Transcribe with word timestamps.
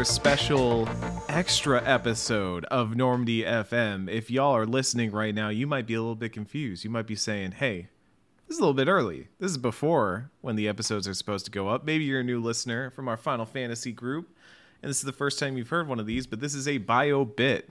extra 0.00 0.14
special, 0.14 0.88
extra 1.28 1.82
episode 1.84 2.64
of 2.66 2.96
Normandy 2.96 3.42
FM. 3.42 4.08
If 4.08 4.30
y'all 4.30 4.56
are 4.56 4.64
listening 4.64 5.10
right 5.10 5.34
now, 5.34 5.50
you 5.50 5.66
might 5.66 5.86
be 5.86 5.92
a 5.92 6.00
little 6.00 6.14
bit 6.14 6.32
confused. 6.32 6.84
You 6.84 6.90
might 6.90 7.06
be 7.06 7.14
saying, 7.14 7.52
hey, 7.52 7.88
this 8.48 8.54
is 8.54 8.60
a 8.60 8.62
little 8.62 8.72
bit 8.72 8.88
early. 8.88 9.28
This 9.40 9.50
is 9.50 9.58
before 9.58 10.30
when 10.40 10.56
the 10.56 10.68
episodes 10.68 11.06
are 11.06 11.12
supposed 11.12 11.44
to 11.44 11.50
go 11.50 11.68
up. 11.68 11.84
Maybe 11.84 12.04
you're 12.04 12.20
a 12.20 12.24
new 12.24 12.40
listener 12.40 12.88
from 12.88 13.08
our 13.08 13.18
Final 13.18 13.44
Fantasy 13.44 13.92
group, 13.92 14.34
and 14.82 14.88
this 14.88 14.96
is 14.96 15.02
the 15.02 15.12
first 15.12 15.38
time 15.38 15.58
you've 15.58 15.68
heard 15.68 15.86
one 15.86 16.00
of 16.00 16.06
these, 16.06 16.26
but 16.26 16.40
this 16.40 16.54
is 16.54 16.66
a 16.66 16.78
bio 16.78 17.26
bit. 17.26 17.70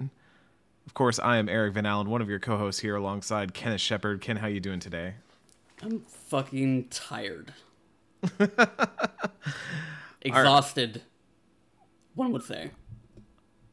Of 0.85 0.93
course, 0.93 1.17
I 1.17 1.37
am 1.37 1.49
Eric 1.49 1.73
Van 1.73 1.87
Allen, 1.87 2.11
one 2.11 2.21
of 2.21 2.29
your 2.29 2.37
co-hosts 2.37 2.81
here 2.81 2.95
alongside 2.95 3.55
Kenneth 3.55 3.81
Shepard. 3.81 4.21
Ken, 4.21 4.37
how 4.37 4.45
you 4.45 4.59
doing 4.59 4.79
today? 4.79 5.15
I'm 5.81 6.01
fucking 6.01 6.89
tired. 6.89 7.55
Exhausted, 10.21 11.01
one 12.19 12.31
would 12.33 12.43
say. 12.43 12.71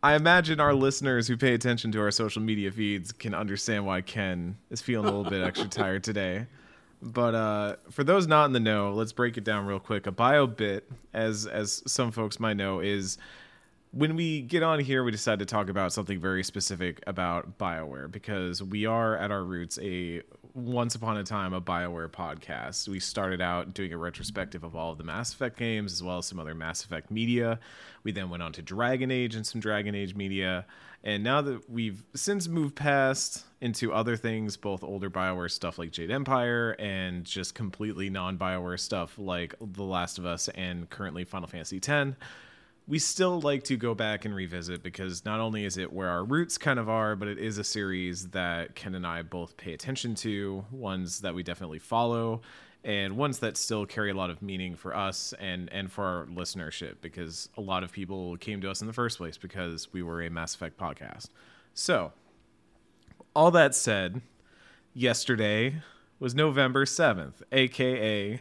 I 0.02 0.14
imagine 0.14 0.60
our 0.60 0.72
listeners 0.72 1.26
who 1.26 1.36
pay 1.36 1.52
attention 1.52 1.90
to 1.92 2.00
our 2.00 2.10
social 2.10 2.40
media 2.40 2.70
feeds 2.70 3.10
can 3.12 3.34
understand 3.34 3.84
why 3.84 4.02
Ken 4.02 4.56
is 4.70 4.80
feeling 4.80 5.08
a 5.08 5.16
little 5.16 5.28
bit 5.28 5.42
extra 5.42 5.68
tired 5.68 6.04
today. 6.04 6.46
But 7.02 7.34
uh, 7.34 7.76
for 7.90 8.04
those 8.04 8.26
not 8.26 8.46
in 8.46 8.52
the 8.52 8.60
know, 8.60 8.92
let's 8.92 9.12
break 9.12 9.36
it 9.36 9.44
down 9.44 9.66
real 9.66 9.80
quick. 9.80 10.06
A 10.06 10.12
bio 10.12 10.46
bit, 10.46 10.88
as 11.12 11.46
as 11.46 11.82
some 11.86 12.10
folks 12.10 12.40
might 12.40 12.56
know, 12.56 12.80
is 12.80 13.18
when 13.90 14.16
we 14.16 14.42
get 14.42 14.62
on 14.62 14.78
here, 14.80 15.02
we 15.04 15.10
decide 15.10 15.38
to 15.40 15.46
talk 15.46 15.68
about 15.68 15.92
something 15.92 16.20
very 16.20 16.44
specific 16.44 17.02
about 17.06 17.58
BioWare 17.58 18.10
because 18.10 18.62
we 18.62 18.86
are 18.86 19.16
at 19.16 19.30
our 19.30 19.42
roots 19.42 19.78
a 19.80 20.22
once 20.56 20.94
upon 20.94 21.18
a 21.18 21.22
time 21.22 21.52
a 21.52 21.60
BioWare 21.60 22.08
podcast. 22.08 22.88
We 22.88 22.98
started 22.98 23.42
out 23.42 23.74
doing 23.74 23.92
a 23.92 23.98
retrospective 23.98 24.64
of 24.64 24.74
all 24.74 24.90
of 24.90 24.96
the 24.96 25.04
Mass 25.04 25.34
Effect 25.34 25.58
games 25.58 25.92
as 25.92 26.02
well 26.02 26.18
as 26.18 26.26
some 26.26 26.40
other 26.40 26.54
Mass 26.54 26.82
Effect 26.82 27.10
media. 27.10 27.60
We 28.04 28.12
then 28.12 28.30
went 28.30 28.42
on 28.42 28.52
to 28.54 28.62
Dragon 28.62 29.10
Age 29.10 29.34
and 29.34 29.46
some 29.46 29.60
Dragon 29.60 29.94
Age 29.94 30.14
media. 30.14 30.64
And 31.04 31.22
now 31.22 31.42
that 31.42 31.68
we've 31.68 32.02
since 32.14 32.48
moved 32.48 32.74
past 32.74 33.44
into 33.60 33.92
other 33.92 34.16
things, 34.16 34.56
both 34.56 34.82
older 34.82 35.10
BioWare 35.10 35.50
stuff 35.50 35.78
like 35.78 35.92
Jade 35.92 36.10
Empire 36.10 36.74
and 36.78 37.24
just 37.26 37.54
completely 37.54 38.08
non 38.08 38.38
BioWare 38.38 38.80
stuff 38.80 39.18
like 39.18 39.54
The 39.60 39.84
Last 39.84 40.16
of 40.16 40.24
Us 40.24 40.48
and 40.48 40.88
currently 40.88 41.24
Final 41.24 41.48
Fantasy 41.48 41.76
X 41.76 42.16
we 42.88 42.98
still 42.98 43.40
like 43.40 43.64
to 43.64 43.76
go 43.76 43.94
back 43.94 44.24
and 44.24 44.34
revisit 44.34 44.82
because 44.82 45.24
not 45.24 45.40
only 45.40 45.64
is 45.64 45.76
it 45.76 45.92
where 45.92 46.08
our 46.08 46.24
roots 46.24 46.56
kind 46.56 46.78
of 46.78 46.88
are, 46.88 47.16
but 47.16 47.26
it 47.26 47.38
is 47.38 47.58
a 47.58 47.64
series 47.64 48.28
that 48.28 48.76
Ken 48.76 48.94
and 48.94 49.06
I 49.06 49.22
both 49.22 49.56
pay 49.56 49.72
attention 49.72 50.14
to, 50.16 50.64
ones 50.70 51.20
that 51.20 51.34
we 51.34 51.42
definitely 51.42 51.80
follow, 51.80 52.42
and 52.84 53.16
ones 53.16 53.40
that 53.40 53.56
still 53.56 53.86
carry 53.86 54.10
a 54.10 54.14
lot 54.14 54.30
of 54.30 54.40
meaning 54.40 54.76
for 54.76 54.94
us 54.94 55.34
and 55.40 55.68
and 55.72 55.90
for 55.90 56.04
our 56.04 56.26
listenership 56.26 56.96
because 57.00 57.48
a 57.56 57.60
lot 57.60 57.82
of 57.82 57.90
people 57.90 58.36
came 58.36 58.60
to 58.60 58.70
us 58.70 58.80
in 58.80 58.86
the 58.86 58.92
first 58.92 59.18
place 59.18 59.36
because 59.36 59.92
we 59.92 60.02
were 60.02 60.22
a 60.22 60.30
Mass 60.30 60.54
Effect 60.54 60.78
podcast. 60.78 61.30
So, 61.74 62.12
all 63.34 63.50
that 63.50 63.74
said, 63.74 64.22
yesterday 64.94 65.82
was 66.20 66.36
November 66.36 66.84
7th, 66.84 67.42
aka 67.50 68.40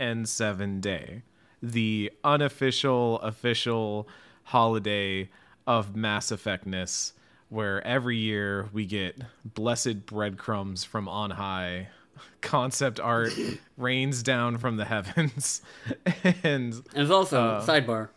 N7 0.00 0.80
Day 0.80 1.22
the 1.62 2.12
unofficial 2.24 3.20
official 3.20 4.08
holiday 4.44 5.28
of 5.66 5.96
Mass 5.96 6.30
Effectness, 6.30 7.12
where 7.48 7.84
every 7.86 8.16
year 8.16 8.68
we 8.72 8.86
get 8.86 9.20
blessed 9.44 10.06
breadcrumbs 10.06 10.84
from 10.84 11.08
on 11.08 11.30
high. 11.32 11.88
Concept 12.40 13.00
art 13.00 13.32
rains 13.76 14.22
down 14.22 14.58
from 14.58 14.76
the 14.76 14.84
heavens, 14.84 15.62
and, 16.14 16.34
and 16.44 16.82
it's 16.94 17.10
also 17.10 17.42
uh, 17.42 17.66
sidebar 17.66 18.08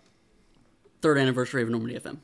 third 1.01 1.17
anniversary 1.17 1.63
of 1.63 1.69
Normandy 1.69 1.99
FM. 1.99 2.17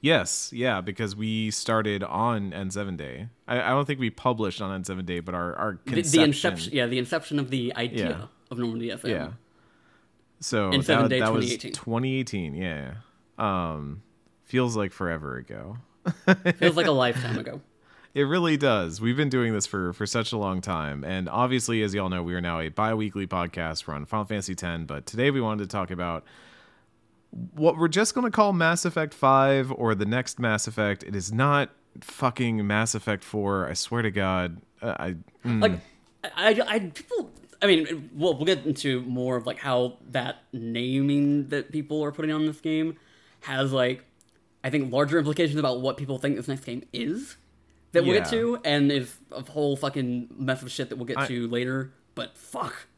Yes, 0.00 0.50
yeah, 0.52 0.80
because 0.80 1.14
we 1.14 1.52
started 1.52 2.02
on 2.02 2.50
N7 2.50 2.96
Day. 2.96 3.28
I, 3.46 3.62
I 3.62 3.68
don't 3.68 3.84
think 3.84 4.00
we 4.00 4.10
published 4.10 4.60
on 4.60 4.82
N7 4.82 5.06
Day, 5.06 5.20
but 5.20 5.34
our 5.34 5.54
our 5.54 5.78
the, 5.84 6.02
the, 6.02 6.22
inception, 6.22 6.72
yeah, 6.72 6.86
the 6.86 6.98
inception 6.98 7.38
of 7.38 7.50
the 7.50 7.72
idea 7.76 8.08
yeah. 8.08 8.26
of 8.50 8.58
Normandy 8.58 8.88
FM. 8.88 9.08
Yeah, 9.08 9.30
so 10.42 10.70
in 10.70 10.80
that, 10.82 11.08
day, 11.08 11.20
that 11.20 11.26
2018. 11.26 11.70
was 11.70 11.78
2018. 11.78 12.54
Yeah. 12.54 12.94
Um, 13.38 14.02
feels 14.44 14.76
like 14.76 14.92
forever 14.92 15.36
ago. 15.36 15.78
feels 16.58 16.76
like 16.76 16.86
a 16.86 16.90
lifetime 16.92 17.38
ago. 17.38 17.60
It 18.14 18.24
really 18.24 18.58
does. 18.58 19.00
We've 19.00 19.16
been 19.16 19.30
doing 19.30 19.54
this 19.54 19.66
for 19.66 19.94
for 19.94 20.04
such 20.04 20.32
a 20.32 20.36
long 20.36 20.60
time, 20.60 21.02
and 21.02 21.28
obviously, 21.30 21.82
as 21.82 21.94
y'all 21.94 22.10
know, 22.10 22.22
we 22.22 22.34
are 22.34 22.42
now 22.42 22.60
a 22.60 22.68
bi-weekly 22.68 23.26
podcast 23.26 23.88
run 23.88 24.04
Final 24.04 24.26
Fantasy 24.26 24.52
X. 24.52 24.82
But 24.86 25.06
today, 25.06 25.30
we 25.30 25.40
wanted 25.40 25.70
to 25.70 25.74
talk 25.74 25.90
about 25.90 26.24
what 27.54 27.78
we're 27.78 27.88
just 27.88 28.14
going 28.14 28.26
to 28.26 28.30
call 28.30 28.52
Mass 28.52 28.84
Effect 28.84 29.14
Five 29.14 29.72
or 29.72 29.94
the 29.94 30.04
next 30.04 30.38
Mass 30.38 30.66
Effect. 30.66 31.02
It 31.04 31.16
is 31.16 31.32
not 31.32 31.70
fucking 32.02 32.66
Mass 32.66 32.94
Effect 32.94 33.24
Four. 33.24 33.66
I 33.66 33.72
swear 33.72 34.02
to 34.02 34.10
God. 34.10 34.60
Uh, 34.82 34.94
I 34.98 35.16
mm. 35.46 35.62
like. 35.62 35.80
I, 36.36 36.60
I 36.68 36.92
I 37.62 37.66
mean, 37.66 38.10
we'll 38.12 38.34
we'll 38.34 38.44
get 38.44 38.66
into 38.66 39.02
more 39.02 39.36
of 39.36 39.46
like 39.46 39.58
how 39.58 39.98
that 40.10 40.42
naming 40.52 41.48
that 41.48 41.70
people 41.70 42.02
are 42.02 42.12
putting 42.12 42.32
on 42.32 42.44
this 42.44 42.60
game 42.60 42.98
has 43.42 43.72
like 43.72 44.04
I 44.64 44.70
think 44.70 44.92
larger 44.92 45.18
implications 45.18 45.58
about 45.58 45.80
what 45.80 45.96
people 45.96 46.18
think 46.18 46.36
this 46.36 46.48
next 46.48 46.64
game 46.64 46.84
is 46.92 47.36
that 47.92 48.04
we'll 48.04 48.14
yeah. 48.14 48.20
get 48.20 48.30
to, 48.30 48.58
and 48.64 48.90
is 48.90 49.16
a 49.30 49.42
whole 49.50 49.76
fucking 49.76 50.28
mess 50.36 50.62
of 50.62 50.70
shit 50.70 50.88
that 50.88 50.96
we'll 50.96 51.06
get 51.06 51.18
I, 51.18 51.26
to 51.26 51.48
later. 51.48 51.92
But 52.14 52.36
fuck, 52.36 52.88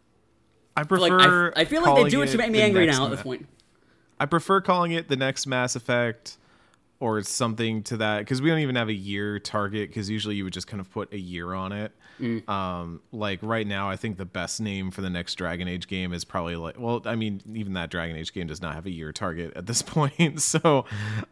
I 0.77 0.85
prefer. 0.85 1.49
Like, 1.49 1.57
I, 1.57 1.63
I 1.63 1.65
feel 1.65 1.83
like 1.83 2.05
they 2.05 2.11
do 2.11 2.23
it 2.23 2.29
to 2.29 2.39
make 2.39 2.51
me 2.51 2.63
angry 2.63 2.87
now 2.87 3.05
at 3.05 3.11
this 3.11 3.23
point. 3.23 3.47
I 4.19 4.27
prefer 4.27 4.61
calling 4.61 4.93
it 4.93 5.09
the 5.09 5.17
next 5.17 5.47
Mass 5.47 5.77
Effect 5.77 6.37
or 7.01 7.23
something 7.23 7.83
to 7.83 7.97
that 7.97 8.21
because 8.21 8.41
we 8.41 8.49
don't 8.49 8.61
even 8.61 8.77
have 8.77 8.89
a 8.89 8.95
year 8.95 9.39
target 9.39 9.89
because 9.89 10.09
usually 10.09 10.37
you 10.37 10.45
would 10.45 10.53
just 10.53 10.67
kind 10.67 10.81
of 10.81 10.91
put 10.91 11.13
a 11.13 11.19
year 11.19 11.53
on 11.53 11.73
it 11.73 11.93
mm. 12.21 12.49
um 12.49 13.01
like 13.13 13.39
right 13.43 13.67
now 13.67 13.91
i 13.91 13.97
think 13.97 14.17
the 14.17 14.25
best 14.25 14.61
name 14.61 14.91
for 14.91 15.01
the 15.01 15.11
next 15.11 15.35
dragon 15.35 15.67
age 15.67 15.89
game 15.89 16.13
is 16.13 16.25
probably 16.25 16.57
like 16.57 16.79
well 16.79 17.03
i 17.05 17.17
mean 17.17 17.41
even 17.53 17.73
that 17.73 17.91
dragon 17.91 18.17
age 18.17 18.33
game 18.33 18.47
does 18.47 18.63
not 18.63 18.75
have 18.75 18.87
a 18.87 18.91
year 18.91 19.13
target 19.13 19.53
at 19.57 19.67
this 19.67 19.83
point 19.83 20.41
so 20.41 20.85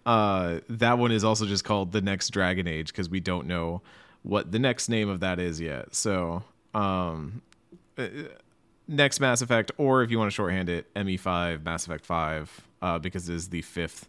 uh 0.04 0.58
that 0.68 0.98
one 0.98 1.12
is 1.12 1.24
also 1.24 1.46
just 1.46 1.64
called 1.64 1.92
the 1.92 2.00
next 2.00 2.30
dragon 2.30 2.66
age 2.66 2.88
because 2.88 3.08
we 3.08 3.20
don't 3.20 3.46
know 3.46 3.80
what 4.22 4.52
the 4.52 4.58
next 4.58 4.88
name 4.88 5.08
of 5.08 5.20
that 5.20 5.38
is 5.38 5.60
yet 5.60 5.94
so 5.94 6.42
um 6.74 7.40
uh, 7.98 8.08
next 8.88 9.20
mass 9.20 9.42
effect 9.42 9.70
or 9.78 10.02
if 10.02 10.10
you 10.10 10.18
want 10.18 10.30
to 10.30 10.34
shorthand 10.34 10.68
it 10.68 10.92
me5 10.94 11.64
mass 11.64 11.86
effect 11.86 12.04
5 12.04 12.68
uh 12.82 12.98
because 12.98 13.28
it 13.28 13.34
is 13.34 13.48
the 13.48 13.62
fifth 13.62 14.08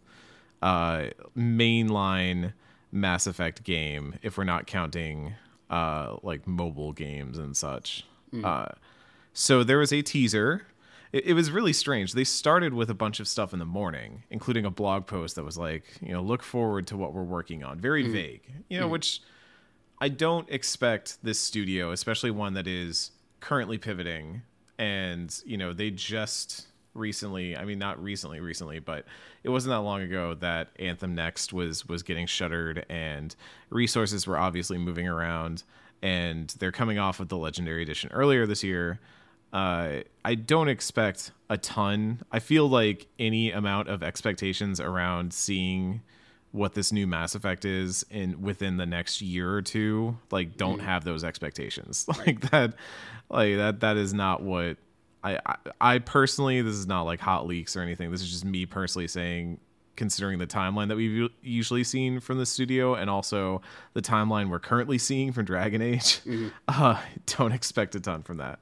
uh, 0.64 1.10
mainline 1.38 2.54
Mass 2.92 3.28
Effect 3.28 3.64
game 3.64 4.18
if 4.22 4.38
we're 4.38 4.46
not 4.46 4.66
counting 4.66 5.34
uh, 5.70 6.16
like 6.24 6.48
mobile 6.48 6.94
games 6.94 7.38
and 7.38 7.56
such. 7.56 8.06
Mm. 8.34 8.46
Uh, 8.46 8.72
so 9.34 9.64
there 9.64 9.78
was 9.78 9.92
a 9.92 10.02
teaser. 10.02 10.66
It, 11.12 11.26
it, 11.26 11.34
was 11.34 11.52
really 11.52 11.74
strange. 11.74 12.14
They 12.14 12.24
started 12.24 12.74
with 12.74 12.90
a 12.90 12.94
bunch 12.94 13.20
of 13.20 13.28
stuff 13.28 13.52
in 13.52 13.60
the 13.60 13.66
morning, 13.66 14.24
including 14.30 14.64
a 14.66 14.72
blog 14.72 15.06
post 15.06 15.36
that 15.36 15.44
was 15.44 15.58
like, 15.58 15.84
you 16.02 16.14
know, 16.14 16.22
look 16.22 16.42
forward 16.42 16.88
to 16.88 16.98
what 16.98 17.14
we're 17.14 17.24
working 17.24 17.64
on. 17.64 17.78
Very 17.80 18.06
mm. 18.06 18.14
vague, 18.14 18.44
you 18.70 18.80
know, 18.80 18.88
mm. 18.88 18.92
which 18.92 19.22
I 20.00 20.08
don't 20.08 20.50
expect 20.50 21.18
this 21.24 21.40
studio, 21.40 21.92
especially 21.92 22.32
one 22.32 22.54
that 22.54 22.68
is 22.68 23.12
currently 23.42 23.78
pivoting 23.78 24.44
and, 24.78 25.36
you 25.46 25.58
know, 25.58 25.74
they 25.74 25.92
just 25.92 26.68
recently 26.94 27.58
i 27.58 27.66
mean 27.66 27.80
not 27.80 28.02
recently 28.02 28.40
recently 28.40 28.78
but 28.78 29.06
it 29.44 29.50
wasn't 29.50 29.72
that 29.72 29.80
long 29.80 30.02
ago 30.02 30.36
that 30.36 30.70
anthem 30.78 31.16
next 31.16 31.52
was 31.52 31.88
was 31.88 32.04
getting 32.04 32.28
shuttered 32.28 32.86
and 32.88 33.36
resources 33.72 34.28
were 34.28 34.38
obviously 34.38 34.78
moving 34.78 35.08
around 35.08 35.64
and 36.04 36.50
they're 36.60 36.74
coming 36.74 37.00
off 37.00 37.22
of 37.22 37.30
the 37.30 37.38
legendary 37.38 37.82
edition 37.82 38.12
earlier 38.14 38.46
this 38.46 38.62
year. 38.62 39.00
Uh, 39.54 40.02
i 40.26 40.36
don't 40.36 40.68
expect 40.68 41.32
a 41.50 41.58
ton. 41.58 42.22
I 42.32 42.40
feel 42.40 42.68
like 42.68 43.08
any 43.18 43.52
amount 43.52 43.88
of 43.88 44.04
expectations 44.04 44.80
around 44.80 45.34
seeing 45.34 46.02
what 46.52 46.74
this 46.74 46.92
new 46.92 47.08
mass 47.08 47.34
effect 47.34 47.64
is 47.66 48.06
in 48.12 48.42
within 48.42 48.78
the 48.78 48.86
next 48.86 49.22
year 49.22 49.52
or 49.52 49.62
two 49.62 50.18
like 50.30 50.56
don't 50.56 50.82
mm. 50.82 50.84
have 50.84 51.04
those 51.04 51.24
expectations. 51.24 52.06
Like 52.18 52.52
that 52.52 52.74
like 53.30 53.56
that 53.56 53.80
that 53.80 53.98
is 53.98 54.14
not 54.14 54.42
what 54.42 54.78
I, 55.24 55.40
I, 55.80 56.00
personally, 56.00 56.62
this 56.62 56.76
is 56.76 56.86
not 56.88 57.04
like 57.04 57.20
hot 57.20 57.48
leaks 57.48 57.78
or 57.78 57.82
anything. 57.82 58.12
This 58.12 58.22
is 58.22 58.30
just 58.30 58.44
me 58.44 58.66
personally 58.66 59.08
saying, 59.08 59.60
considering 59.96 60.40
the 60.40 60.48
timeline 60.48 60.90
that 60.90 60.98
we've 60.98 61.30
usually 61.42 61.84
seen 61.84 62.20
from 62.20 62.40
the 62.40 62.46
studio, 62.46 62.96
and 62.96 63.10
also 63.10 63.62
the 63.94 64.02
timeline 64.02 64.50
we're 64.50 64.60
currently 64.60 64.98
seeing 64.98 65.32
from 65.32 65.46
Dragon 65.46 65.82
Age, 65.82 66.02
mm-hmm. 66.26 66.50
uh, 66.68 67.00
don't 67.26 67.54
expect 67.54 67.96
a 67.96 68.00
ton 68.00 68.22
from 68.24 68.38
that. 68.38 68.60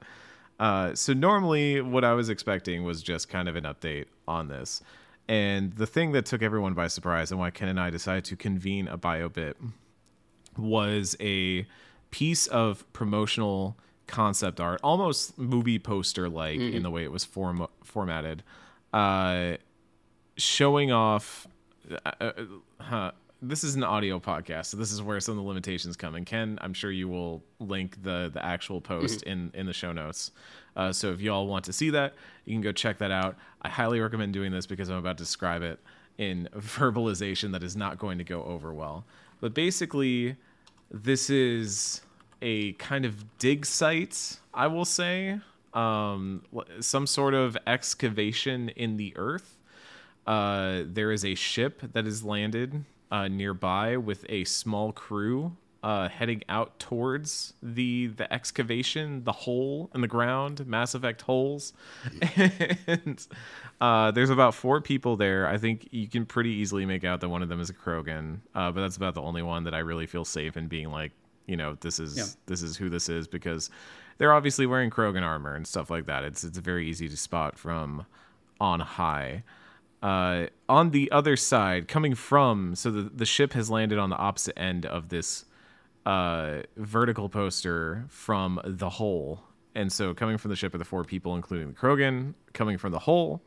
Uh, 0.60 0.94
so 0.94 1.12
normally, 1.12 1.80
what 1.80 2.04
I 2.04 2.12
was 2.12 2.28
expecting 2.28 2.84
was 2.84 3.02
just 3.02 3.28
kind 3.28 3.48
of 3.48 3.56
an 3.56 3.64
update 3.64 4.06
on 4.28 4.46
this, 4.46 4.82
and 5.28 5.72
the 5.72 5.86
thing 5.86 6.12
that 6.12 6.26
took 6.26 6.42
everyone 6.42 6.74
by 6.74 6.86
surprise 6.86 7.32
and 7.32 7.40
why 7.40 7.50
Ken 7.50 7.68
and 7.68 7.80
I 7.80 7.90
decided 7.90 8.24
to 8.26 8.36
convene 8.36 8.86
a 8.86 8.96
bio 8.96 9.28
bit 9.28 9.56
was 10.56 11.16
a 11.20 11.66
piece 12.10 12.46
of 12.48 12.90
promotional 12.92 13.76
concept 14.12 14.60
art, 14.60 14.80
almost 14.84 15.36
movie 15.36 15.80
poster 15.80 16.28
like 16.28 16.60
mm-hmm. 16.60 16.76
in 16.76 16.82
the 16.84 16.90
way 16.90 17.02
it 17.02 17.10
was 17.10 17.24
form- 17.24 17.66
formatted. 17.82 18.44
Uh, 18.92 19.56
showing 20.36 20.92
off. 20.92 21.48
Uh, 21.90 22.10
uh, 22.20 22.32
huh, 22.78 23.12
this 23.40 23.64
is 23.64 23.74
an 23.74 23.82
audio 23.82 24.20
podcast, 24.20 24.66
so 24.66 24.76
this 24.76 24.92
is 24.92 25.02
where 25.02 25.18
some 25.18 25.32
of 25.32 25.42
the 25.42 25.48
limitations 25.48 25.96
come. 25.96 26.14
And 26.14 26.24
Ken, 26.24 26.58
I'm 26.60 26.72
sure 26.74 26.92
you 26.92 27.08
will 27.08 27.42
link 27.58 28.00
the 28.02 28.30
the 28.32 28.44
actual 28.44 28.80
post 28.80 29.20
mm-hmm. 29.20 29.30
in 29.30 29.50
in 29.54 29.66
the 29.66 29.72
show 29.72 29.92
notes. 29.92 30.30
Uh, 30.76 30.92
so 30.92 31.10
if 31.10 31.20
you 31.20 31.32
all 31.32 31.46
want 31.46 31.64
to 31.64 31.72
see 31.72 31.90
that, 31.90 32.14
you 32.44 32.54
can 32.54 32.62
go 32.62 32.72
check 32.72 32.98
that 32.98 33.10
out. 33.10 33.36
I 33.62 33.68
highly 33.68 34.00
recommend 34.00 34.32
doing 34.32 34.52
this 34.52 34.66
because 34.66 34.88
I'm 34.88 34.96
about 34.96 35.18
to 35.18 35.24
describe 35.24 35.62
it 35.62 35.80
in 36.18 36.48
verbalization 36.56 37.52
that 37.52 37.62
is 37.62 37.76
not 37.76 37.98
going 37.98 38.18
to 38.18 38.24
go 38.24 38.44
over 38.44 38.72
well. 38.72 39.04
But 39.40 39.54
basically, 39.54 40.36
this 40.90 41.28
is 41.28 42.02
a 42.42 42.72
kind 42.72 43.04
of 43.04 43.38
dig 43.38 43.64
site, 43.64 44.38
I 44.52 44.66
will 44.66 44.84
say, 44.84 45.40
um, 45.72 46.42
some 46.80 47.06
sort 47.06 47.34
of 47.34 47.56
excavation 47.66 48.68
in 48.70 48.96
the 48.96 49.14
earth. 49.16 49.58
Uh, 50.26 50.82
there 50.86 51.10
is 51.10 51.24
a 51.24 51.34
ship 51.34 51.82
that 51.94 52.06
is 52.06 52.22
landed 52.22 52.84
uh, 53.10 53.28
nearby 53.28 53.96
with 53.96 54.24
a 54.28 54.44
small 54.44 54.92
crew 54.92 55.56
uh, 55.82 56.08
heading 56.08 56.42
out 56.48 56.78
towards 56.78 57.54
the 57.62 58.06
the 58.06 58.32
excavation, 58.32 59.24
the 59.24 59.32
hole 59.32 59.90
in 59.94 60.00
the 60.00 60.06
ground, 60.06 60.64
Mass 60.66 60.94
Effect 60.94 61.22
holes, 61.22 61.72
and 62.86 63.26
uh, 63.80 64.10
there's 64.12 64.30
about 64.30 64.54
four 64.54 64.80
people 64.80 65.16
there. 65.16 65.48
I 65.48 65.58
think 65.58 65.88
you 65.90 66.06
can 66.06 66.24
pretty 66.24 66.50
easily 66.50 66.86
make 66.86 67.04
out 67.04 67.20
that 67.20 67.28
one 67.28 67.42
of 67.42 67.48
them 67.48 67.60
is 67.60 67.68
a 67.68 67.74
Krogan, 67.74 68.38
uh, 68.54 68.70
but 68.70 68.80
that's 68.80 68.96
about 68.96 69.14
the 69.14 69.22
only 69.22 69.42
one 69.42 69.64
that 69.64 69.74
I 69.74 69.78
really 69.78 70.06
feel 70.06 70.24
safe 70.24 70.56
in 70.56 70.68
being 70.68 70.90
like, 70.90 71.10
you 71.46 71.56
know, 71.56 71.76
this 71.80 71.98
is 71.98 72.16
yeah. 72.16 72.24
this 72.46 72.62
is 72.62 72.76
who 72.76 72.88
this 72.88 73.08
is 73.08 73.26
because 73.26 73.70
they're 74.18 74.32
obviously 74.32 74.66
wearing 74.66 74.90
Krogan 74.90 75.22
armor 75.22 75.54
and 75.54 75.66
stuff 75.66 75.90
like 75.90 76.06
that. 76.06 76.24
It's 76.24 76.44
it's 76.44 76.58
very 76.58 76.88
easy 76.88 77.08
to 77.08 77.16
spot 77.16 77.58
from 77.58 78.06
on 78.60 78.80
high. 78.80 79.44
Uh, 80.02 80.46
on 80.68 80.90
the 80.90 81.10
other 81.12 81.36
side, 81.36 81.86
coming 81.86 82.14
from 82.14 82.74
so 82.74 82.90
the 82.90 83.02
the 83.02 83.26
ship 83.26 83.52
has 83.52 83.70
landed 83.70 83.98
on 83.98 84.10
the 84.10 84.16
opposite 84.16 84.58
end 84.58 84.84
of 84.86 85.08
this 85.08 85.44
uh, 86.06 86.62
vertical 86.76 87.28
poster 87.28 88.04
from 88.08 88.60
the 88.64 88.90
hole. 88.90 89.42
And 89.74 89.90
so, 89.90 90.12
coming 90.12 90.36
from 90.38 90.50
the 90.50 90.56
ship 90.56 90.74
are 90.74 90.78
the 90.78 90.84
four 90.84 91.04
people, 91.04 91.34
including 91.34 91.68
the 91.68 91.74
Krogan. 91.74 92.34
Coming 92.52 92.78
from 92.78 92.92
the 92.92 92.98
hole 92.98 93.42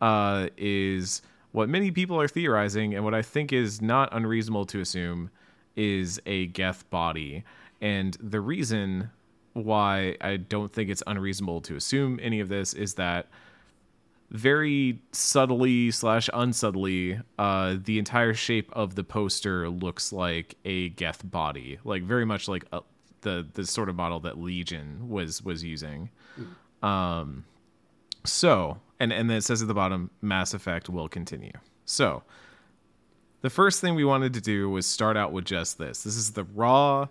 uh, 0.00 0.48
is 0.56 1.22
what 1.52 1.68
many 1.68 1.90
people 1.90 2.20
are 2.20 2.28
theorizing, 2.28 2.94
and 2.94 3.04
what 3.04 3.14
I 3.14 3.22
think 3.22 3.52
is 3.52 3.80
not 3.80 4.08
unreasonable 4.12 4.66
to 4.66 4.80
assume 4.80 5.30
is 5.76 6.20
a 6.26 6.46
Geth 6.46 6.88
body. 6.90 7.44
And 7.80 8.16
the 8.20 8.40
reason 8.40 9.10
why 9.52 10.16
I 10.20 10.36
don't 10.36 10.72
think 10.72 10.90
it's 10.90 11.02
unreasonable 11.06 11.60
to 11.62 11.76
assume 11.76 12.18
any 12.22 12.40
of 12.40 12.48
this 12.48 12.72
is 12.74 12.94
that 12.94 13.28
very 14.30 15.00
subtly 15.10 15.90
slash 15.90 16.30
unsubtly, 16.32 17.20
uh, 17.38 17.76
the 17.82 17.98
entire 17.98 18.32
shape 18.32 18.70
of 18.72 18.94
the 18.94 19.02
poster 19.02 19.68
looks 19.68 20.12
like 20.12 20.56
a 20.64 20.90
Geth 20.90 21.28
body, 21.28 21.78
like 21.84 22.04
very 22.04 22.24
much 22.24 22.46
like 22.46 22.64
a, 22.72 22.76
uh, 22.76 22.80
the 23.22 23.46
the 23.52 23.66
sort 23.66 23.90
of 23.90 23.96
model 23.96 24.20
that 24.20 24.38
Legion 24.38 25.08
was 25.08 25.42
was 25.42 25.62
using. 25.62 26.10
Um, 26.82 27.44
so 28.24 28.78
and 28.98 29.12
and 29.12 29.28
then 29.28 29.38
it 29.38 29.44
says 29.44 29.62
at 29.62 29.68
the 29.68 29.74
bottom, 29.74 30.10
Mass 30.22 30.54
Effect 30.54 30.88
will 30.88 31.08
continue. 31.08 31.52
So 31.84 32.22
the 33.42 33.50
first 33.50 33.80
thing 33.80 33.94
we 33.94 34.04
wanted 34.04 34.34
to 34.34 34.40
do 34.40 34.68
was 34.68 34.86
start 34.86 35.16
out 35.16 35.32
with 35.32 35.44
just 35.44 35.78
this. 35.78 36.02
This 36.02 36.16
is 36.16 36.32
the 36.32 36.44
raw 36.44 37.08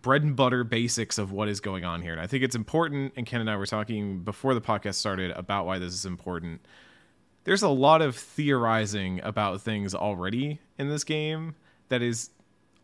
bread 0.00 0.22
and 0.22 0.36
butter 0.36 0.62
basics 0.62 1.18
of 1.18 1.32
what 1.32 1.48
is 1.48 1.60
going 1.60 1.84
on 1.84 2.02
here. 2.02 2.12
And 2.12 2.20
I 2.20 2.26
think 2.26 2.44
it's 2.44 2.56
important, 2.56 3.14
and 3.16 3.24
Ken 3.24 3.40
and 3.40 3.50
I 3.50 3.56
were 3.56 3.66
talking 3.66 4.20
before 4.20 4.54
the 4.54 4.60
podcast 4.60 4.94
started 4.94 5.30
about 5.30 5.66
why 5.66 5.78
this 5.78 5.94
is 5.94 6.04
important. 6.04 6.60
There's 7.44 7.62
a 7.62 7.68
lot 7.68 8.02
of 8.02 8.16
theorizing 8.16 9.20
about 9.22 9.62
things 9.62 9.94
already 9.94 10.60
in 10.78 10.88
this 10.88 11.04
game 11.04 11.54
that 11.88 12.02
is 12.02 12.30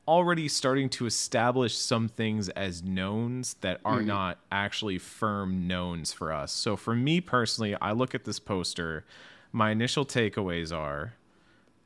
already 0.08 0.48
starting 0.48 0.88
to 0.88 1.06
establish 1.06 1.76
some 1.76 2.08
things 2.08 2.48
as 2.50 2.82
knowns 2.82 3.54
that 3.60 3.80
are 3.84 4.00
mm 4.00 4.06
not 4.06 4.38
actually 4.50 4.98
firm 4.98 5.66
knowns 5.69 6.12
for 6.12 6.32
us. 6.32 6.50
So 6.50 6.76
for 6.76 6.94
me 6.94 7.20
personally, 7.20 7.76
I 7.80 7.92
look 7.92 8.14
at 8.14 8.24
this 8.24 8.40
poster, 8.40 9.04
my 9.52 9.70
initial 9.70 10.04
takeaways 10.04 10.76
are 10.76 11.14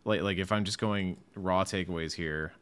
like 0.07 0.23
like 0.23 0.39
if 0.39 0.53
I'm 0.53 0.65
just 0.65 0.79
going 0.79 1.19
raw 1.35 1.65
takeaways 1.65 2.15
here, 2.15 2.53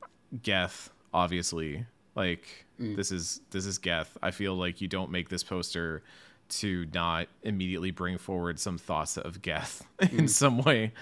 Geth 0.43 0.91
obviously 1.12 1.87
like 2.17 2.67
mm. 2.81 2.96
this 2.96 3.12
is 3.12 3.41
this 3.50 3.67
is 3.67 3.79
Geth. 3.79 4.17
I 4.23 4.32
feel 4.32 4.56
like 4.56 4.81
you 4.81 4.88
don't 4.88 5.11
make 5.11 5.29
this 5.29 5.44
poster 5.44 6.02
to 6.49 6.87
not 6.93 7.29
immediately 7.43 7.91
bring 7.91 8.19
forward 8.19 8.58
some 8.58 8.79
thoughts 8.79 9.17
of 9.17 9.43
Geth 9.43 9.87
mm. 10.00 10.19
in 10.19 10.26
some 10.29 10.62
way. 10.62 10.93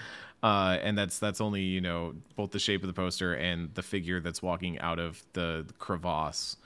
Uh, 0.43 0.77
and 0.81 0.97
that's 0.97 1.19
that's 1.19 1.39
only 1.39 1.61
you 1.61 1.79
know 1.79 2.13
both 2.35 2.51
the 2.51 2.59
shape 2.59 2.83
of 2.83 2.87
the 2.87 2.93
poster 2.93 3.33
and 3.33 3.73
the 3.75 3.81
figure 3.81 4.19
that's 4.19 4.41
walking 4.41 4.77
out 4.79 4.99
of 4.99 5.23
the 5.31 5.65
crevasse. 5.79 6.57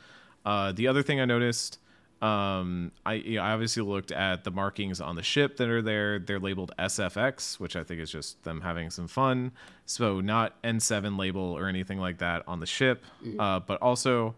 Uh, 0.44 0.72
the 0.72 0.88
other 0.88 1.04
thing 1.04 1.22
I 1.22 1.26
noticed, 1.26 1.78
um, 2.22 2.92
I, 3.06 3.14
you 3.14 3.36
know, 3.38 3.44
I 3.44 3.52
obviously 3.52 3.84
looked 3.84 4.12
at 4.12 4.44
the 4.44 4.50
markings 4.52 5.00
on 5.00 5.16
the 5.16 5.24
ship 5.24 5.58
that 5.58 5.69
are 5.69 5.81
there. 5.81 6.18
They're 6.18 6.40
labeled 6.40 6.72
SFX, 6.80 7.60
which 7.60 7.75
I 7.75 7.84
think 7.84 8.02
is 8.02 8.12
just 8.12 8.44
them 8.44 8.62
having 8.62 8.90
some 8.90 9.08
fun. 9.08 9.52
So 9.86 10.19
not 10.19 10.62
N7 10.64 11.18
label 11.18 11.42
or 11.42 11.68
anything 11.68 12.00
like 12.00 12.18
that 12.18 12.44
on 12.47 12.59
the 12.59 12.66
ship, 12.66 13.04
mm. 13.24 13.40
uh, 13.40 13.59
but 13.59 13.81
also 13.81 14.36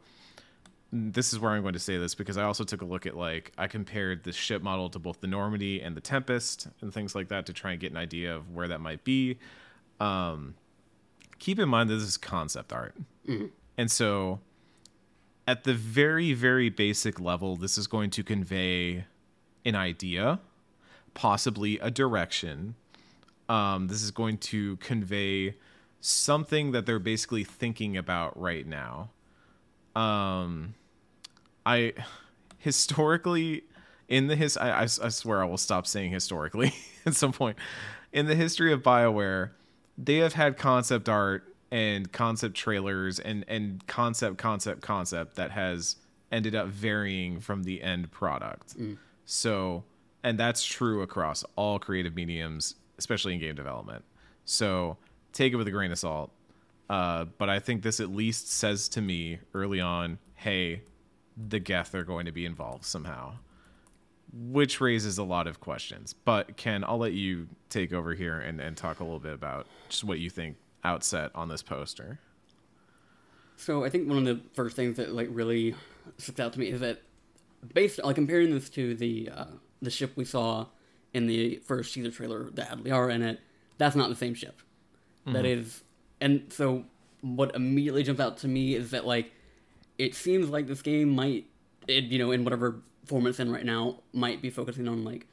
this 0.92 1.32
is 1.34 1.40
where 1.40 1.52
I'm 1.52 1.62
going 1.62 1.74
to 1.74 1.80
say 1.80 1.98
this 1.98 2.16
because 2.16 2.38
I 2.38 2.44
also 2.44 2.64
took 2.64 2.82
a 2.82 2.86
look 2.86 3.06
at 3.06 3.16
like 3.16 3.54
I 3.58 3.68
compared 3.68 4.24
the 4.24 4.34
ship 4.34 4.62
model 4.62 4.90
to 4.90 5.00
both 5.00 5.22
the 5.22 5.28
Normandy 5.28 5.82
and 5.82 5.96
the 5.96 6.02
Tempest 6.02 6.68
and 6.82 6.94
things 6.94 7.16
like 7.16 7.30
that 7.30 7.46
to 7.46 7.54
try 7.54 7.72
and 7.72 7.80
get 7.80 7.92
an 7.92 7.98
idea 7.98 8.36
of 8.36 8.52
where 8.54 8.68
that 8.68 8.82
might 8.82 9.04
be. 9.04 9.38
Um, 10.00 10.56
keep 11.38 11.60
in 11.60 11.70
mind 11.70 11.90
this 11.90 12.02
is 12.02 12.18
concept 12.18 12.74
art, 12.74 12.96
mm-hmm. 13.28 13.48
and 13.78 13.92
so 13.92 14.40
at 15.50 15.64
the 15.64 15.74
very 15.74 16.34
very 16.34 16.70
basic 16.70 17.20
level, 17.20 17.56
this 17.56 17.76
is 17.76 17.88
going 17.88 18.12
to 18.12 18.24
convey 18.24 19.06
an 19.66 19.74
idea, 19.74 20.40
possibly 21.16 21.80
a 21.80 21.90
direction. 21.90 22.76
Um, 23.50 23.88
this 23.88 24.04
is 24.04 24.12
going 24.12 24.38
to 24.38 24.78
convey 24.78 25.56
something 26.02 26.72
that 26.74 26.86
they're 26.86 27.00
basically 27.00 27.44
thinking 27.44 27.98
about 27.98 28.40
right 28.40 28.68
now. 28.68 29.10
Um, 29.96 30.76
I 31.66 31.94
historically 32.60 33.64
in 34.08 34.28
the 34.28 34.36
his 34.36 34.56
I, 34.56 34.82
I, 34.82 34.84
I 34.84 35.10
swear 35.10 35.42
I 35.42 35.46
will 35.46 35.58
stop 35.58 35.88
saying 35.88 36.12
historically 36.12 36.76
at 37.08 37.16
some 37.16 37.34
point 37.34 37.58
in 38.14 38.28
the 38.28 38.36
history 38.36 38.72
of 38.72 38.84
BioWare, 38.84 39.50
they 39.98 40.18
have 40.18 40.34
had 40.34 40.58
concept 40.58 41.10
art 41.10 41.49
and 41.72 42.12
concept 42.12 42.56
trailers 42.56 43.20
and 43.20 43.46
and 43.48 43.86
concept 43.88 44.38
concept 44.38 44.82
concept 44.82 45.36
that 45.36 45.52
has 45.52 45.96
ended 46.32 46.56
up 46.56 46.68
varying 46.68 47.40
from 47.40 47.64
the 47.64 47.82
end 47.82 48.12
product. 48.12 48.78
Mm. 48.80 48.98
So, 49.26 49.84
and 50.24 50.40
that's 50.40 50.64
true 50.64 51.02
across 51.02 51.44
all 51.56 51.80
creative 51.80 52.16
mediums, 52.16 52.76
especially 52.98 53.34
in 53.34 53.40
game 53.40 53.56
development. 53.56 54.04
So, 54.46 54.98
take 55.34 55.54
it 55.54 55.56
with 55.56 55.68
a 55.68 55.72
grain 55.72 55.92
of 55.92 56.00
salt. 56.00 56.32
Uh, 56.90 57.26
but 57.38 57.50
I 57.50 57.60
think 57.60 57.84
this 57.84 58.00
at 58.00 58.10
least 58.10 58.52
says 58.52 58.90
to 58.90 59.02
me 59.02 59.40
early 59.54 59.80
on, 59.80 60.18
hey, 60.36 60.82
the 61.38 61.60
Geth 61.60 61.94
are 61.94 62.04
going 62.04 62.26
to 62.26 62.32
be 62.32 62.46
involved 62.46 62.84
somehow, 62.84 63.34
which 64.34 64.82
raises 64.82 65.20
a 65.20 65.24
lot 65.24 65.46
of 65.46 65.60
questions. 65.60 66.14
But 66.14 66.58
Ken, 66.58 66.84
I'll 66.84 66.98
let 66.98 67.14
you 67.14 67.48
take 67.70 67.94
over 67.94 68.16
here 68.16 68.40
and, 68.40 68.60
and 68.60 68.76
talk 68.76 69.00
a 69.00 69.04
little 69.04 69.20
bit 69.20 69.34
about 69.34 69.68
just 69.88 70.04
what 70.04 70.18
you 70.18 70.32
think 70.32 70.58
outset 70.84 71.32
on 71.36 71.50
this 71.50 71.62
poster. 71.62 72.20
So 73.58 73.84
I 73.84 73.90
think 73.90 74.08
one 74.08 74.18
of 74.18 74.26
the 74.26 74.42
first 74.54 74.76
things 74.76 74.98
that 74.98 75.14
like 75.14 75.28
really 75.32 75.76
sticks 76.18 76.40
out 76.40 76.54
to 76.54 76.60
me 76.60 76.68
is 76.68 76.80
that 76.80 77.02
based 77.74 78.00
like 78.04 78.16
comparing 78.16 78.52
this 78.52 78.70
to 78.72 78.96
the 78.96 79.30
uh, 79.36 79.46
the 79.82 79.92
ship 79.92 80.14
we 80.16 80.26
saw 80.26 80.68
in 81.14 81.28
the 81.28 81.58
first 81.66 81.94
teaser 81.94 82.12
trailer 82.12 82.50
that 82.52 82.68
had 82.68 82.80
Liara 82.80 83.14
in 83.14 83.22
it, 83.22 83.40
that's 83.78 83.96
not 83.96 84.10
the 84.10 84.16
same 84.16 84.34
ship. 84.34 84.62
Mm-hmm. 85.26 85.34
That 85.34 85.46
is, 85.46 85.84
and 86.22 86.44
so 86.50 86.86
what 87.22 87.56
immediately 87.56 88.04
jumps 88.04 88.22
out 88.22 88.38
to 88.38 88.48
me 88.48 88.76
is 88.76 88.92
that 88.92 89.06
like 89.06 89.34
it 89.98 90.16
seems 90.16 90.50
like 90.50 90.68
this 90.68 90.82
game 90.82 91.10
might, 91.10 91.46
it, 91.88 92.06
you 92.06 92.18
know, 92.18 92.32
in 92.32 92.44
whatever 92.44 92.78
form 93.06 93.28
it's 93.28 93.40
in 93.40 93.52
right 93.52 93.66
now, 93.66 94.00
might 94.14 94.42
be 94.42 94.50
focusing 94.50 94.88
on 94.88 95.04
like 95.04 95.28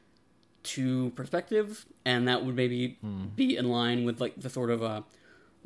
two 0.64 1.10
perspectives, 1.14 1.86
and 2.04 2.26
that 2.26 2.44
would 2.44 2.56
maybe 2.56 2.98
mm. 3.04 3.34
be 3.36 3.56
in 3.56 3.68
line 3.68 4.04
with 4.04 4.20
like 4.20 4.34
the 4.36 4.50
sort 4.50 4.70
of 4.70 4.82
uh, 4.82 5.02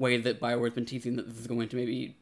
way 0.00 0.16
that 0.16 0.40
Bioware's 0.40 0.72
been 0.72 0.86
teasing 0.86 1.16
that 1.16 1.28
this 1.28 1.38
is 1.38 1.46
going 1.46 1.68
to 1.68 1.76
maybe, 1.76 2.16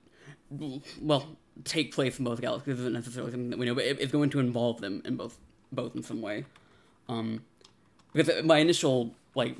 well, 1.01 1.37
take 1.65 1.95
place 1.95 2.19
in 2.19 2.25
both 2.25 2.41
galaxies 2.41 2.79
isn't 2.79 2.93
necessarily 2.93 3.31
something 3.31 3.51
that 3.51 3.59
we 3.59 3.67
know, 3.67 3.75
but 3.75 3.85
it, 3.85 4.01
it's 4.01 4.13
going 4.13 4.31
to 4.31 4.41
involve 4.41 4.81
them 4.81 5.01
in 5.05 5.17
both 5.17 5.39
both 5.71 5.95
in 5.95 6.03
some 6.03 6.21
way. 6.21 6.45
Um, 7.09 7.45
because 8.13 8.45
my 8.45 8.59
initial 8.59 9.15
like 9.35 9.57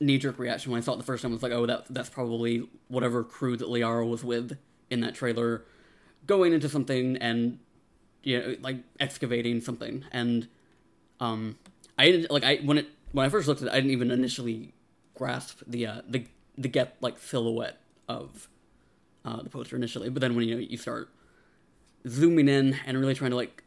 knee 0.00 0.18
jerk 0.18 0.38
reaction 0.38 0.72
when 0.72 0.78
I 0.78 0.84
saw 0.84 0.94
it 0.94 0.96
the 0.96 1.04
first 1.04 1.22
time 1.22 1.32
was 1.32 1.42
like, 1.42 1.52
oh, 1.52 1.66
that 1.66 1.86
that's 1.90 2.08
probably 2.08 2.68
whatever 2.88 3.22
crew 3.22 3.56
that 3.56 3.68
Liara 3.68 4.08
was 4.08 4.24
with 4.24 4.56
in 4.90 5.00
that 5.00 5.14
trailer 5.14 5.64
going 6.26 6.52
into 6.52 6.68
something 6.68 7.16
and 7.18 7.58
you 8.22 8.38
know 8.38 8.56
like 8.60 8.78
excavating 9.00 9.60
something 9.60 10.04
and 10.12 10.48
um 11.20 11.56
I 11.98 12.26
like 12.30 12.44
I 12.44 12.56
when 12.56 12.78
it 12.78 12.86
when 13.12 13.26
I 13.26 13.28
first 13.28 13.48
looked 13.48 13.62
at 13.62 13.68
it 13.68 13.72
I 13.72 13.76
didn't 13.76 13.90
even 13.90 14.10
initially 14.10 14.72
grasp 15.14 15.62
the 15.66 15.86
uh, 15.86 16.02
the 16.08 16.24
the 16.58 16.68
Geth 16.68 16.92
like 17.00 17.18
silhouette 17.18 17.80
of 18.08 18.48
uh, 19.24 19.42
the 19.42 19.48
poster 19.48 19.76
initially, 19.76 20.10
but 20.10 20.20
then 20.20 20.34
when 20.34 20.46
you 20.46 20.54
know 20.56 20.60
you 20.60 20.76
start 20.76 21.08
zooming 22.06 22.48
in 22.48 22.76
and 22.86 22.98
really 22.98 23.14
trying 23.14 23.30
to 23.30 23.36
like 23.36 23.62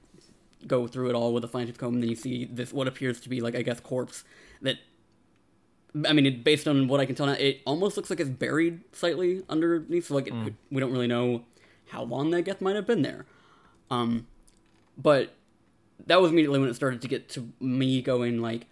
go 0.68 0.86
through 0.86 1.10
it 1.10 1.16
all 1.16 1.34
with 1.34 1.44
a 1.44 1.48
fine 1.48 1.66
tooth 1.66 1.78
comb, 1.80 1.96
and 1.96 2.04
then 2.04 2.10
you 2.10 2.16
see 2.16 2.46
this 2.46 2.72
what 2.72 2.88
appears 2.88 3.20
to 3.22 3.30
be 3.30 3.42
like 3.42 3.56
I 3.56 3.62
guess 3.64 3.80
corpse 3.80 4.24
that. 4.62 4.78
I 6.08 6.14
mean, 6.14 6.26
it, 6.26 6.44
based 6.46 6.70
on 6.70 6.88
what 6.88 7.02
I 7.02 7.06
can 7.06 7.16
tell 7.16 7.26
now, 7.26 7.34
it 7.34 7.60
almost 7.66 7.98
looks 7.98 8.10
like 8.10 8.22
it's 8.22 8.30
buried 8.30 8.80
slightly 8.94 9.44
underneath. 9.50 10.08
So 10.08 10.16
like, 10.16 10.28
it, 10.28 10.34
we 10.72 10.80
don't 10.80 10.94
really 10.94 11.08
know 11.08 11.44
how 11.90 12.04
long 12.04 12.32
that 12.32 12.44
geth 12.44 12.62
might 12.62 12.78
have 12.78 12.88
been 12.88 13.02
there. 13.02 13.26
Um, 13.90 14.26
but 14.98 15.34
that 16.08 16.22
was 16.22 16.32
immediately 16.32 16.60
when 16.60 16.70
it 16.70 16.76
started 16.76 17.02
to 17.02 17.10
get 17.10 17.28
to 17.32 17.52
me 17.60 18.02
going 18.02 18.42
like, 18.42 18.68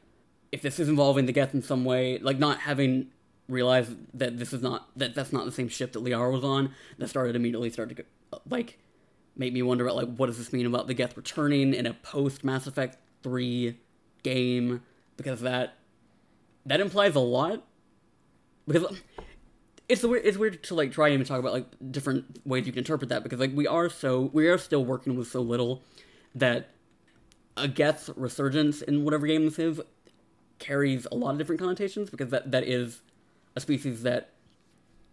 if 0.54 0.62
this 0.62 0.80
is 0.80 0.88
involving 0.88 1.26
the 1.26 1.34
geth 1.34 1.54
in 1.54 1.62
some 1.62 1.84
way, 1.84 2.20
like 2.20 2.40
not 2.40 2.60
having 2.60 3.08
realized 3.50 3.96
that 4.14 4.38
this 4.38 4.54
is 4.54 4.62
not 4.62 4.90
that 4.96 5.16
that's 5.16 5.34
not 5.34 5.46
the 5.46 5.52
same 5.52 5.68
ship 5.68 5.94
that 5.94 6.04
Liara 6.04 6.32
was 6.32 6.44
on. 6.44 6.74
That 6.98 7.10
started 7.10 7.36
immediately 7.36 7.70
started 7.70 7.98
to 7.98 8.04
go, 8.04 8.42
like 8.50 8.78
make 9.36 9.54
me 9.54 9.62
wonder 9.62 9.86
about 9.86 9.96
like 9.96 10.16
what 10.16 10.28
does 10.28 10.38
this 10.38 10.54
mean 10.54 10.66
about 10.66 10.88
the 10.88 10.94
geth 10.94 11.18
returning 11.18 11.74
in 11.74 11.86
a 11.86 11.94
post 11.94 12.44
Mass 12.44 12.68
Effect 12.68 12.98
three 13.24 13.78
game 14.24 14.82
because 15.18 15.42
that 15.42 15.76
that 16.66 16.80
implies 16.80 17.16
a 17.16 17.20
lot 17.20 17.66
because 18.68 18.86
it's 19.88 20.04
weird 20.04 20.26
it's 20.26 20.38
weird 20.38 20.62
to 20.64 20.76
like 20.76 20.92
try 20.92 21.10
and 21.10 21.26
talk 21.26 21.40
about 21.40 21.54
like 21.54 21.66
different 21.92 22.40
ways 22.46 22.66
you 22.66 22.72
can 22.72 22.80
interpret 22.80 23.10
that 23.10 23.24
because 23.24 23.40
like 23.40 23.52
we 23.56 23.66
are 23.66 23.90
so 23.90 24.30
we 24.34 24.48
are 24.48 24.58
still 24.58 24.86
working 24.86 25.18
with 25.18 25.28
so 25.28 25.42
little 25.42 25.84
that 26.36 26.70
a 27.58 27.68
geth's 27.68 28.10
resurgence 28.16 28.82
in 28.82 29.04
whatever 29.04 29.26
game 29.26 29.46
this 29.46 29.60
is 29.60 29.82
carries 30.60 31.08
a 31.12 31.16
lot 31.16 31.32
of 31.32 31.38
different 31.38 31.60
connotations 31.60 32.10
because 32.10 32.30
that 32.30 32.52
that 32.52 32.64
is 32.64 33.02
a 33.60 33.62
species 33.62 34.04
that 34.04 34.32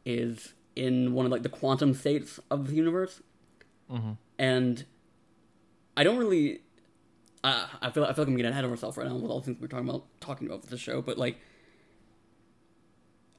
is 0.04 0.54
in 0.74 1.12
one 1.14 1.26
of 1.26 1.32
like 1.32 1.42
the 1.42 1.48
quantum 1.48 1.92
states 1.94 2.38
of 2.50 2.68
the 2.68 2.74
universe 2.74 3.20
and 4.38 4.84
I 5.96 6.04
don't 6.04 6.18
really. 6.18 6.60
Uh, 7.44 7.66
I 7.80 7.90
feel 7.90 8.04
I 8.04 8.12
feel 8.12 8.24
like 8.24 8.28
I'm 8.28 8.36
getting 8.36 8.50
ahead 8.50 8.64
of 8.64 8.70
myself 8.70 8.96
right 8.98 9.06
now 9.06 9.14
with 9.14 9.30
all 9.30 9.38
the 9.40 9.46
things 9.46 9.58
we're 9.60 9.68
talking 9.68 9.88
about 9.88 10.04
talking 10.20 10.48
about 10.48 10.64
for 10.64 10.70
the 10.70 10.76
show, 10.78 11.00
but 11.00 11.16
like, 11.16 11.38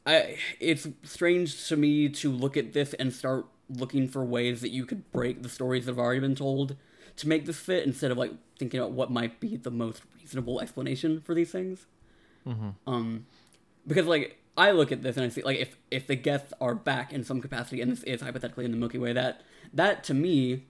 I 0.06 0.38
it's 0.60 0.88
strange 1.04 1.68
to 1.68 1.76
me 1.76 2.08
to 2.10 2.32
look 2.32 2.56
at 2.56 2.74
this 2.74 2.94
and 2.94 3.14
start 3.14 3.46
looking 3.70 4.08
for 4.08 4.24
ways 4.24 4.62
that 4.62 4.70
you 4.70 4.86
could 4.86 5.12
break 5.12 5.44
the 5.44 5.50
stories 5.50 5.86
that 5.86 5.92
have 5.92 6.00
already 6.00 6.22
been 6.22 6.36
told 6.36 6.78
to 7.18 7.28
make 7.28 7.46
this 7.46 7.58
fit 7.60 7.86
instead 7.86 8.12
of 8.12 8.18
like 8.18 8.32
thinking 8.58 8.80
about 8.80 8.92
what 8.94 9.12
might 9.12 9.40
be 9.42 9.58
the 9.58 9.72
most 9.72 10.04
reasonable 10.18 10.62
explanation 10.62 11.20
for 11.20 11.34
these 11.36 11.52
things. 11.52 11.86
Um, 12.88 13.26
because 13.86 14.06
like 14.06 14.40
I 14.58 14.72
look 14.72 14.92
at 14.92 15.04
this 15.04 15.16
and 15.18 15.26
I 15.26 15.30
see 15.30 15.42
like 15.44 15.60
if 15.60 15.78
if 15.92 16.08
the 16.08 16.16
guests 16.16 16.52
are 16.60 16.74
back 16.76 17.14
in 17.14 17.24
some 17.24 17.42
capacity 17.42 17.82
and 17.82 17.92
this 17.92 18.04
is 18.04 18.22
hypothetically 18.22 18.66
in 18.66 18.72
the 18.72 18.78
Milky 18.78 18.98
Way, 18.98 19.14
that 19.14 19.42
that 19.74 20.04
to 20.06 20.14
me 20.14 20.66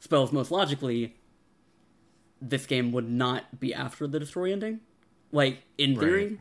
spells 0.00 0.32
most 0.32 0.50
logically 0.50 1.16
this 2.40 2.66
game 2.66 2.90
would 2.92 3.08
not 3.08 3.60
be 3.60 3.72
after 3.72 4.06
the 4.06 4.18
destroy 4.18 4.52
ending. 4.52 4.80
Like 5.30 5.62
in 5.78 5.98
theory, 5.98 6.26
Right. 6.26 6.38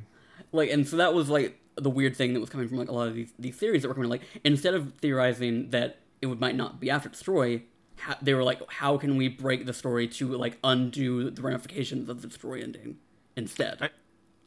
like 0.51 0.69
and 0.71 0.87
so 0.87 0.97
that 0.97 1.13
was 1.13 1.29
like 1.29 1.57
the 1.75 1.89
weird 1.89 2.15
thing 2.15 2.33
that 2.33 2.39
was 2.39 2.49
coming 2.49 2.67
from 2.67 2.77
like 2.77 2.89
a 2.89 2.93
lot 2.93 3.07
of 3.07 3.13
these 3.15 3.31
these 3.39 3.55
theories 3.55 3.83
that 3.83 3.87
were 3.87 3.93
coming. 3.93 4.09
Like 4.09 4.23
instead 4.43 4.73
of 4.73 4.93
theorizing 4.95 5.69
that 5.69 5.99
it 6.21 6.25
would 6.27 6.39
might 6.39 6.55
not 6.55 6.79
be 6.79 6.89
after 6.89 7.09
destroy, 7.09 7.61
how, 7.97 8.15
they 8.21 8.33
were 8.33 8.43
like, 8.43 8.59
how 8.71 8.97
can 8.97 9.15
we 9.17 9.27
break 9.27 9.65
the 9.65 9.73
story 9.73 10.07
to 10.07 10.35
like 10.35 10.57
undo 10.63 11.29
the 11.29 11.41
ramifications 11.41 12.09
of 12.09 12.21
the 12.21 12.27
destroy 12.27 12.61
ending 12.61 12.97
instead? 13.37 13.77
I, 13.81 13.89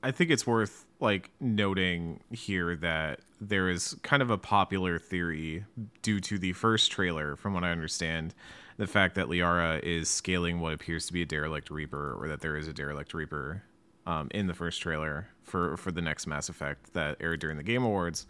I 0.05 0.11
think 0.11 0.31
it's 0.31 0.47
worth 0.47 0.85
like 1.01 1.31
noting 1.41 2.21
here 2.31 2.77
that 2.77 3.21
there 3.41 3.71
is 3.71 3.97
kind 4.03 4.23
of 4.23 4.29
a 4.29 4.37
popular 4.37 4.99
theory 4.99 5.65
due 6.03 6.21
to 6.21 6.39
the 6.39 6.53
first 6.53 6.93
trailer, 6.93 7.37
from 7.37 7.55
what 7.55 7.65
I 7.65 7.71
understand, 7.71 8.35
the 8.77 8.87
fact 8.87 9.15
that 9.15 9.29
Liara 9.29 9.83
is 9.83 10.11
scaling 10.11 10.61
what 10.61 10.75
appears 10.75 11.07
to 11.07 11.15
be 11.15 11.23
a 11.23 11.25
derelict 11.25 11.71
Reaper, 11.71 12.17
or 12.21 12.29
that 12.29 12.43
there 12.43 12.55
is 12.55 12.69
a 12.69 12.73
derelict 12.75 13.15
Reaper 13.15 13.63
um, 14.07 14.29
in 14.33 14.47
the 14.47 14.53
first 14.53 14.83
trailer 14.83 15.29
for 15.43 15.75
for 15.79 15.91
the 15.91 16.03
next 16.03 16.27
Mass 16.27 16.51
Effect 16.51 16.93
that 16.93 17.17
aired 17.19 17.41
during 17.41 17.57
the 17.57 17.63
Game 17.63 17.83
Awards. 17.83 18.27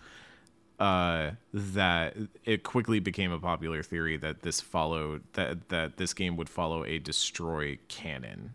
Uh, 0.78 1.32
that 1.52 2.16
it 2.44 2.62
quickly 2.62 3.00
became 3.00 3.32
a 3.32 3.38
popular 3.40 3.82
theory 3.82 4.16
that 4.16 4.42
this 4.42 4.60
followed 4.60 5.24
that 5.32 5.68
that 5.70 5.96
this 5.96 6.14
game 6.14 6.36
would 6.36 6.48
follow 6.48 6.84
a 6.84 7.00
destroy 7.00 7.76
canon, 7.88 8.54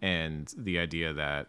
and 0.00 0.54
the 0.56 0.78
idea 0.78 1.12
that 1.12 1.48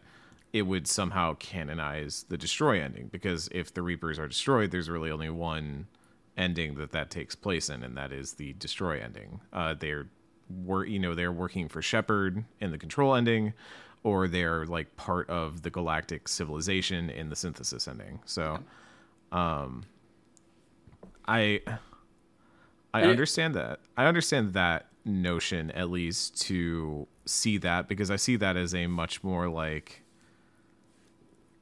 it 0.53 0.61
would 0.63 0.87
somehow 0.87 1.33
canonize 1.35 2.25
the 2.29 2.37
destroy 2.37 2.81
ending 2.81 3.07
because 3.11 3.49
if 3.51 3.73
the 3.73 3.81
reapers 3.81 4.17
are 4.17 4.27
destroyed 4.27 4.71
there's 4.71 4.89
really 4.89 5.11
only 5.11 5.29
one 5.29 5.87
ending 6.37 6.75
that 6.75 6.91
that 6.91 7.09
takes 7.09 7.35
place 7.35 7.69
in 7.69 7.83
and 7.83 7.97
that 7.97 8.11
is 8.11 8.33
the 8.33 8.53
destroy 8.53 8.99
ending. 9.01 9.39
Uh 9.51 9.73
they're 9.73 10.07
were 10.63 10.85
you 10.85 10.99
know 10.99 11.13
they're 11.13 11.31
working 11.31 11.67
for 11.67 11.81
Shepard 11.81 12.43
in 12.61 12.71
the 12.71 12.77
control 12.77 13.15
ending 13.15 13.53
or 14.03 14.27
they're 14.27 14.65
like 14.65 14.95
part 14.95 15.29
of 15.29 15.63
the 15.63 15.69
galactic 15.69 16.27
civilization 16.27 17.09
in 17.09 17.29
the 17.29 17.35
synthesis 17.35 17.87
ending. 17.87 18.19
So 18.25 18.59
um 19.31 19.83
i 21.27 21.61
i 22.93 23.01
And 23.01 23.09
understand 23.11 23.55
that. 23.55 23.79
I 23.97 24.05
understand 24.05 24.53
that 24.53 24.85
notion 25.03 25.71
at 25.71 25.89
least 25.89 26.39
to 26.41 27.07
see 27.25 27.57
that 27.57 27.87
because 27.87 28.11
i 28.11 28.15
see 28.17 28.35
that 28.35 28.57
as 28.57 28.73
a 28.75 28.87
much 28.87 29.23
more 29.23 29.47
like 29.47 30.03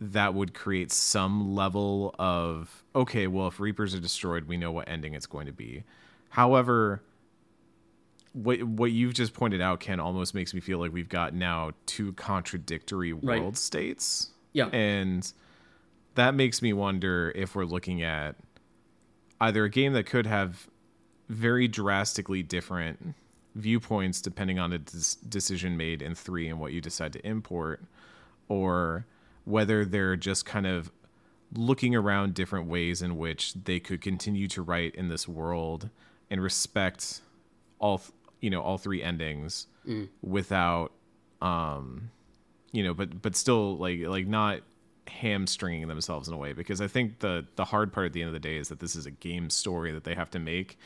that 0.01 0.33
would 0.33 0.53
create 0.53 0.91
some 0.91 1.55
level 1.55 2.13
of 2.19 2.83
okay 2.95 3.27
well 3.27 3.47
if 3.47 3.59
reapers 3.59 3.95
are 3.95 3.99
destroyed 3.99 4.45
we 4.45 4.57
know 4.57 4.71
what 4.71 4.87
ending 4.89 5.13
it's 5.13 5.25
going 5.25 5.45
to 5.45 5.53
be 5.53 5.83
however 6.29 7.01
what 8.33 8.61
what 8.63 8.91
you've 8.91 9.13
just 9.13 9.33
pointed 9.33 9.61
out 9.61 9.79
ken 9.79 9.99
almost 9.99 10.33
makes 10.33 10.53
me 10.53 10.59
feel 10.59 10.79
like 10.79 10.91
we've 10.91 11.09
got 11.09 11.33
now 11.33 11.71
two 11.85 12.11
contradictory 12.13 13.13
Right. 13.13 13.41
world 13.41 13.57
states 13.57 14.31
Yeah. 14.53 14.67
and 14.67 15.31
that 16.15 16.35
makes 16.35 16.61
me 16.61 16.73
wonder 16.73 17.31
if 17.35 17.55
we're 17.55 17.65
looking 17.65 18.01
at 18.03 18.35
either 19.41 19.63
a 19.65 19.69
game 19.69 19.93
that 19.93 20.05
could 20.05 20.25
have 20.25 20.67
very 21.29 21.67
drastically 21.67 22.43
different 22.43 23.15
viewpoints 23.55 24.21
depending 24.21 24.59
on 24.59 24.73
a 24.73 24.77
des- 24.79 25.17
decision 25.29 25.77
made 25.77 26.01
in 26.01 26.13
3 26.15 26.49
and 26.49 26.59
what 26.59 26.73
you 26.73 26.81
decide 26.81 27.13
to 27.13 27.25
import 27.25 27.81
or 28.49 29.05
whether 29.45 29.85
they're 29.85 30.15
just 30.15 30.45
kind 30.45 30.67
of 30.67 30.91
looking 31.55 31.95
around 31.95 32.33
different 32.33 32.67
ways 32.67 33.01
in 33.01 33.17
which 33.17 33.53
they 33.53 33.79
could 33.79 34.01
continue 34.01 34.47
to 34.47 34.61
write 34.61 34.93
in 34.95 35.07
this 35.07 35.27
world 35.27 35.89
and 36.29 36.41
respect 36.41 37.21
all 37.79 37.99
th- 37.99 38.11
you 38.41 38.49
know 38.49 38.61
all 38.61 38.77
three 38.77 39.01
endings 39.01 39.67
without 40.21 40.91
um 41.41 42.09
you 42.71 42.83
know 42.83 42.93
but 42.93 43.21
but 43.21 43.35
still 43.35 43.77
like 43.77 43.99
like 44.01 44.27
not 44.27 44.61
hamstringing 45.07 45.87
themselves 45.87 46.27
in 46.27 46.33
a 46.33 46.37
way 46.37 46.51
because 46.53 46.81
i 46.81 46.87
think 46.87 47.19
the 47.19 47.45
the 47.55 47.65
hard 47.65 47.93
part 47.93 48.07
at 48.07 48.13
the 48.13 48.21
end 48.21 48.27
of 48.27 48.33
the 48.33 48.39
day 48.39 48.57
is 48.57 48.69
that 48.69 48.79
this 48.79 48.95
is 48.95 49.05
a 49.05 49.11
game 49.11 49.49
story 49.51 49.91
that 49.91 50.03
they 50.03 50.15
have 50.15 50.31
to 50.31 50.39
make 50.39 50.79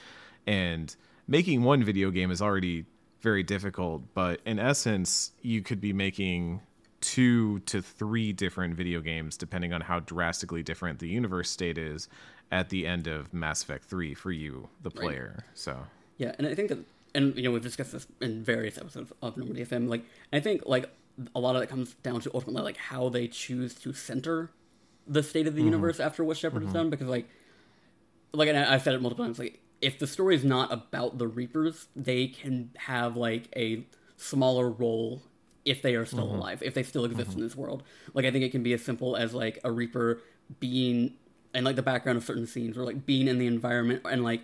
and 0.46 0.98
making 1.28 1.64
one 1.64 1.82
video 1.84 2.12
game 2.12 2.30
is 2.30 2.42
already 2.42 2.86
very 3.22 3.44
difficult 3.44 4.04
but 4.14 4.42
in 4.46 4.60
essence 4.60 5.32
you 5.42 5.62
could 5.62 5.80
be 5.80 5.94
making 5.94 6.60
two 7.02 7.60
to 7.60 7.82
three 7.82 8.34
different 8.34 8.76
video 8.76 9.00
games 9.00 9.38
depending 9.38 9.74
on 9.74 9.82
how 9.82 10.00
drastically 10.00 10.62
different 10.64 11.00
the 11.00 11.08
universe 11.08 11.50
state 11.50 11.78
is 11.78 12.10
at 12.52 12.70
the 12.70 12.86
end 12.86 13.08
of 13.08 13.34
mass 13.34 13.64
effect 13.64 13.86
3 13.86 14.14
for 14.14 14.32
you 14.32 14.68
the 14.82 14.92
player 14.92 15.46
so 15.54 15.86
Yeah, 16.20 16.34
and 16.38 16.46
I 16.46 16.54
think 16.54 16.70
that, 16.70 16.80
and 17.16 17.36
you 17.36 17.44
know, 17.44 17.52
we've 17.52 17.64
discussed 17.64 17.94
this 17.94 18.06
in 18.22 18.44
various 18.44 18.78
episodes 18.78 19.12
of 19.24 19.38
Normandy 19.38 19.66
FM. 19.66 19.90
Like, 19.90 20.04
I 20.32 20.40
think 20.40 20.64
like 20.68 20.92
a 21.34 21.40
lot 21.40 21.56
of 21.56 21.64
it 21.64 21.70
comes 21.70 21.96
down 22.04 22.22
to 22.22 22.32
ultimately 22.34 22.62
like 22.62 22.78
how 22.78 23.10
they 23.10 23.28
choose 23.28 23.74
to 23.76 23.94
center 23.94 24.52
the 25.08 25.24
state 25.24 25.48
of 25.48 25.56
the 25.56 25.62
mm-hmm. 25.62 25.70
universe 25.70 26.00
after 26.00 26.24
what 26.24 26.38
Shepard 26.38 26.62
has 26.62 26.70
mm-hmm. 26.70 26.78
done. 26.78 26.90
Because 26.92 27.08
like, 27.08 27.28
like, 28.34 28.50
I, 28.50 28.76
I've 28.76 28.84
said 28.84 28.94
it 28.94 29.02
multiple 29.02 29.26
times. 29.26 29.40
Like, 29.40 29.62
if 29.82 29.98
the 29.98 30.08
story 30.08 30.36
is 30.36 30.44
not 30.44 30.72
about 30.74 31.18
the 31.18 31.28
Reapers, 31.28 31.88
they 31.96 32.28
can 32.28 32.72
have 32.78 33.16
like 33.16 33.48
a 33.56 33.86
smaller 34.18 34.70
role 34.70 35.22
if 35.66 35.82
they 35.82 35.96
are 35.96 36.06
still 36.06 36.24
alive, 36.36 36.62
if 36.64 36.74
they 36.74 36.84
still 36.84 37.06
exist 37.06 37.34
in 37.34 37.42
this 37.42 37.56
world. 37.56 37.84
Like, 38.14 38.26
I 38.26 38.32
think 38.32 38.44
it 38.44 38.52
can 38.52 38.64
be 38.64 38.74
as 38.74 38.84
simple 38.84 39.16
as 39.16 39.34
like 39.34 39.60
a 39.64 39.72
Reaper 39.72 40.22
being 40.60 41.14
in 41.54 41.64
like 41.64 41.76
the 41.76 41.84
background 41.84 42.18
of 42.18 42.24
certain 42.24 42.48
scenes, 42.48 42.78
or 42.78 42.84
like 42.84 43.06
being 43.06 43.28
in 43.28 43.38
the 43.38 43.48
environment, 43.48 44.02
and 44.10 44.24
like 44.24 44.42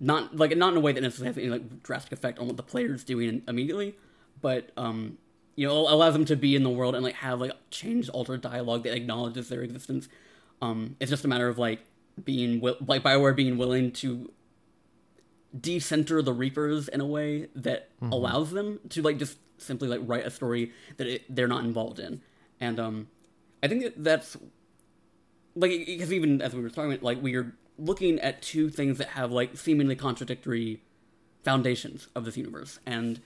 not 0.00 0.36
like 0.36 0.56
not 0.56 0.72
in 0.72 0.76
a 0.76 0.80
way 0.80 0.92
that 0.92 1.00
necessarily 1.00 1.28
has 1.28 1.38
any 1.38 1.48
like 1.48 1.82
drastic 1.82 2.12
effect 2.12 2.38
on 2.38 2.46
what 2.46 2.56
the 2.56 2.62
player 2.62 2.92
is 2.92 3.04
doing 3.04 3.42
immediately, 3.46 3.94
but 4.40 4.70
um, 4.76 5.18
you 5.56 5.66
know, 5.66 5.88
allows 5.88 6.14
them 6.14 6.24
to 6.26 6.36
be 6.36 6.56
in 6.56 6.62
the 6.62 6.70
world 6.70 6.94
and 6.94 7.04
like 7.04 7.14
have 7.16 7.40
like 7.40 7.52
changed, 7.70 8.10
altered 8.10 8.40
dialogue 8.40 8.82
that 8.84 8.94
acknowledges 8.94 9.48
their 9.48 9.62
existence. 9.62 10.08
Um, 10.60 10.96
it's 11.00 11.10
just 11.10 11.24
a 11.24 11.28
matter 11.28 11.48
of 11.48 11.58
like 11.58 11.80
being 12.22 12.60
wi- 12.60 12.78
like 12.86 13.02
Bioware 13.02 13.34
being 13.34 13.56
willing 13.56 13.92
to 13.92 14.30
decenter 15.58 16.22
the 16.22 16.32
Reapers 16.32 16.88
in 16.88 17.00
a 17.00 17.06
way 17.06 17.48
that 17.54 17.88
allows 18.02 18.50
them 18.50 18.80
to 18.90 19.02
like 19.02 19.18
just 19.18 19.38
simply 19.58 19.88
like 19.88 20.00
write 20.04 20.26
a 20.26 20.30
story 20.30 20.72
that 20.96 21.06
it, 21.06 21.22
they're 21.34 21.48
not 21.48 21.64
involved 21.64 21.98
in, 21.98 22.20
and 22.60 22.80
um, 22.80 23.08
I 23.62 23.68
think 23.68 23.82
that 23.82 24.02
that's 24.02 24.36
like 25.54 25.70
because 25.86 26.12
even 26.12 26.42
as 26.42 26.54
we 26.54 26.62
were 26.62 26.70
talking, 26.70 26.98
like 27.00 27.22
we 27.22 27.34
are 27.36 27.54
looking 27.78 28.18
at 28.20 28.42
two 28.42 28.68
things 28.68 28.98
that 28.98 29.08
have 29.08 29.32
like 29.32 29.56
seemingly 29.56 29.96
contradictory 29.96 30.82
foundations 31.44 32.08
of 32.14 32.24
this 32.24 32.36
universe, 32.36 32.78
and 32.86 33.20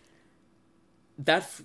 that's 1.18 1.62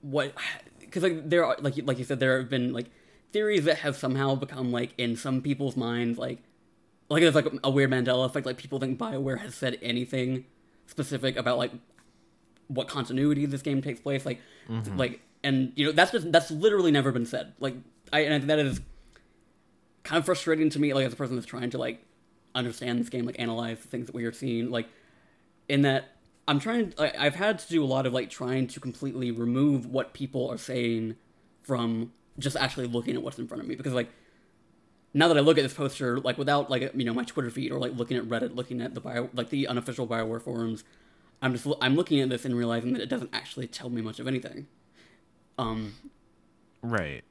what 0.00 0.34
because 0.80 1.02
like 1.02 1.28
there 1.28 1.44
are 1.44 1.56
like 1.60 1.74
like 1.84 1.98
you 1.98 2.04
said 2.04 2.20
there 2.20 2.38
have 2.38 2.50
been 2.50 2.72
like 2.72 2.90
theories 3.32 3.64
that 3.64 3.78
have 3.78 3.96
somehow 3.96 4.34
become 4.34 4.70
like 4.70 4.92
in 4.98 5.16
some 5.16 5.40
people's 5.40 5.76
minds 5.76 6.18
like 6.18 6.42
like 7.12 7.22
there's 7.22 7.34
like 7.34 7.52
a 7.62 7.70
weird 7.70 7.90
Mandela 7.90 8.26
effect 8.26 8.46
like 8.46 8.56
people 8.56 8.78
think 8.78 8.98
Bioware 8.98 9.38
has 9.38 9.54
said 9.54 9.78
anything 9.82 10.44
specific 10.86 11.36
about 11.36 11.58
like 11.58 11.72
what 12.68 12.88
continuity 12.88 13.46
this 13.46 13.62
game 13.62 13.82
takes 13.82 14.00
place 14.00 14.24
like 14.24 14.40
mm-hmm. 14.68 14.96
like 14.96 15.20
and 15.44 15.72
you 15.76 15.86
know 15.86 15.92
that's 15.92 16.12
just 16.12 16.30
that's 16.32 16.50
literally 16.50 16.90
never 16.90 17.12
been 17.12 17.26
said. 17.26 17.52
Like 17.58 17.74
I 18.12 18.20
and 18.20 18.34
I 18.34 18.38
think 18.38 18.48
that 18.48 18.58
is 18.58 18.80
kind 20.02 20.18
of 20.18 20.24
frustrating 20.24 20.70
to 20.70 20.78
me 20.78 20.92
like 20.94 21.06
as 21.06 21.12
a 21.12 21.16
person 21.16 21.36
that's 21.36 21.46
trying 21.46 21.70
to 21.70 21.78
like 21.78 22.04
understand 22.54 22.98
this 22.98 23.08
game 23.08 23.24
like 23.24 23.38
analyze 23.38 23.80
the 23.80 23.88
things 23.88 24.06
that 24.06 24.14
we 24.14 24.24
are 24.24 24.32
seeing 24.32 24.70
like 24.70 24.88
in 25.68 25.82
that 25.82 26.16
i'm 26.46 26.58
trying 26.58 26.92
like, 26.98 27.16
i've 27.18 27.34
had 27.34 27.58
to 27.58 27.68
do 27.68 27.82
a 27.82 27.86
lot 27.86 28.04
of 28.04 28.12
like 28.12 28.28
trying 28.28 28.66
to 28.66 28.80
completely 28.80 29.30
remove 29.30 29.86
what 29.86 30.12
people 30.12 30.50
are 30.50 30.58
saying 30.58 31.16
from 31.62 32.12
just 32.38 32.56
actually 32.56 32.86
looking 32.86 33.14
at 33.14 33.22
what's 33.22 33.38
in 33.38 33.46
front 33.46 33.62
of 33.62 33.68
me 33.68 33.74
because 33.74 33.92
like 33.92 34.10
now 35.14 35.28
that 35.28 35.36
i 35.36 35.40
look 35.40 35.58
at 35.58 35.62
this 35.62 35.74
poster 35.74 36.18
like 36.20 36.38
without 36.38 36.70
like 36.70 36.90
you 36.94 37.04
know 37.04 37.14
my 37.14 37.24
twitter 37.24 37.50
feed 37.50 37.70
or 37.72 37.78
like 37.78 37.94
looking 37.96 38.16
at 38.16 38.24
reddit 38.24 38.54
looking 38.54 38.80
at 38.80 38.94
the 38.94 39.00
bio 39.00 39.28
like 39.34 39.50
the 39.50 39.66
unofficial 39.66 40.06
bioware 40.06 40.40
forums 40.40 40.84
i'm 41.42 41.52
just 41.52 41.66
i'm 41.80 41.94
looking 41.96 42.20
at 42.20 42.28
this 42.28 42.44
and 42.44 42.56
realizing 42.56 42.92
that 42.92 43.02
it 43.02 43.08
doesn't 43.08 43.30
actually 43.32 43.66
tell 43.66 43.90
me 43.90 44.00
much 44.02 44.18
of 44.18 44.26
anything 44.26 44.66
um 45.58 45.94
Right. 46.82 47.22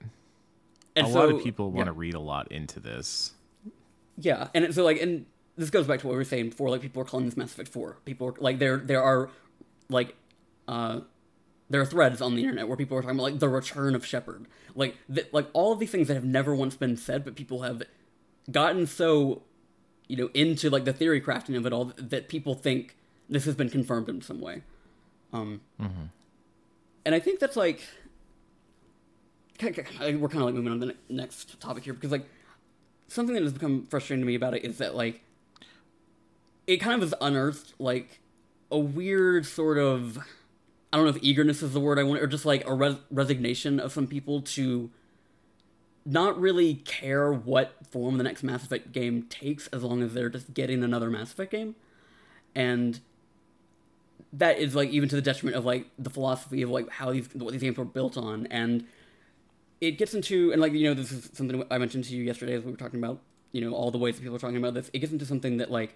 and 0.95 1.07
a 1.07 1.11
so, 1.11 1.19
lot 1.19 1.29
of 1.29 1.43
people 1.43 1.71
want 1.71 1.87
to 1.87 1.91
yeah. 1.91 1.99
read 1.99 2.13
a 2.13 2.19
lot 2.19 2.51
into 2.51 2.79
this. 2.79 3.33
Yeah, 4.17 4.47
and 4.53 4.73
so 4.73 4.83
like, 4.83 5.01
and 5.01 5.25
this 5.57 5.69
goes 5.69 5.85
back 5.87 5.99
to 6.01 6.07
what 6.07 6.13
we 6.13 6.17
were 6.17 6.23
saying 6.23 6.49
before. 6.51 6.69
Like, 6.69 6.81
people 6.81 7.01
are 7.01 7.05
calling 7.05 7.25
this 7.25 7.35
Mass 7.35 7.51
Effect 7.51 7.69
Four. 7.69 7.97
People 8.05 8.29
are, 8.29 8.33
like 8.39 8.59
there 8.59 8.77
there 8.77 9.03
are 9.03 9.29
like 9.89 10.15
uh 10.67 11.01
there 11.71 11.81
are 11.81 11.85
threads 11.85 12.21
on 12.21 12.35
the 12.35 12.41
internet 12.41 12.67
where 12.67 12.75
people 12.77 12.97
are 12.97 13.01
talking 13.01 13.15
about 13.17 13.23
like 13.31 13.39
the 13.39 13.49
return 13.49 13.95
of 13.95 14.05
Shepard. 14.05 14.45
Like 14.75 14.97
th- 15.13 15.27
like 15.31 15.47
all 15.53 15.71
of 15.71 15.79
these 15.79 15.89
things 15.91 16.07
that 16.09 16.15
have 16.15 16.25
never 16.25 16.53
once 16.53 16.75
been 16.75 16.97
said, 16.97 17.23
but 17.23 17.35
people 17.35 17.61
have 17.61 17.81
gotten 18.51 18.85
so 18.87 19.43
you 20.07 20.17
know 20.17 20.29
into 20.33 20.69
like 20.69 20.83
the 20.85 20.93
theory 20.93 21.21
crafting 21.21 21.55
of 21.57 21.65
it 21.65 21.71
all 21.71 21.93
that 21.97 22.27
people 22.27 22.53
think 22.55 22.97
this 23.29 23.45
has 23.45 23.55
been 23.55 23.69
confirmed 23.69 24.09
in 24.09 24.21
some 24.21 24.41
way. 24.41 24.63
Um, 25.31 25.61
and 27.05 27.15
I 27.15 27.19
think 27.19 27.39
that's 27.39 27.55
like 27.55 27.81
we're 29.61 29.71
kind 30.29 30.41
of 30.41 30.41
like 30.41 30.55
moving 30.55 30.71
on 30.71 30.79
to 30.81 30.87
the 30.87 30.95
next 31.09 31.59
topic 31.61 31.83
here 31.85 31.93
because 31.93 32.11
like 32.11 32.27
something 33.07 33.33
that 33.35 33.43
has 33.43 33.53
become 33.53 33.85
frustrating 33.85 34.21
to 34.21 34.27
me 34.27 34.35
about 34.35 34.53
it 34.55 34.65
is 34.65 34.77
that 34.79 34.95
like 34.95 35.21
it 36.67 36.77
kind 36.77 36.95
of 37.01 37.09
has 37.09 37.13
unearthed 37.21 37.73
like 37.79 38.19
a 38.71 38.79
weird 38.79 39.45
sort 39.45 39.77
of 39.77 40.17
I 40.91 40.97
don't 40.97 41.05
know 41.05 41.11
if 41.11 41.23
eagerness 41.23 41.63
is 41.63 41.73
the 41.73 41.79
word 41.79 41.97
I 41.99 42.03
want 42.03 42.21
or 42.21 42.27
just 42.27 42.45
like 42.45 42.67
a 42.67 42.73
res- 42.73 42.97
resignation 43.09 43.79
of 43.79 43.93
some 43.93 44.07
people 44.07 44.41
to 44.41 44.91
not 46.05 46.39
really 46.39 46.75
care 46.75 47.31
what 47.31 47.75
form 47.89 48.17
the 48.17 48.23
next 48.23 48.43
Mass 48.43 48.63
Effect 48.63 48.91
game 48.91 49.23
takes 49.23 49.67
as 49.67 49.83
long 49.83 50.01
as 50.01 50.13
they're 50.13 50.29
just 50.29 50.53
getting 50.53 50.83
another 50.83 51.09
Mass 51.09 51.31
Effect 51.31 51.51
game. 51.51 51.75
And 52.55 52.99
that 54.33 54.57
is 54.59 54.75
like 54.75 54.89
even 54.89 55.09
to 55.09 55.15
the 55.15 55.21
detriment 55.21 55.55
of 55.55 55.65
like 55.65 55.87
the 55.99 56.09
philosophy 56.09 56.61
of 56.61 56.69
like 56.69 56.89
how 56.89 57.11
these 57.11 57.27
what 57.33 57.51
these 57.51 57.61
games 57.61 57.77
were 57.77 57.85
built 57.85 58.17
on. 58.17 58.47
And 58.47 58.85
it 59.79 59.91
gets 59.91 60.13
into 60.13 60.51
and 60.51 60.61
like 60.61 60.73
you 60.73 60.85
know 60.85 60.93
this 60.93 61.11
is 61.11 61.29
something 61.33 61.63
I 61.69 61.77
mentioned 61.77 62.05
to 62.05 62.15
you 62.15 62.23
yesterday 62.23 62.53
as 62.53 62.63
we 62.63 62.71
were 62.71 62.77
talking 62.77 62.99
about 62.99 63.19
you 63.51 63.61
know 63.61 63.73
all 63.73 63.91
the 63.91 63.97
ways 63.97 64.15
that 64.15 64.21
people 64.21 64.35
are 64.35 64.39
talking 64.39 64.57
about 64.57 64.73
this. 64.73 64.89
It 64.93 64.99
gets 64.99 65.11
into 65.11 65.25
something 65.25 65.57
that 65.57 65.71
like 65.71 65.95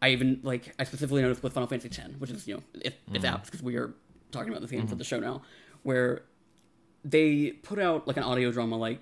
I 0.00 0.10
even 0.10 0.40
like 0.42 0.74
I 0.78 0.84
specifically 0.84 1.22
noticed 1.22 1.42
with 1.42 1.52
Final 1.52 1.68
Fantasy 1.68 1.88
X 1.88 2.10
which 2.18 2.30
is 2.30 2.46
you 2.46 2.54
know 2.54 2.62
it, 2.74 2.86
it's 2.86 2.96
mm-hmm. 3.24 3.26
apt 3.26 3.46
because 3.46 3.62
we 3.62 3.76
are 3.76 3.92
talking 4.30 4.50
about 4.50 4.60
this 4.60 4.70
game 4.70 4.86
for 4.86 4.94
the 4.94 5.04
show 5.04 5.18
now 5.20 5.42
where 5.82 6.22
they 7.04 7.50
put 7.62 7.78
out 7.78 8.06
like 8.06 8.16
an 8.16 8.22
audio 8.22 8.50
drama 8.50 8.76
like 8.76 9.00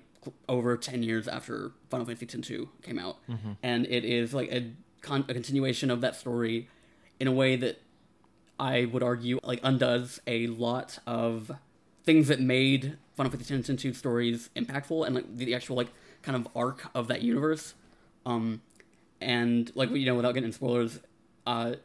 over 0.49 0.75
10 0.77 1.03
years 1.03 1.27
after 1.27 1.71
Final 1.89 2.05
Fantasy 2.05 2.25
X 2.25 2.47
2 2.47 2.69
came 2.81 2.99
out. 2.99 3.17
And 3.63 3.85
it 3.85 4.03
is 4.05 4.33
like 4.33 4.51
a, 4.51 4.71
con- 5.01 5.25
a 5.27 5.33
continuation 5.33 5.89
of 5.89 6.01
that 6.01 6.15
story 6.15 6.69
in 7.19 7.27
a 7.27 7.31
way 7.31 7.55
that 7.55 7.81
I 8.59 8.85
would 8.85 9.03
argue 9.03 9.39
like 9.43 9.59
undoes 9.63 10.19
a 10.27 10.47
lot 10.47 10.99
of 11.07 11.51
things 12.03 12.27
that 12.27 12.39
made 12.39 12.97
Final 13.15 13.31
Fantasy 13.31 13.55
X 13.55 13.69
and 13.69 13.79
2 13.79 13.93
stories 13.93 14.49
impactful 14.55 15.05
and 15.05 15.15
like 15.15 15.35
the 15.37 15.53
actual 15.55 15.75
like 15.77 15.89
kind 16.21 16.35
of 16.35 16.47
arc 16.55 16.89
of 16.93 17.07
that 17.07 17.21
universe. 17.21 17.73
Um, 18.25 18.61
and 19.21 19.71
like 19.75 19.89
you 19.91 20.05
know, 20.05 20.15
without 20.15 20.33
getting 20.33 20.51
spoilers, 20.51 20.99
uh, 21.45 21.75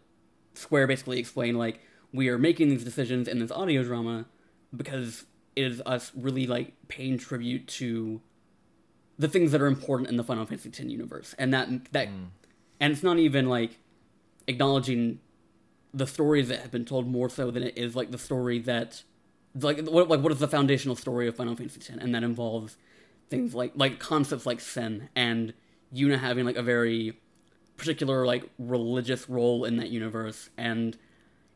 Square 0.54 0.88
basically 0.88 1.18
explained 1.18 1.58
like 1.58 1.80
we 2.12 2.28
are 2.28 2.38
making 2.38 2.68
these 2.68 2.84
decisions 2.84 3.26
in 3.28 3.38
this 3.38 3.50
audio 3.50 3.82
drama 3.82 4.26
because 4.74 5.24
it 5.56 5.64
is 5.64 5.82
us 5.84 6.12
really 6.14 6.46
like 6.46 6.72
paying 6.88 7.18
tribute 7.18 7.66
to 7.66 8.20
the 9.18 9.28
things 9.28 9.52
that 9.52 9.60
are 9.60 9.66
important 9.66 10.08
in 10.08 10.16
the 10.16 10.24
Final 10.24 10.46
Fantasy 10.46 10.68
X 10.68 10.80
universe, 10.80 11.34
and 11.38 11.52
that 11.52 11.92
that, 11.92 12.08
hmm. 12.08 12.24
and 12.80 12.92
it's 12.92 13.02
not 13.02 13.18
even 13.18 13.48
like 13.48 13.78
acknowledging 14.46 15.20
the 15.94 16.06
stories 16.06 16.48
that 16.48 16.60
have 16.60 16.70
been 16.70 16.84
told 16.84 17.06
more 17.06 17.28
so 17.28 17.50
than 17.50 17.62
it 17.62 17.76
is 17.76 17.94
like 17.94 18.10
the 18.10 18.18
story 18.18 18.58
that 18.58 19.02
like 19.60 19.86
what 19.86 20.08
like 20.08 20.20
what 20.20 20.32
is 20.32 20.38
the 20.38 20.48
foundational 20.48 20.96
story 20.96 21.28
of 21.28 21.36
Final 21.36 21.54
Fantasy 21.54 21.80
X, 21.80 21.88
and 21.90 22.14
that 22.14 22.22
involves 22.22 22.76
things 23.30 23.54
like 23.54 23.72
like 23.74 23.98
concepts 23.98 24.46
like 24.46 24.60
Sin 24.60 25.08
and 25.14 25.54
Yuna 25.94 26.18
having 26.18 26.44
like 26.44 26.56
a 26.56 26.62
very 26.62 27.18
particular 27.76 28.26
like 28.26 28.48
religious 28.58 29.28
role 29.28 29.64
in 29.64 29.76
that 29.76 29.90
universe, 29.90 30.50
and 30.56 30.96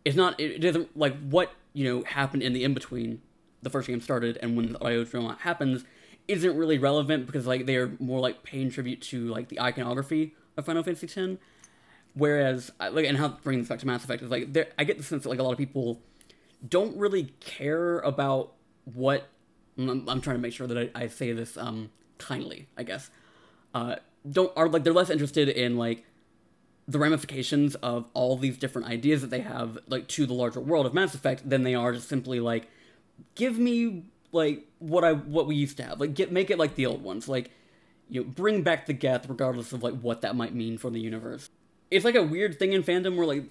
it's 0.07 0.17
not 0.17 0.39
it, 0.41 0.61
doesn't 0.61 0.97
like 0.97 1.19
what 1.29 1.53
you 1.73 1.85
know 1.85 2.05
happened 2.05 2.43
in 2.43 2.53
the 2.53 2.63
in 2.63 2.73
between 2.73 3.21
the 3.63 3.69
first 3.69 3.89
game 3.89 4.01
started 4.01 4.39
and 4.41 4.57
when 4.57 4.73
the 4.73 4.85
audio 4.85 5.03
drama 5.05 5.37
happens 5.41 5.85
isn't 6.29 6.57
really 6.57 6.79
relevant 6.79 7.27
because 7.27 7.47
like 7.47 7.67
they 7.67 7.77
are 7.77 7.93
more 7.99 8.21
like 8.21 8.45
paying 8.45 8.71
tribute 8.71 9.01
to 9.01 9.27
like 9.29 9.49
the 9.49 9.61
iconography 9.61 10.35
of 10.57 10.65
Final 10.65 10.83
Fantasy 10.83 11.07
X. 11.07 11.41
Whereas, 12.15 12.73
like, 12.81 13.05
and 13.05 13.19
how 13.19 13.29
to 13.29 13.43
bring 13.43 13.59
this 13.59 13.69
back 13.69 13.79
to 13.81 13.87
Mass 13.87 14.03
Effect 14.03 14.23
is 14.23 14.31
like, 14.31 14.51
there, 14.55 14.69
I 14.79 14.85
get 14.85 14.97
the 14.97 15.05
sense 15.05 15.25
that 15.25 15.29
like 15.29 15.39
a 15.39 15.43
lot 15.43 15.53
of 15.53 15.59
people 15.59 16.01
don't 16.67 16.97
really 16.97 17.25
care 17.41 17.99
about 17.99 18.55
what. 18.85 19.29
I'm, 19.77 20.09
I'm 20.09 20.23
trying 20.23 20.37
to 20.37 20.43
make 20.43 20.55
sure 20.55 20.67
that 20.67 20.79
I, 20.79 21.03
I 21.03 21.09
say 21.09 21.33
this 21.33 21.59
um, 21.59 21.91
kindly, 22.17 22.69
I 22.79 22.85
guess. 22.85 23.11
Uh, 23.75 23.97
don't 24.31 24.51
are 24.57 24.69
like 24.69 24.83
they're 24.83 24.95
less 24.95 25.11
interested 25.11 25.51
in 25.51 25.77
like 25.77 26.05
the 26.89 26.99
ramifications 26.99 27.75
of 27.77 28.09
all 28.15 28.37
these 28.37 28.57
different 28.57 28.89
ideas 28.89 29.21
that 29.21 29.31
they 29.31 29.41
have 29.41 29.79
like 29.89 30.07
to 30.09 30.27
the 30.27 30.35
larger 30.35 30.61
world 30.61 30.87
of 30.87 30.95
Mass 30.95 31.15
Effect 31.15 31.49
than 31.49 31.63
they 31.63 31.75
are 31.75 31.93
just 31.93 32.09
simply 32.09 32.39
like 32.41 32.69
give 33.35 33.59
me 33.59 34.05
like 34.33 34.67
what 34.79 35.05
I 35.05 35.13
what 35.13 35.47
we 35.47 35.57
used 35.57 35.77
to 35.79 35.83
have. 35.83 36.01
Like 36.01 36.15
get 36.15 36.31
make 36.31 36.51
it 36.51 36.59
like 36.59 36.75
the 36.77 36.87
old 36.87 37.03
ones. 37.03 37.29
Like 37.29 37.51
you 38.09 38.23
know 38.23 38.29
bring 38.29 38.63
back 38.63 38.87
the 38.87 38.93
Geth 38.93 39.29
regardless 39.29 39.73
of 39.73 39.83
like 39.83 39.99
what 40.01 40.21
that 40.21 40.37
might 40.37 40.55
mean 40.55 40.79
for 40.79 40.91
the 40.91 41.01
universe. 41.01 41.51
It's 41.91 42.05
like 42.05 42.15
a 42.15 42.23
weird 42.23 42.59
thing 42.59 42.73
in 42.73 42.83
fandom 42.83 43.17
where 43.17 43.27
like 43.27 43.45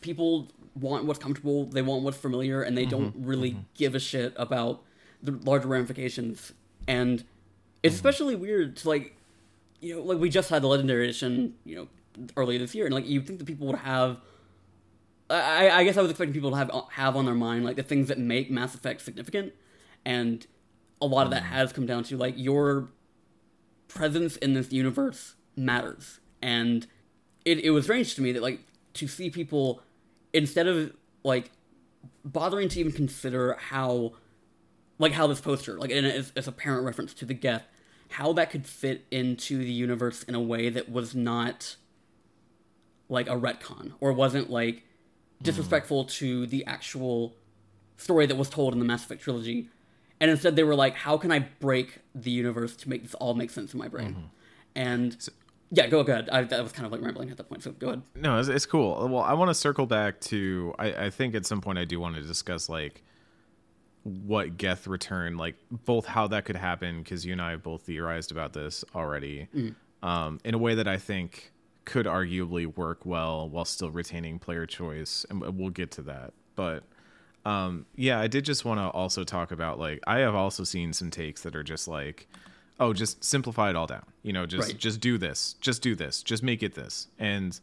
people 0.00 0.48
want 0.74 1.04
what's 1.04 1.18
comfortable, 1.18 1.66
they 1.66 1.82
want 1.82 2.02
what's 2.02 2.16
familiar, 2.16 2.62
and 2.62 2.76
they 2.76 2.82
mm-hmm. 2.82 2.90
don't 2.90 3.14
really 3.18 3.52
mm-hmm. 3.52 3.60
give 3.74 3.94
a 3.94 4.00
shit 4.00 4.32
about 4.36 4.82
the 5.22 5.32
larger 5.32 5.68
ramifications. 5.68 6.52
And 6.86 7.20
it's 7.20 7.26
mm-hmm. 7.26 7.94
especially 7.94 8.34
weird 8.36 8.76
to 8.78 8.88
like, 8.88 9.16
you 9.80 9.96
know, 9.96 10.02
like 10.02 10.18
we 10.18 10.30
just 10.30 10.50
had 10.50 10.62
the 10.62 10.68
legendary 10.68 11.04
edition, 11.04 11.54
you 11.64 11.76
know, 11.76 11.88
earlier 12.36 12.58
this 12.58 12.74
year, 12.74 12.86
and 12.86 12.94
like 12.94 13.06
you 13.06 13.20
think 13.20 13.38
that 13.38 13.44
people 13.44 13.66
would 13.66 13.78
have. 13.78 14.18
I, 15.30 15.68
I 15.70 15.84
guess 15.84 15.98
I 15.98 16.00
was 16.00 16.10
expecting 16.10 16.32
people 16.32 16.50
to 16.50 16.56
have 16.56 16.70
have 16.92 17.14
on 17.14 17.26
their 17.26 17.34
mind 17.34 17.64
like 17.64 17.76
the 17.76 17.82
things 17.82 18.08
that 18.08 18.18
make 18.18 18.50
Mass 18.50 18.74
Effect 18.74 19.02
significant, 19.02 19.52
and 20.04 20.46
a 21.00 21.06
lot 21.06 21.26
of 21.26 21.30
that 21.32 21.42
mm. 21.42 21.46
has 21.46 21.72
come 21.72 21.86
down 21.86 22.04
to 22.04 22.16
like 22.16 22.34
your 22.36 22.88
presence 23.88 24.36
in 24.36 24.54
this 24.54 24.72
universe 24.72 25.34
matters, 25.54 26.20
and 26.40 26.86
it, 27.44 27.58
it 27.60 27.70
was 27.70 27.84
strange 27.84 28.14
to 28.14 28.22
me 28.22 28.32
that 28.32 28.42
like 28.42 28.60
to 28.94 29.06
see 29.06 29.30
people 29.30 29.82
instead 30.32 30.66
of 30.66 30.92
like 31.24 31.50
bothering 32.24 32.68
to 32.68 32.80
even 32.80 32.92
consider 32.92 33.54
how 33.54 34.12
like 34.98 35.12
how 35.12 35.26
this 35.26 35.40
poster 35.40 35.78
like 35.78 35.90
and 35.90 36.06
it's, 36.06 36.32
it's 36.36 36.46
a 36.46 36.52
parent 36.52 36.84
reference 36.84 37.14
to 37.14 37.24
the 37.24 37.34
Geth 37.34 37.64
how 38.10 38.32
that 38.32 38.50
could 38.50 38.66
fit 38.66 39.04
into 39.10 39.58
the 39.58 39.70
universe 39.70 40.22
in 40.24 40.34
a 40.34 40.40
way 40.40 40.68
that 40.68 40.90
was 40.90 41.14
not 41.14 41.76
like 43.08 43.28
a 43.28 43.36
retcon 43.36 43.92
or 44.00 44.12
wasn't 44.12 44.50
like 44.50 44.82
disrespectful 45.42 46.04
to 46.04 46.46
the 46.46 46.64
actual 46.66 47.34
story 47.96 48.26
that 48.26 48.36
was 48.36 48.48
told 48.48 48.72
in 48.72 48.78
the 48.78 48.84
Mass 48.84 49.04
Effect 49.04 49.22
trilogy. 49.22 49.68
And 50.20 50.30
instead 50.30 50.56
they 50.56 50.64
were 50.64 50.74
like 50.74 50.94
how 50.94 51.16
can 51.16 51.30
i 51.30 51.38
break 51.38 52.00
the 52.14 52.30
universe 52.30 52.76
to 52.76 52.88
make 52.88 53.02
this 53.02 53.14
all 53.14 53.34
make 53.34 53.50
sense 53.50 53.72
in 53.72 53.78
my 53.78 53.88
brain? 53.88 54.30
And 54.74 55.16
yeah 55.70 55.86
go 55.86 56.00
ahead. 56.00 56.28
I, 56.30 56.42
that 56.42 56.62
was 56.62 56.72
kind 56.72 56.86
of 56.86 56.92
like 56.92 57.02
rambling 57.02 57.30
at 57.30 57.36
that 57.36 57.48
point 57.48 57.62
so 57.62 57.72
go 57.72 57.88
ahead. 57.88 58.02
No, 58.14 58.38
it's, 58.38 58.48
it's 58.48 58.66
cool. 58.66 59.08
Well, 59.08 59.22
I 59.22 59.34
want 59.34 59.50
to 59.50 59.54
circle 59.54 59.86
back 59.86 60.20
to. 60.22 60.74
I, 60.78 61.06
I 61.06 61.10
think 61.10 61.34
at 61.34 61.46
some 61.46 61.60
point 61.60 61.78
I 61.78 61.84
do 61.84 62.00
want 62.00 62.16
to 62.16 62.22
discuss 62.22 62.68
like 62.68 63.02
what 64.04 64.56
Geth 64.56 64.86
return, 64.86 65.36
like 65.36 65.56
both 65.70 66.06
how 66.06 66.26
that 66.28 66.44
could 66.44 66.56
happen, 66.56 67.02
because 67.02 67.26
you 67.26 67.32
and 67.32 67.42
I 67.42 67.50
have 67.52 67.62
both 67.62 67.82
theorized 67.82 68.32
about 68.32 68.52
this 68.52 68.84
already, 68.94 69.48
um, 70.02 70.40
in 70.44 70.54
a 70.54 70.58
way 70.58 70.76
that 70.76 70.88
I 70.88 70.96
think 70.96 71.52
could 71.88 72.04
arguably 72.04 72.66
work 72.76 73.06
well 73.06 73.48
while 73.48 73.64
still 73.64 73.90
retaining 73.90 74.38
player 74.38 74.66
choice, 74.66 75.24
and 75.30 75.40
we'll 75.40 75.70
get 75.70 75.90
to 75.92 76.02
that. 76.02 76.34
But 76.54 76.84
um, 77.46 77.86
yeah, 77.96 78.20
I 78.20 78.26
did 78.26 78.44
just 78.44 78.66
want 78.66 78.78
to 78.78 78.88
also 78.90 79.24
talk 79.24 79.52
about 79.52 79.78
like 79.78 80.00
I 80.06 80.18
have 80.18 80.34
also 80.34 80.64
seen 80.64 80.92
some 80.92 81.10
takes 81.10 81.42
that 81.44 81.56
are 81.56 81.62
just 81.62 81.88
like, 81.88 82.28
oh, 82.78 82.92
just 82.92 83.24
simplify 83.24 83.70
it 83.70 83.76
all 83.76 83.86
down. 83.86 84.04
You 84.22 84.34
know, 84.34 84.44
just 84.44 84.68
Right. 84.68 84.78
just 84.78 85.00
do 85.00 85.16
this, 85.16 85.54
just 85.62 85.80
do 85.80 85.94
this, 85.94 86.22
just 86.22 86.42
make 86.42 86.62
it 86.62 86.74
this, 86.74 87.08
and 87.18 87.58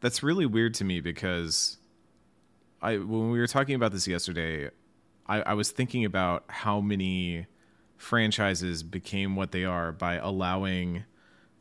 that's 0.00 0.22
really 0.22 0.46
weird 0.46 0.72
to 0.74 0.84
me 0.84 1.00
because 1.00 1.76
I 2.80 2.96
when 2.96 3.30
we 3.30 3.38
were 3.38 3.46
talking 3.46 3.74
about 3.74 3.92
this 3.92 4.08
yesterday, 4.08 4.70
I, 5.26 5.42
I 5.42 5.52
was 5.52 5.70
thinking 5.70 6.06
about 6.06 6.44
how 6.48 6.80
many 6.80 7.46
franchises 7.98 8.82
became 8.82 9.36
what 9.36 9.52
they 9.52 9.64
are 9.64 9.92
by 9.92 10.14
allowing 10.14 11.04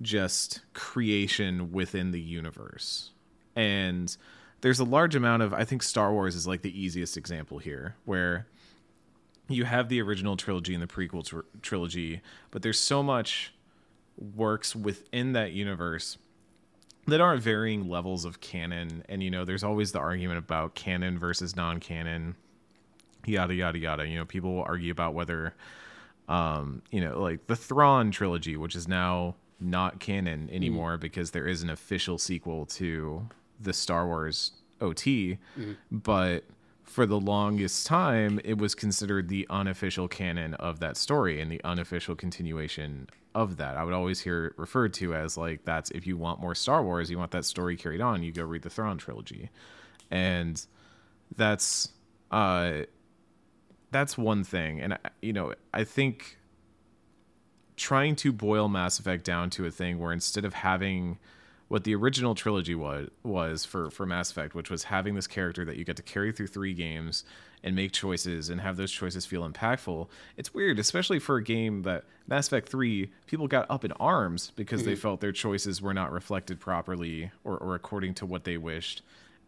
just 0.01 0.61
creation 0.73 1.71
within 1.71 2.11
the 2.11 2.19
universe. 2.19 3.11
And 3.55 4.15
there's 4.61 4.79
a 4.79 4.83
large 4.83 5.15
amount 5.15 5.43
of 5.43 5.53
I 5.53 5.63
think 5.63 5.83
Star 5.83 6.11
Wars 6.11 6.35
is 6.35 6.47
like 6.47 6.61
the 6.61 6.79
easiest 6.79 7.17
example 7.17 7.59
here 7.59 7.95
where 8.05 8.47
you 9.47 9.65
have 9.65 9.89
the 9.89 10.01
original 10.01 10.35
trilogy 10.37 10.73
and 10.73 10.81
the 10.81 10.87
prequel 10.87 11.23
tr- 11.25 11.41
trilogy, 11.61 12.21
but 12.51 12.61
there's 12.61 12.79
so 12.79 13.03
much 13.03 13.53
works 14.17 14.75
within 14.75 15.33
that 15.33 15.51
universe 15.51 16.17
that 17.07 17.21
are 17.21 17.37
varying 17.37 17.87
levels 17.87 18.25
of 18.25 18.39
canon 18.39 19.03
and 19.09 19.21
you 19.21 19.29
know 19.29 19.45
there's 19.45 19.63
always 19.63 19.91
the 19.91 19.99
argument 19.99 20.39
about 20.39 20.73
canon 20.73 21.19
versus 21.19 21.55
non-canon 21.55 22.35
yada 23.25 23.53
yada 23.53 23.77
yada 23.77 24.07
you 24.07 24.17
know 24.17 24.25
people 24.25 24.55
will 24.55 24.63
argue 24.63 24.91
about 24.91 25.13
whether 25.13 25.53
um 26.29 26.81
you 26.91 27.01
know 27.01 27.19
like 27.19 27.45
the 27.47 27.55
Thrawn 27.55 28.09
trilogy 28.09 28.57
which 28.57 28.75
is 28.75 28.87
now 28.87 29.35
not 29.59 29.99
canon 29.99 30.47
mm. 30.47 30.55
anymore 30.55 30.97
because 30.97 31.31
there 31.31 31.47
is 31.47 31.63
an 31.63 31.69
official 31.69 32.17
sequel 32.17 32.65
to 32.65 33.27
the 33.59 33.73
Star 33.73 34.05
Wars 34.05 34.51
OT 34.81 35.37
mm-hmm. 35.57 35.73
but 35.89 36.43
for 36.83 37.05
the 37.05 37.19
longest 37.19 37.87
time 37.87 38.39
it 38.43 38.57
was 38.57 38.75
considered 38.75 39.27
the 39.27 39.47
unofficial 39.49 40.07
canon 40.07 40.53
of 40.55 40.79
that 40.79 40.97
story 40.97 41.41
and 41.41 41.51
the 41.51 41.61
unofficial 41.63 42.15
continuation 42.15 43.07
of 43.35 43.57
that. 43.57 43.75
I 43.75 43.83
would 43.83 43.93
always 43.93 44.21
hear 44.21 44.45
it 44.45 44.53
referred 44.57 44.93
to 44.95 45.13
as 45.13 45.37
like 45.37 45.65
that's 45.65 45.91
if 45.91 46.07
you 46.07 46.15
want 46.17 46.39
more 46.39 46.55
Star 46.55 46.83
Wars, 46.83 47.11
you 47.11 47.17
want 47.19 47.31
that 47.31 47.45
story 47.45 47.75
carried 47.75 48.01
on, 48.01 48.23
you 48.23 48.31
go 48.31 48.43
read 48.43 48.61
the 48.61 48.69
Thrawn 48.69 48.97
trilogy. 48.97 49.49
And 50.09 50.65
that's 51.35 51.89
uh 52.31 52.83
that's 53.91 54.17
one 54.17 54.43
thing 54.43 54.81
and 54.81 54.93
I- 54.93 54.99
you 55.21 55.33
know, 55.33 55.53
I 55.73 55.83
think 55.83 56.37
trying 57.75 58.15
to 58.17 58.31
boil 58.31 58.67
Mass 58.67 58.99
Effect 58.99 59.23
down 59.23 59.49
to 59.51 59.65
a 59.65 59.71
thing 59.71 59.99
where 59.99 60.11
instead 60.11 60.45
of 60.45 60.53
having 60.53 61.17
what 61.67 61.83
the 61.83 61.95
original 61.95 62.35
trilogy 62.35 62.75
was 62.75 63.09
was 63.23 63.65
for 63.65 63.89
for 63.89 64.05
Mass 64.05 64.31
Effect, 64.31 64.53
which 64.53 64.69
was 64.69 64.83
having 64.83 65.15
this 65.15 65.27
character 65.27 65.65
that 65.65 65.77
you 65.77 65.83
get 65.83 65.95
to 65.97 66.03
carry 66.03 66.31
through 66.31 66.47
three 66.47 66.73
games 66.73 67.23
and 67.63 67.75
make 67.75 67.91
choices 67.91 68.49
and 68.49 68.61
have 68.61 68.77
those 68.77 68.91
choices 68.91 69.25
feel 69.25 69.47
impactful. 69.49 70.07
It's 70.37 70.53
weird, 70.53 70.77
especially 70.77 71.17
for 71.17 71.37
a 71.37 71.43
game 71.43 71.81
that 71.81 72.03
Mass 72.27 72.45
Effect 72.47 72.69
3 72.69 73.09
people 73.25 73.47
got 73.47 73.65
up 73.71 73.83
in 73.83 73.91
arms 73.93 74.51
because 74.55 74.85
they 74.85 74.91
mm-hmm. 74.91 75.01
felt 75.01 75.19
their 75.19 75.31
choices 75.31 75.81
were 75.81 75.93
not 75.93 76.11
reflected 76.11 76.59
properly 76.59 77.31
or, 77.43 77.57
or 77.57 77.73
according 77.73 78.13
to 78.15 78.25
what 78.27 78.43
they 78.43 78.57
wished. 78.57 79.01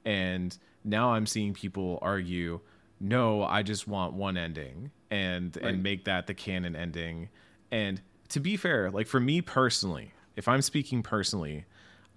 And 0.03 0.57
now 0.83 1.13
I'm 1.13 1.27
seeing 1.27 1.53
people 1.53 1.99
argue, 2.01 2.61
no, 2.99 3.43
I 3.43 3.61
just 3.61 3.87
want 3.87 4.13
one 4.13 4.35
ending 4.35 4.89
and 5.11 5.55
Right. 5.55 5.65
and 5.65 5.83
make 5.83 6.05
that 6.05 6.25
the 6.25 6.33
canon 6.33 6.75
ending. 6.75 7.29
And 7.71 8.01
to 8.29 8.39
be 8.39 8.57
fair, 8.57 8.91
like 8.91 9.07
for 9.07 9.19
me 9.19 9.41
personally, 9.41 10.11
if 10.35 10.47
I'm 10.47 10.61
speaking 10.61 11.01
personally, 11.03 11.65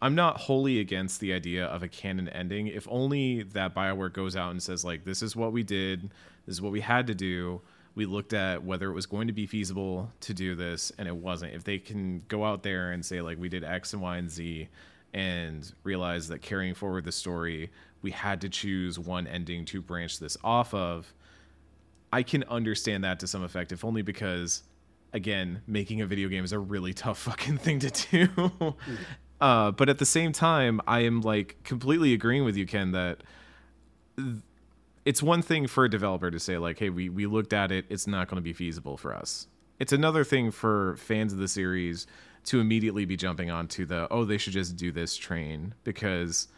I'm 0.02 0.14
not 0.14 0.38
wholly 0.38 0.80
against 0.80 1.20
the 1.20 1.32
idea 1.32 1.66
of 1.66 1.82
a 1.82 1.88
canon 1.88 2.28
ending. 2.28 2.66
If 2.66 2.88
only 2.90 3.42
that 3.42 3.74
Bioware 3.74 4.12
goes 4.12 4.34
out 4.34 4.50
and 4.50 4.62
says, 4.62 4.84
like, 4.84 5.04
this 5.04 5.22
is 5.22 5.36
what 5.36 5.52
we 5.52 5.62
did, 5.62 6.10
this 6.46 6.54
is 6.54 6.62
what 6.62 6.72
we 6.72 6.80
had 6.80 7.06
to 7.08 7.14
do. 7.14 7.60
We 7.94 8.06
looked 8.06 8.32
at 8.32 8.64
whether 8.64 8.88
it 8.90 8.94
was 8.94 9.06
going 9.06 9.26
to 9.26 9.32
be 9.32 9.46
feasible 9.46 10.10
to 10.20 10.32
do 10.32 10.54
this, 10.54 10.92
and 10.96 11.06
it 11.06 11.16
wasn't. 11.16 11.54
If 11.54 11.64
they 11.64 11.78
can 11.78 12.22
go 12.28 12.44
out 12.44 12.62
there 12.62 12.92
and 12.92 13.04
say, 13.04 13.20
like, 13.20 13.38
we 13.38 13.48
did 13.48 13.64
X 13.64 13.92
and 13.92 14.00
Y 14.00 14.16
and 14.16 14.30
Z, 14.30 14.68
and 15.12 15.70
realize 15.82 16.28
that 16.28 16.40
carrying 16.40 16.74
forward 16.74 17.04
the 17.04 17.12
story, 17.12 17.70
we 18.00 18.12
had 18.12 18.40
to 18.42 18.48
choose 18.48 18.98
one 18.98 19.26
ending 19.26 19.64
to 19.66 19.82
branch 19.82 20.18
this 20.18 20.36
off 20.44 20.72
of, 20.72 21.12
I 22.12 22.22
can 22.22 22.44
understand 22.44 23.04
that 23.04 23.20
to 23.20 23.26
some 23.26 23.42
effect, 23.42 23.72
if 23.72 23.84
only 23.84 24.02
because, 24.02 24.62
again, 25.12 25.62
making 25.66 26.00
a 26.00 26.06
video 26.06 26.28
game 26.28 26.44
is 26.44 26.52
a 26.52 26.58
really 26.58 26.92
tough 26.92 27.18
fucking 27.30 27.58
thing 27.58 27.78
to 27.80 27.90
do. 28.10 28.74
uh, 29.40 29.70
but 29.72 29.88
at 29.88 29.98
the 29.98 30.06
same 30.06 30.32
time, 30.32 30.80
I 30.86 31.00
am 31.00 31.20
like 31.20 31.56
completely 31.64 32.12
agreeing 32.12 32.44
with 32.44 32.56
you, 32.56 32.66
Ken, 32.66 32.92
that 32.92 33.22
th- 34.16 34.36
it's 35.04 35.22
one 35.22 35.42
thing 35.42 35.66
for 35.66 35.84
a 35.84 35.90
developer 35.90 36.30
to 36.30 36.38
say 36.38 36.58
like, 36.58 36.78
"Hey, 36.78 36.90
we 36.90 37.08
we 37.08 37.26
looked 37.26 37.52
at 37.52 37.72
it; 37.72 37.86
it's 37.88 38.06
not 38.06 38.28
going 38.28 38.36
to 38.36 38.42
be 38.42 38.52
feasible 38.52 38.96
for 38.96 39.14
us." 39.14 39.46
It's 39.78 39.92
another 39.92 40.24
thing 40.24 40.50
for 40.50 40.96
fans 40.96 41.32
of 41.32 41.38
the 41.38 41.48
series 41.48 42.06
to 42.44 42.60
immediately 42.60 43.06
be 43.06 43.16
jumping 43.16 43.50
onto 43.50 43.86
the, 43.86 44.06
"Oh, 44.10 44.24
they 44.24 44.38
should 44.38 44.52
just 44.52 44.76
do 44.76 44.92
this" 44.92 45.16
train 45.16 45.74
because 45.84 46.48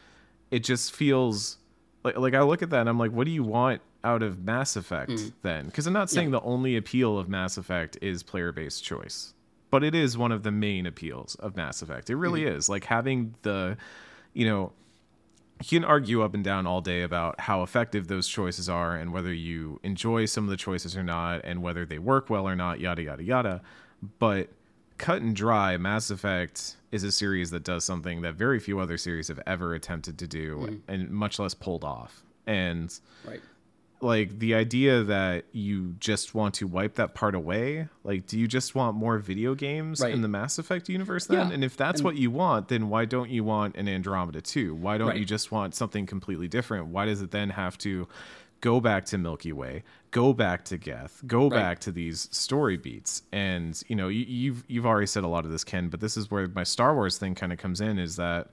it 0.50 0.64
just 0.64 0.92
feels 0.92 1.58
like 2.04 2.16
like 2.16 2.34
I 2.34 2.42
look 2.42 2.62
at 2.62 2.70
that 2.70 2.80
and 2.80 2.88
I'm 2.88 2.98
like, 2.98 3.12
what 3.12 3.24
do 3.24 3.30
you 3.30 3.42
want 3.44 3.80
out 4.04 4.22
of 4.22 4.44
Mass 4.44 4.76
Effect 4.76 5.10
hmm. 5.10 5.28
then? 5.42 5.66
Because 5.66 5.86
I'm 5.86 5.92
not 5.92 6.10
saying 6.10 6.30
the 6.30 6.40
only 6.42 6.76
appeal 6.76 7.18
of 7.18 7.28
Mass 7.28 7.56
Effect 7.56 7.98
is 8.00 8.22
player 8.22 8.52
based 8.52 8.84
choice, 8.84 9.34
but 9.70 9.84
it 9.84 9.94
is 9.94 10.16
one 10.18 10.32
of 10.32 10.42
the 10.42 10.50
main 10.50 10.86
appeals 10.86 11.34
of 11.36 11.56
Mass 11.56 11.82
Effect. 11.82 12.10
It 12.10 12.16
really 12.16 12.42
hmm. 12.42 12.56
is 12.56 12.68
like 12.68 12.84
having 12.84 13.34
the, 13.42 13.76
you 14.32 14.46
know. 14.46 14.72
You 15.70 15.78
can 15.78 15.84
argue 15.84 16.22
up 16.22 16.34
and 16.34 16.42
down 16.42 16.66
all 16.66 16.80
day 16.80 17.02
about 17.02 17.38
how 17.38 17.62
effective 17.62 18.08
those 18.08 18.26
choices 18.26 18.68
are 18.68 18.96
and 18.96 19.12
whether 19.12 19.32
you 19.32 19.78
enjoy 19.84 20.24
some 20.24 20.42
of 20.42 20.50
the 20.50 20.56
choices 20.56 20.96
or 20.96 21.04
not 21.04 21.42
and 21.44 21.62
whether 21.62 21.86
they 21.86 22.00
work 22.00 22.28
well 22.28 22.48
or 22.48 22.56
not, 22.56 22.80
yada, 22.80 23.02
yada, 23.02 23.22
yada. 23.22 23.62
But 24.18 24.48
cut 24.98 25.22
and 25.22 25.34
dry, 25.34 25.76
Mass 25.76 26.10
Effect 26.10 26.76
is 26.92 27.02
a 27.02 27.10
series 27.10 27.50
that 27.50 27.64
does 27.64 27.84
something 27.84 28.22
that 28.22 28.34
very 28.34 28.60
few 28.60 28.78
other 28.78 28.96
series 28.96 29.28
have 29.28 29.40
ever 29.46 29.74
attempted 29.74 30.18
to 30.18 30.28
do 30.28 30.58
hmm. 30.58 30.76
and 30.92 31.10
much 31.10 31.38
less 31.38 31.54
pulled 31.54 31.84
off. 31.84 32.22
And 32.46 32.96
Right. 33.26 33.40
Like 34.02 34.38
the 34.40 34.54
idea 34.54 35.02
that 35.04 35.44
you 35.52 35.94
just 36.00 36.34
want 36.34 36.54
to 36.56 36.66
wipe 36.66 36.96
that 36.96 37.14
part 37.14 37.34
away, 37.34 37.88
like 38.04 38.26
do 38.26 38.38
you 38.38 38.48
just 38.48 38.74
want 38.74 38.96
more 38.96 39.18
video 39.18 39.54
games 39.54 40.00
Right. 40.00 40.12
in 40.12 40.22
the 40.22 40.28
Mass 40.28 40.58
Effect 40.58 40.88
universe 40.88 41.26
then? 41.26 41.48
Yeah. 41.48 41.54
And 41.54 41.62
if 41.64 41.76
that's 41.76 42.02
what 42.02 42.16
you 42.16 42.30
want, 42.30 42.68
then 42.68 42.88
why 42.88 43.04
don't 43.04 43.30
you 43.30 43.44
want 43.44 43.76
an 43.76 43.88
Andromeda 43.88 44.40
2? 44.40 44.74
Why 44.74 44.98
don't 44.98 45.08
Right. 45.08 45.18
you 45.18 45.24
just 45.24 45.52
want 45.52 45.74
something 45.74 46.04
completely 46.06 46.48
different? 46.48 46.88
Why 46.88 47.06
does 47.06 47.22
it 47.22 47.30
then 47.30 47.50
have 47.50 47.78
to 47.78 48.08
go 48.60 48.80
back 48.80 49.04
to 49.06 49.18
Milky 49.18 49.52
Way, 49.52 49.82
go 50.10 50.32
back 50.32 50.64
to 50.66 50.76
Geth, 50.78 51.22
go 51.26 51.42
Right. 51.48 51.50
back 51.56 51.78
to 51.80 51.92
these 51.92 52.28
story 52.32 52.76
beats? 52.76 53.22
And 53.32 53.80
you 53.88 53.94
know, 53.96 54.08
you, 54.08 54.24
you've 54.26 54.64
you've 54.68 54.86
already 54.86 55.06
said 55.06 55.22
a 55.24 55.28
lot 55.28 55.44
of 55.44 55.52
this, 55.52 55.62
Ken, 55.64 55.88
but 55.88 56.00
this 56.00 56.16
is 56.16 56.30
where 56.30 56.48
my 56.48 56.64
Star 56.64 56.94
Wars 56.94 57.18
thing 57.18 57.34
kind 57.36 57.52
of 57.52 57.58
comes 57.58 57.80
in. 57.80 57.98
Is 58.00 58.16
that 58.16 58.50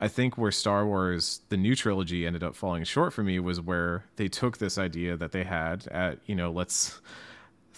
I 0.00 0.08
think 0.08 0.36
where 0.36 0.50
Star 0.50 0.86
Wars, 0.86 1.40
the 1.48 1.56
new 1.56 1.74
trilogy, 1.74 2.26
ended 2.26 2.42
up 2.42 2.54
falling 2.54 2.84
short 2.84 3.12
for 3.12 3.22
me 3.22 3.38
was 3.38 3.60
where 3.60 4.04
they 4.16 4.28
took 4.28 4.58
this 4.58 4.76
idea 4.76 5.16
that 5.16 5.32
they 5.32 5.44
had 5.44 5.86
at, 5.88 6.18
you 6.26 6.34
know, 6.34 6.50
let's 6.50 7.00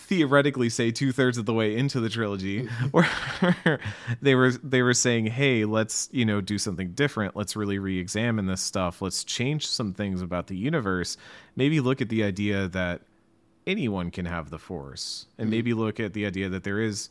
theoretically 0.06 0.68
say 0.68 0.90
two 0.90 1.10
thirds 1.10 1.36
of 1.36 1.46
the 1.46 1.52
way 1.52 1.76
into 1.76 2.00
the 2.00 2.08
trilogy, 2.08 2.66
where 2.90 3.08
they 4.22 4.34
were 4.34 4.52
they 4.52 4.82
were 4.82 4.94
saying, 4.94 5.26
"Hey, 5.26 5.64
let's 5.64 6.08
you 6.12 6.24
know 6.24 6.40
do 6.40 6.58
something 6.58 6.92
different. 6.92 7.36
Let's 7.36 7.56
really 7.56 7.78
re-examine 7.78 8.46
this 8.46 8.62
stuff. 8.62 9.02
Let's 9.02 9.24
change 9.24 9.66
some 9.66 9.92
things 9.92 10.22
about 10.22 10.46
the 10.46 10.56
universe. 10.56 11.16
Maybe 11.56 11.80
look 11.80 12.00
at 12.00 12.08
the 12.08 12.22
idea 12.22 12.68
that 12.68 13.02
anyone 13.66 14.10
can 14.10 14.26
have 14.26 14.50
the 14.50 14.58
Force, 14.58 15.26
and 15.38 15.46
mm-hmm. 15.46 15.50
maybe 15.50 15.74
look 15.74 15.98
at 15.98 16.12
the 16.12 16.26
idea 16.26 16.48
that 16.48 16.64
there 16.64 16.80
is." 16.80 17.08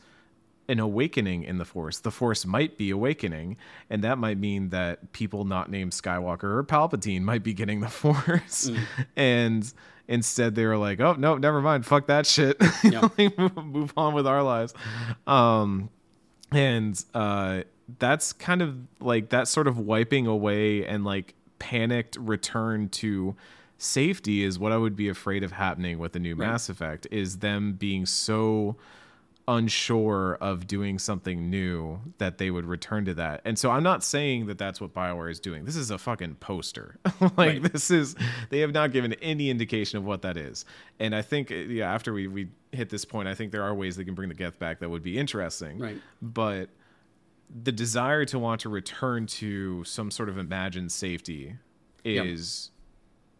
An 0.68 0.80
awakening 0.80 1.44
in 1.44 1.58
the 1.58 1.64
force. 1.64 1.98
The 1.98 2.10
force 2.10 2.44
might 2.44 2.76
be 2.76 2.90
awakening 2.90 3.56
and 3.90 4.02
that 4.04 4.18
might 4.18 4.38
mean 4.38 4.70
that 4.70 5.12
people 5.12 5.44
not 5.44 5.70
named 5.70 5.92
skywalker 5.92 6.44
or 6.44 6.64
palpatine 6.64 7.22
might 7.22 7.42
be 7.42 7.54
getting 7.54 7.80
the 7.80 7.88
force. 8.02 8.70
And 9.16 9.72
instead 10.08 10.54
they 10.54 10.64
were 10.64 10.76
like 10.76 11.00
oh 11.00 11.14
no 11.14 11.36
never 11.36 11.60
mind. 11.60 11.86
Fuck 11.86 12.06
that 12.06 12.26
shit. 12.26 12.56
Like, 12.84 13.38
move, 13.38 13.56
move 13.64 13.92
on 13.96 14.14
with 14.14 14.26
our 14.26 14.42
lives. 14.42 14.74
Um 15.26 15.90
and 16.52 17.02
uh 17.14 17.62
that's 17.98 18.32
kind 18.32 18.62
of 18.62 18.76
like 19.00 19.30
that 19.30 19.48
sort 19.48 19.68
of 19.68 19.78
wiping 19.78 20.26
away 20.26 20.84
and 20.84 21.04
like 21.04 21.34
panicked 21.58 22.16
return 22.16 22.88
to 22.88 23.34
safety 23.78 24.42
is 24.42 24.58
what 24.58 24.72
i 24.72 24.76
would 24.76 24.96
be 24.96 25.08
afraid 25.08 25.44
of 25.44 25.52
happening 25.52 25.98
with 25.98 26.12
the 26.12 26.18
new 26.18 26.34
mass 26.34 26.68
effect 26.68 27.06
is 27.10 27.38
them 27.38 27.74
being 27.74 28.06
so 28.06 28.76
unsure 29.48 30.34
of 30.40 30.66
doing 30.66 30.98
something 30.98 31.48
new 31.50 32.00
that 32.18 32.38
they 32.38 32.50
would 32.50 32.64
return 32.64 33.04
to 33.04 33.14
that. 33.14 33.40
And 33.44 33.56
so 33.58 33.70
I'm 33.70 33.84
not 33.84 34.02
saying 34.02 34.46
that 34.46 34.58
that's 34.58 34.80
what 34.80 34.92
BioWare 34.92 35.30
is 35.30 35.38
doing. 35.38 35.64
This 35.64 35.76
is 35.76 35.90
a 35.92 35.98
fucking 35.98 36.34
poster. 36.36 36.96
like 37.20 37.36
Right. 37.36 37.62
this 37.72 37.90
is 37.90 38.16
they 38.50 38.60
have 38.60 38.72
not 38.72 38.90
given 38.92 39.12
any 39.14 39.48
indication 39.50 39.98
of 39.98 40.04
what 40.04 40.22
that 40.22 40.36
is. 40.36 40.64
And 40.98 41.14
I 41.14 41.22
think 41.22 41.52
uh, 41.52 41.54
yeah, 41.54 41.92
after 41.94 42.12
we 42.12 42.26
we 42.26 42.48
hit 42.72 42.90
this 42.90 43.04
point, 43.04 43.28
I 43.28 43.34
think 43.34 43.52
there 43.52 43.62
are 43.62 43.74
ways 43.74 43.96
they 43.96 44.04
can 44.04 44.14
bring 44.14 44.28
the 44.28 44.34
Geth 44.34 44.58
back 44.58 44.80
that 44.80 44.88
would 44.90 45.02
be 45.04 45.16
interesting. 45.16 45.78
Right. 45.78 46.00
But 46.20 46.68
the 47.62 47.70
desire 47.70 48.24
to 48.24 48.40
want 48.40 48.62
to 48.62 48.68
return 48.68 49.26
to 49.26 49.84
some 49.84 50.10
sort 50.10 50.28
of 50.28 50.38
imagined 50.38 50.90
safety 50.90 51.54
is 52.04 52.70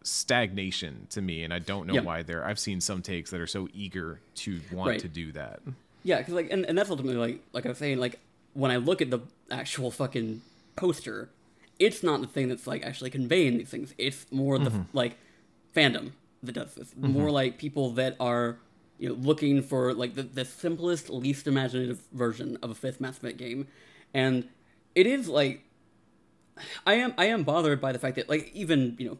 stagnation 0.04 1.08
to 1.10 1.20
me 1.20 1.42
and 1.42 1.52
I 1.52 1.58
don't 1.58 1.86
know 1.88 1.94
Yeah. 1.94 2.00
why 2.02 2.22
they're 2.22 2.44
I've 2.46 2.60
seen 2.60 2.80
some 2.80 3.02
takes 3.02 3.30
that 3.32 3.40
are 3.40 3.46
so 3.48 3.66
eager 3.74 4.20
to 4.36 4.60
want 4.70 4.90
Right. 4.90 5.00
to 5.00 5.08
do 5.08 5.32
that. 5.32 5.60
Yeah, 6.06 6.18
because 6.18 6.34
like, 6.34 6.52
and, 6.52 6.64
and 6.64 6.78
that's 6.78 6.88
ultimately 6.88 7.16
like, 7.16 7.40
like 7.52 7.66
I 7.66 7.70
was 7.70 7.78
saying, 7.78 7.98
like 7.98 8.20
when 8.54 8.70
I 8.70 8.76
look 8.76 9.02
at 9.02 9.10
the 9.10 9.18
actual 9.50 9.90
fucking 9.90 10.40
poster, 10.76 11.30
it's 11.80 12.04
not 12.04 12.20
the 12.20 12.28
thing 12.28 12.48
that's 12.48 12.64
like 12.64 12.84
actually 12.84 13.10
conveying 13.10 13.58
these 13.58 13.70
things. 13.70 13.92
It's 13.98 14.24
more 14.30 14.56
the 14.56 14.70
mm-hmm. 14.70 14.82
like 14.92 15.18
fandom 15.74 16.12
that 16.44 16.52
does 16.52 16.76
this. 16.76 16.90
Mm-hmm. 16.90 17.10
More 17.10 17.32
like 17.32 17.58
people 17.58 17.90
that 17.94 18.14
are 18.20 18.58
you 19.00 19.08
know 19.08 19.16
looking 19.16 19.62
for 19.62 19.92
like 19.94 20.14
the, 20.14 20.22
the 20.22 20.44
simplest, 20.44 21.10
least 21.10 21.48
imaginative 21.48 22.00
version 22.12 22.56
of 22.62 22.70
a 22.70 22.74
fifth 22.76 23.00
Mass 23.00 23.16
Effect 23.16 23.36
game, 23.36 23.66
and 24.14 24.48
it 24.94 25.08
is 25.08 25.28
like 25.28 25.64
I 26.86 26.94
am 26.94 27.14
I 27.18 27.24
am 27.26 27.42
bothered 27.42 27.80
by 27.80 27.90
the 27.90 27.98
fact 27.98 28.14
that 28.14 28.28
like 28.28 28.52
even 28.54 28.94
you 29.00 29.08
know 29.08 29.18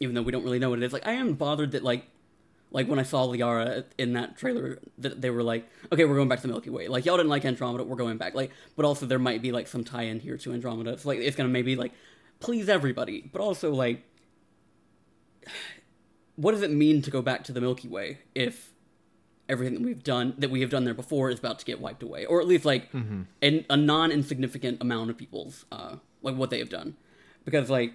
even 0.00 0.14
though 0.14 0.22
we 0.22 0.32
don't 0.32 0.44
really 0.44 0.58
know 0.58 0.70
what 0.70 0.78
it 0.78 0.82
is, 0.82 0.94
like 0.94 1.06
I 1.06 1.12
am 1.12 1.34
bothered 1.34 1.72
that 1.72 1.84
like 1.84 2.06
like 2.76 2.88
when 2.88 2.98
I 2.98 3.04
saw 3.04 3.26
Liara 3.26 3.84
in 3.96 4.12
that 4.12 4.36
trailer, 4.36 4.78
that 4.98 5.22
they 5.22 5.30
were 5.30 5.42
like, 5.42 5.66
okay, 5.90 6.04
we're 6.04 6.14
going 6.14 6.28
back 6.28 6.40
to 6.42 6.46
the 6.46 6.52
Milky 6.52 6.68
Way. 6.68 6.88
Like 6.88 7.06
y'all 7.06 7.16
didn't 7.16 7.30
like 7.30 7.46
Andromeda, 7.46 7.84
we're 7.84 7.96
going 7.96 8.18
back. 8.18 8.34
Like, 8.34 8.50
but 8.76 8.84
also 8.84 9.06
there 9.06 9.18
might 9.18 9.40
be 9.40 9.50
like 9.50 9.66
some 9.66 9.82
tie-in 9.82 10.20
here 10.20 10.36
to 10.36 10.52
Andromeda. 10.52 10.90
It's 10.92 11.06
like 11.06 11.18
it's 11.18 11.36
gonna 11.36 11.48
maybe 11.48 11.74
like 11.74 11.92
please 12.38 12.68
everybody, 12.68 13.30
but 13.32 13.40
also 13.40 13.72
like, 13.72 14.02
what 16.36 16.52
does 16.52 16.60
it 16.60 16.70
mean 16.70 17.00
to 17.00 17.10
go 17.10 17.22
back 17.22 17.44
to 17.44 17.52
the 17.52 17.62
Milky 17.62 17.88
Way 17.88 18.18
if 18.34 18.74
everything 19.48 19.74
that 19.76 19.82
we've 19.82 20.04
done 20.04 20.34
that 20.36 20.50
we 20.50 20.60
have 20.60 20.68
done 20.68 20.84
there 20.84 20.92
before 20.92 21.30
is 21.30 21.38
about 21.38 21.58
to 21.60 21.64
get 21.64 21.80
wiped 21.80 22.02
away, 22.02 22.26
or 22.26 22.42
at 22.42 22.46
least 22.46 22.66
like 22.66 22.92
an, 22.92 23.64
a 23.70 23.76
non-insignificant 23.76 24.82
amount 24.82 25.08
of 25.08 25.16
people's 25.16 25.64
uh 25.72 25.96
like 26.20 26.36
what 26.36 26.50
they 26.50 26.58
have 26.58 26.68
done, 26.68 26.94
because 27.46 27.70
like 27.70 27.94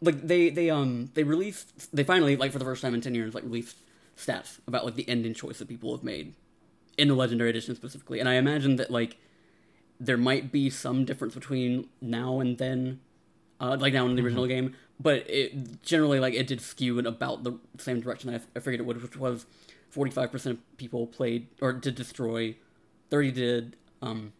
like 0.00 0.26
they 0.26 0.50
they 0.50 0.70
um 0.70 1.10
they 1.14 1.22
released 1.22 1.94
they 1.94 2.04
finally 2.04 2.36
like 2.36 2.52
for 2.52 2.58
the 2.58 2.64
first 2.64 2.82
time 2.82 2.94
in 2.94 3.00
10 3.00 3.14
years 3.14 3.34
like 3.34 3.44
released 3.44 3.78
stats 4.16 4.58
about 4.66 4.84
like 4.84 4.94
the 4.94 5.08
ending 5.08 5.34
choice 5.34 5.58
that 5.58 5.68
people 5.68 5.94
have 5.94 6.04
made 6.04 6.34
in 6.96 7.08
the 7.08 7.14
legendary 7.14 7.50
edition 7.50 7.74
specifically. 7.74 8.20
And 8.20 8.28
i 8.28 8.34
imagine 8.34 8.76
that 8.76 8.90
like 8.90 9.16
there 9.98 10.16
might 10.16 10.52
be 10.52 10.68
some 10.68 11.04
difference 11.04 11.34
between 11.34 11.88
now 12.00 12.40
and 12.40 12.58
then 12.58 13.00
uh 13.60 13.76
like 13.80 13.94
now 13.94 14.06
in 14.06 14.16
the 14.16 14.22
original 14.22 14.46
game 14.46 14.74
but 15.00 15.28
it 15.28 15.82
generally 15.82 16.20
like 16.20 16.34
it 16.34 16.46
did 16.46 16.60
skew 16.60 16.98
in 16.98 17.06
about 17.06 17.44
the 17.44 17.58
same 17.78 18.00
direction 18.00 18.30
i, 18.30 18.36
I 18.54 18.60
figured 18.60 18.80
it 18.80 18.86
would 18.86 19.02
which 19.02 19.16
was 19.16 19.46
45% 19.94 20.46
of 20.46 20.76
people 20.76 21.06
played 21.06 21.46
or 21.62 21.72
did 21.72 21.94
destroy 21.94 22.56
30 23.10 23.30
did 23.32 23.76
um 24.02 24.32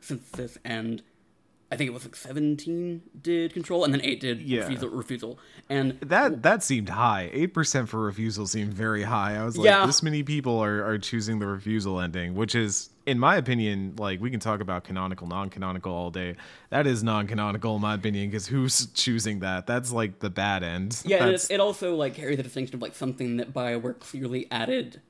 synthesis 0.00 0.58
and 0.64 1.02
I 1.72 1.76
think 1.76 1.86
it 1.88 1.94
was 1.94 2.04
like 2.04 2.16
17 2.16 3.00
did 3.22 3.52
control, 3.54 3.84
and 3.84 3.94
then 3.94 4.00
8 4.02 4.18
did 4.20 4.42
Yeah. 4.42 4.62
refusal, 4.62 4.88
refusal. 4.90 5.38
And 5.68 5.98
That 6.00 6.42
that 6.42 6.64
seemed 6.64 6.88
high. 6.88 7.30
Eight 7.32 7.54
percent 7.54 7.88
for 7.88 8.00
refusal 8.00 8.46
seemed 8.48 8.74
very 8.74 9.04
high. 9.04 9.36
I 9.36 9.44
was 9.44 9.56
like, 9.56 9.66
Yeah. 9.66 9.86
this 9.86 10.02
many 10.02 10.24
people 10.24 10.58
are, 10.58 10.84
are 10.84 10.98
choosing 10.98 11.38
the 11.38 11.46
refusal 11.46 12.00
ending, 12.00 12.34
which 12.34 12.56
is, 12.56 12.90
in 13.06 13.20
my 13.20 13.36
opinion, 13.36 13.94
like 13.98 14.20
we 14.20 14.30
can 14.32 14.40
talk 14.40 14.60
about 14.60 14.82
canonical, 14.82 15.28
non-canonical 15.28 15.92
all 15.92 16.10
day. 16.10 16.34
That 16.70 16.88
is 16.88 17.04
non-canonical 17.04 17.76
in 17.76 17.82
my 17.82 17.94
opinion, 17.94 18.30
because 18.30 18.48
who's 18.48 18.86
choosing 18.86 19.38
that? 19.40 19.68
That's 19.68 19.92
like 19.92 20.18
the 20.18 20.30
bad 20.30 20.64
end. 20.64 21.00
yeah, 21.04 21.24
and 21.24 21.32
it, 21.34 21.46
it 21.50 21.60
also 21.60 21.94
like 21.94 22.14
carries 22.14 22.36
the 22.36 22.42
distinction 22.42 22.74
of 22.74 22.82
like 22.82 22.96
something 22.96 23.36
that 23.36 23.52
Bioware 23.54 23.96
clearly 24.00 24.48
added 24.50 25.00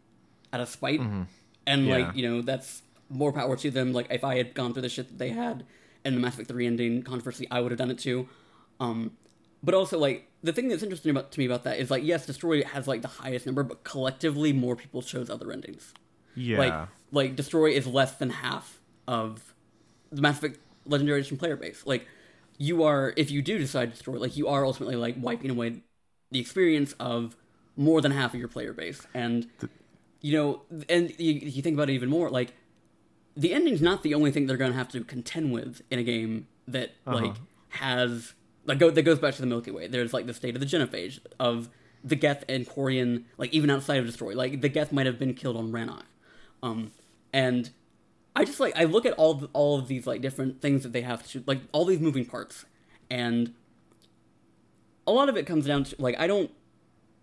out 0.52 0.60
of 0.60 0.68
spite, 0.68 1.00
and 1.00 1.26
Mm-hmm. 1.66 1.84
Yeah. 1.88 1.96
like 2.06 2.16
you 2.16 2.28
know 2.28 2.42
that's 2.42 2.82
more 3.08 3.32
power 3.32 3.56
to 3.56 3.70
them. 3.70 3.94
Like 3.94 4.08
if 4.10 4.24
I 4.24 4.36
had 4.36 4.52
gone 4.52 4.74
through 4.74 4.82
the 4.82 4.88
shit 4.90 5.08
that 5.08 5.18
they 5.18 5.30
had 5.30 5.64
in 6.04 6.14
the 6.14 6.20
Mass 6.20 6.34
Effect 6.34 6.48
3 6.48 6.66
ending 6.66 7.02
controversy, 7.02 7.46
I 7.50 7.60
would 7.60 7.72
have 7.72 7.78
done 7.78 7.90
it 7.90 7.98
too. 7.98 8.28
Um, 8.78 9.12
but 9.62 9.74
also 9.74 9.98
like 9.98 10.28
the 10.42 10.52
thing 10.52 10.68
that's 10.68 10.82
interesting 10.82 11.10
about 11.10 11.32
to 11.32 11.40
me 11.40 11.46
about 11.46 11.64
that 11.64 11.78
is 11.78 11.90
like 11.90 12.02
yes, 12.02 12.26
Destroy 12.26 12.62
has 12.64 12.88
like 12.88 13.02
the 13.02 13.08
highest 13.08 13.46
number, 13.46 13.62
but 13.62 13.84
collectively 13.84 14.52
more 14.52 14.76
people 14.76 15.02
chose 15.02 15.28
other 15.28 15.52
endings. 15.52 15.92
yeah. 16.34 16.58
Like 16.58 16.88
like 17.12 17.36
Destroy 17.36 17.72
is 17.72 17.86
less 17.86 18.12
than 18.12 18.30
half 18.30 18.80
of 19.06 19.54
the 20.10 20.22
Mass 20.22 20.38
Effect 20.38 20.58
Legendary 20.86 21.20
Edition 21.20 21.36
player 21.36 21.56
base. 21.56 21.82
Like 21.84 22.06
you 22.58 22.84
are 22.84 23.12
if 23.16 23.30
you 23.30 23.42
do 23.42 23.58
decide 23.58 23.86
to 23.86 23.90
destroy, 23.92 24.18
like 24.18 24.36
you 24.36 24.48
are 24.48 24.64
ultimately 24.64 24.96
like 24.96 25.16
wiping 25.18 25.50
away 25.50 25.82
the 26.30 26.40
experience 26.40 26.94
of 27.00 27.36
more 27.76 28.00
than 28.00 28.12
half 28.12 28.34
of 28.34 28.40
your 28.40 28.48
player 28.48 28.72
base. 28.72 29.06
And 29.14 29.48
you 30.20 30.36
know, 30.36 30.62
and 30.88 31.10
you, 31.18 31.32
you 31.32 31.62
think 31.62 31.74
about 31.74 31.88
it 31.90 31.94
even 31.94 32.10
more, 32.10 32.30
like 32.30 32.54
the 33.40 33.54
ending's 33.54 33.80
not 33.80 34.02
the 34.02 34.12
only 34.12 34.30
thing 34.30 34.46
they're 34.46 34.58
going 34.58 34.72
to 34.72 34.76
have 34.76 34.90
to 34.90 35.02
contend 35.02 35.50
with 35.50 35.80
in 35.90 35.98
a 35.98 36.02
game 36.02 36.46
that 36.68 36.92
like 37.06 37.34
has 37.70 38.34
like 38.66 38.78
go 38.78 38.90
that 38.90 39.02
goes 39.02 39.18
back 39.18 39.34
to 39.34 39.40
the 39.40 39.46
Milky 39.46 39.70
Way. 39.70 39.86
There's 39.86 40.12
like 40.12 40.26
the 40.26 40.34
state 40.34 40.54
of 40.54 40.60
the 40.60 40.66
genophage 40.66 41.20
of 41.38 41.70
the 42.04 42.16
Geth 42.16 42.44
and 42.50 42.68
Quarian, 42.68 43.24
like 43.38 43.52
even 43.54 43.70
outside 43.70 43.98
of 43.98 44.04
Destroy, 44.04 44.34
like 44.34 44.60
the 44.60 44.68
Geth 44.68 44.92
might 44.92 45.06
have 45.06 45.18
been 45.18 45.32
killed 45.32 45.56
on 45.56 45.72
Rannoch, 45.72 46.04
um, 46.62 46.92
and 47.32 47.70
I 48.36 48.44
just 48.44 48.60
like 48.60 48.76
I 48.76 48.84
look 48.84 49.06
at 49.06 49.14
all 49.14 49.34
the, 49.34 49.48
all 49.54 49.78
of 49.78 49.88
these 49.88 50.06
like 50.06 50.20
different 50.20 50.60
things 50.60 50.82
that 50.82 50.92
they 50.92 51.02
have 51.02 51.26
to 51.30 51.42
like 51.46 51.60
all 51.72 51.86
these 51.86 51.98
moving 51.98 52.26
parts, 52.26 52.66
and 53.10 53.54
a 55.06 55.12
lot 55.12 55.30
of 55.30 55.36
it 55.38 55.46
comes 55.46 55.64
down 55.66 55.84
to 55.84 55.96
like 55.98 56.18
I 56.20 56.26
don't 56.26 56.50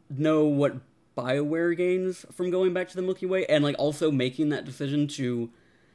know 0.10 0.46
what 0.46 0.78
Bioware 1.16 1.78
gains 1.78 2.26
from 2.34 2.50
going 2.50 2.74
back 2.74 2.90
to 2.90 2.96
the 2.96 3.04
Milky 3.04 3.28
Way, 3.28 3.46
and 3.46 3.64
like 3.64 3.76
also 3.78 4.10
making 4.10 4.50
that 4.50 4.66
decision 4.66 5.08
to 5.10 5.52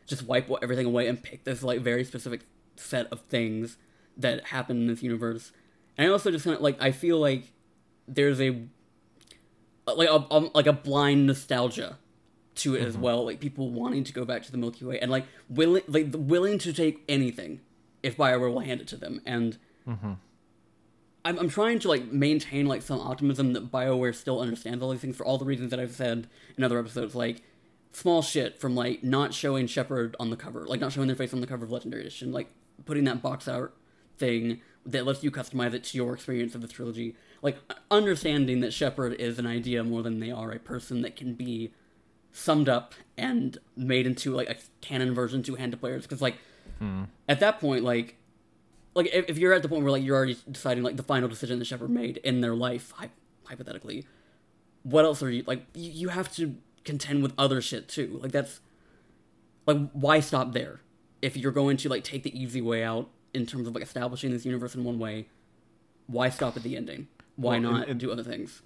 just 0.07 0.25
wipe 0.25 0.51
everything 0.63 0.87
away 0.87 1.09
and 1.09 1.23
pick 1.23 1.45
this 1.45 1.63
like 1.63 1.81
very 1.81 2.05
specific 2.05 2.43
set 2.77 3.07
of 3.13 3.21
things 3.23 3.77
that 4.17 4.47
happen 4.47 4.77
in 4.79 4.87
this 4.87 5.03
universe. 5.03 5.53
And 5.97 6.09
I 6.09 6.13
also 6.13 6.31
just 6.31 6.45
kind 6.45 6.57
of 6.57 6.63
like 6.63 6.81
I 6.81 6.93
feel 6.93 7.19
like 7.19 7.53
there's 8.09 8.41
a 8.41 8.65
like 9.87 10.09
a 10.09 10.27
um, 10.31 10.51
like 10.55 10.67
a 10.67 10.73
blind 10.73 11.27
nostalgia 11.27 11.99
to 12.55 12.75
it 12.75 12.83
as 12.83 12.97
well, 12.99 13.25
like 13.25 13.41
people 13.41 13.71
wanting 13.71 14.05
to 14.05 14.13
go 14.13 14.25
back 14.25 14.43
to 14.43 14.53
the 14.53 14.59
Milky 14.59 14.85
Way 14.85 14.99
and 15.01 15.11
like 15.11 15.25
willing 15.49 15.83
like 15.89 16.09
willing 16.15 16.59
to 16.59 16.73
take 16.73 17.03
anything 17.09 17.61
if 18.03 18.17
Bioware 18.17 18.53
will 18.53 18.61
hand 18.61 18.81
it 18.81 18.89
to 18.89 18.97
them. 18.97 19.21
And 19.25 19.59
I'm, 21.25 21.39
I'm 21.39 21.49
trying 21.49 21.79
to 21.81 21.89
like 21.89 22.11
maintain 22.13 22.67
like 22.67 22.83
some 22.83 23.01
optimism 23.01 23.53
that 23.55 23.71
Bioware 23.71 24.15
still 24.15 24.41
understands 24.41 24.83
all 24.83 24.91
these 24.91 25.01
things 25.01 25.17
for 25.17 25.25
all 25.25 25.39
the 25.39 25.45
reasons 25.45 25.71
that 25.71 25.81
I've 25.81 25.93
said 25.93 26.27
in 26.57 26.65
other 26.65 26.79
episodes, 26.79 27.15
like 27.15 27.43
small 27.93 28.23
shit 28.23 28.59
from 28.59 28.75
like 28.75 29.05
not 29.05 29.35
showing 29.35 29.67
Shepard 29.67 30.17
on 30.19 30.31
the 30.31 30.37
cover, 30.37 30.67
like 30.67 30.81
not 30.81 30.93
showing 30.93 31.07
their 31.07 31.17
face 31.17 31.33
on 31.33 31.41
the 31.41 31.47
cover 31.47 31.65
of 31.65 31.71
Legendary 31.71 32.03
Edition, 32.03 32.33
like 32.33 32.49
putting 32.85 33.05
that 33.05 33.23
box 33.23 33.47
art 33.47 33.77
thing 34.19 34.61
that 34.85 35.07
lets 35.07 35.23
you 35.23 35.31
customize 35.31 35.75
it 35.75 35.85
to 35.85 35.97
your 35.97 36.15
experience 36.15 36.55
of 36.55 36.61
the 36.61 36.69
trilogy, 36.69 37.15
like 37.43 37.59
understanding 37.91 38.61
that 38.61 38.73
Shepard 38.73 39.15
is 39.15 39.39
an 39.39 39.47
idea 39.47 39.85
more 39.85 40.03
than 40.03 40.21
they 40.21 40.31
are 40.31 40.51
a 40.51 40.59
person 40.59 41.03
that 41.03 41.17
can 41.17 41.35
be 41.35 41.73
summed 42.33 42.69
up 42.69 42.95
and 43.17 43.59
made 43.77 44.07
into 44.07 44.35
like 44.35 44.49
a 44.49 44.57
canon 44.81 45.15
version 45.15 45.43
to 45.43 45.55
hand 45.55 45.73
to 45.73 45.79
players. 45.79 46.03
Because 46.03 46.23
like 46.23 46.37
hmm. 46.79 47.05
at 47.29 47.41
that 47.41 47.61
point 47.61 47.85
like 47.85 48.17
like 48.95 49.09
if, 49.13 49.27
if 49.29 49.39
you're 49.39 49.53
at 49.53 49.63
the 49.63 49.69
point 49.69 49.83
where 49.83 49.93
like 49.93 50.03
you're 50.03 50.17
already 50.17 50.37
deciding 50.51 50.83
like 50.83 50.97
the 50.97 51.03
final 51.03 51.29
decision 51.29 51.59
that 51.59 51.67
Shepard 51.67 51.91
made 51.91 52.17
in 52.19 52.41
their 52.41 52.55
life 52.55 52.93
hy- 52.97 53.11
hypothetically 53.45 54.07
what 54.83 55.05
else 55.05 55.23
are 55.23 55.31
you 55.31 55.45
like 55.47 55.65
you, 55.75 55.91
you 55.91 56.09
have 56.09 56.33
to 56.35 56.57
contend 56.85 57.23
with 57.23 57.33
other 57.39 57.61
shit 57.61 57.89
too. 57.89 58.19
Like 58.23 58.33
that's 58.33 58.61
like 59.67 59.91
why 59.93 60.21
stop 60.21 60.53
there? 60.53 60.81
If 61.21 61.37
you're 61.37 61.53
going 61.53 61.77
to 61.79 61.89
like 61.89 62.05
take 62.05 62.23
the 62.23 62.39
easy 62.41 62.61
way 62.61 62.83
out 62.83 63.09
in 63.33 63.47
terms 63.47 63.67
of 63.69 63.75
like 63.75 63.85
establishing 63.85 64.31
this 64.31 64.45
universe 64.45 64.75
in 64.75 64.85
one 64.85 64.99
way 64.99 65.29
why 66.07 66.29
stop 66.29 66.57
at 66.57 66.63
the 66.63 66.77
ending? 66.77 67.09
Why 67.37 67.59
Well, 67.59 67.73
not 67.73 67.89
and- 67.89 67.99
do 67.99 68.11
other 68.13 68.25
things? 68.25 68.63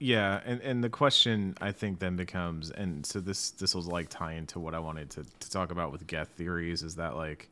Yeah, 0.00 0.40
and, 0.44 0.60
and 0.60 0.84
the 0.84 0.88
question 0.88 1.56
I 1.60 1.72
think 1.72 1.98
then 1.98 2.14
becomes, 2.14 2.70
and 2.70 3.04
so 3.04 3.18
this 3.20 3.50
this 3.50 3.74
was 3.74 3.88
like 3.88 4.08
tie 4.08 4.34
into 4.34 4.60
what 4.60 4.72
I 4.72 4.78
wanted 4.78 5.10
to, 5.10 5.24
to 5.24 5.50
talk 5.50 5.72
about 5.72 5.90
with 5.90 6.06
Geth 6.06 6.28
theories 6.28 6.84
is 6.84 6.94
that 6.96 7.16
like, 7.16 7.50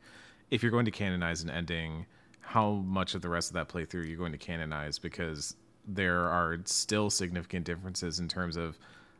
if 0.49 0.63
you're 0.63 0.71
going 0.71 0.85
to 0.85 0.91
canonize 0.91 1.43
an 1.43 1.49
ending, 1.49 2.05
how 2.39 2.71
much 2.71 3.15
of 3.15 3.21
the 3.21 3.27
rest 3.27 3.49
of 3.49 3.55
that 3.55 3.67
playthrough 3.67 4.03
are 4.03 4.05
you 4.07 4.15
going 4.15 4.31
to 4.31 4.37
canonize? 4.37 4.97
Because 4.97 5.55
there 5.85 6.21
are 6.29 6.57
still 6.63 7.09
significant 7.09 7.65
differences 7.65 8.19
in 8.19 8.29
terms 8.29 8.55
of 8.55 8.77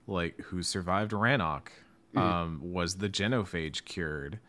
like 0.07 0.39
who 0.39 0.63
survived 0.63 1.11
Rannoch, 1.11 1.71
um, 2.15 2.59
was 2.63 2.95
the 2.97 3.09
genophage 3.09 3.85
cured? 3.85 4.39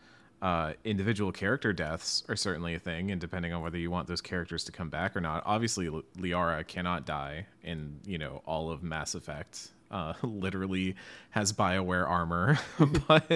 Uh, 0.41 0.71
individual 0.85 1.33
character 1.33 1.73
deaths 1.73 2.23
are 2.29 2.35
certainly 2.35 2.73
a 2.73 2.79
thing, 2.79 3.11
and 3.11 3.19
depending 3.19 3.51
on 3.51 3.61
whether 3.61 3.77
you 3.77 3.91
want 3.91 4.07
those 4.07 4.21
characters 4.21 4.63
to 4.63 4.71
come 4.71 4.89
back 4.89 5.15
or 5.15 5.19
not. 5.19 5.43
Obviously, 5.45 5.87
L- 5.87 6.03
Liara 6.17 6.65
cannot 6.65 7.05
die 7.05 7.45
in 7.61 7.99
you 8.05 8.17
know 8.17 8.41
all 8.45 8.71
of 8.71 8.81
Mass 8.81 9.15
Effect 9.15 9.71
uh, 9.91 10.13
literally 10.23 10.95
has 11.31 11.51
Bioware 11.51 12.07
armor, 12.07 12.57
but 13.07 13.31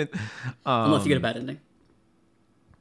um, 0.66 0.86
Unless 0.86 1.04
you 1.04 1.10
get 1.10 1.18
a 1.18 1.22
bad 1.22 1.38
ending. 1.38 1.60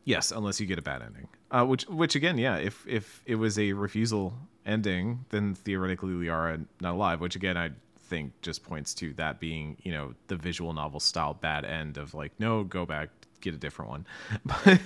Yes, 0.04 0.32
unless 0.32 0.60
you 0.60 0.66
get 0.66 0.78
a 0.78 0.82
bad 0.82 1.02
ending. 1.02 1.28
Uh, 1.50 1.64
which, 1.64 1.84
which 1.88 2.14
again, 2.14 2.38
yeah, 2.38 2.56
if 2.56 2.84
if 2.88 3.22
it 3.26 3.36
was 3.36 3.58
a 3.58 3.72
refusal 3.72 4.34
ending, 4.66 5.24
then 5.30 5.54
theoretically 5.54 6.12
Liara 6.12 6.64
not 6.80 6.94
alive. 6.94 7.20
Which 7.20 7.36
again, 7.36 7.56
I 7.56 7.70
think 8.12 8.42
just 8.42 8.62
points 8.62 8.92
to 8.92 9.14
that 9.14 9.40
being, 9.40 9.78
you 9.82 9.90
know, 9.90 10.12
the 10.26 10.36
visual 10.36 10.74
novel 10.74 11.00
style 11.00 11.32
bad 11.32 11.64
end 11.64 11.96
of 11.96 12.12
like, 12.12 12.32
no, 12.38 12.62
go 12.62 12.84
back, 12.84 13.08
get 13.40 13.54
a 13.54 13.56
different 13.56 13.90
one. 13.90 14.06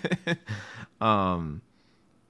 But, 1.01 1.05
um, 1.05 1.61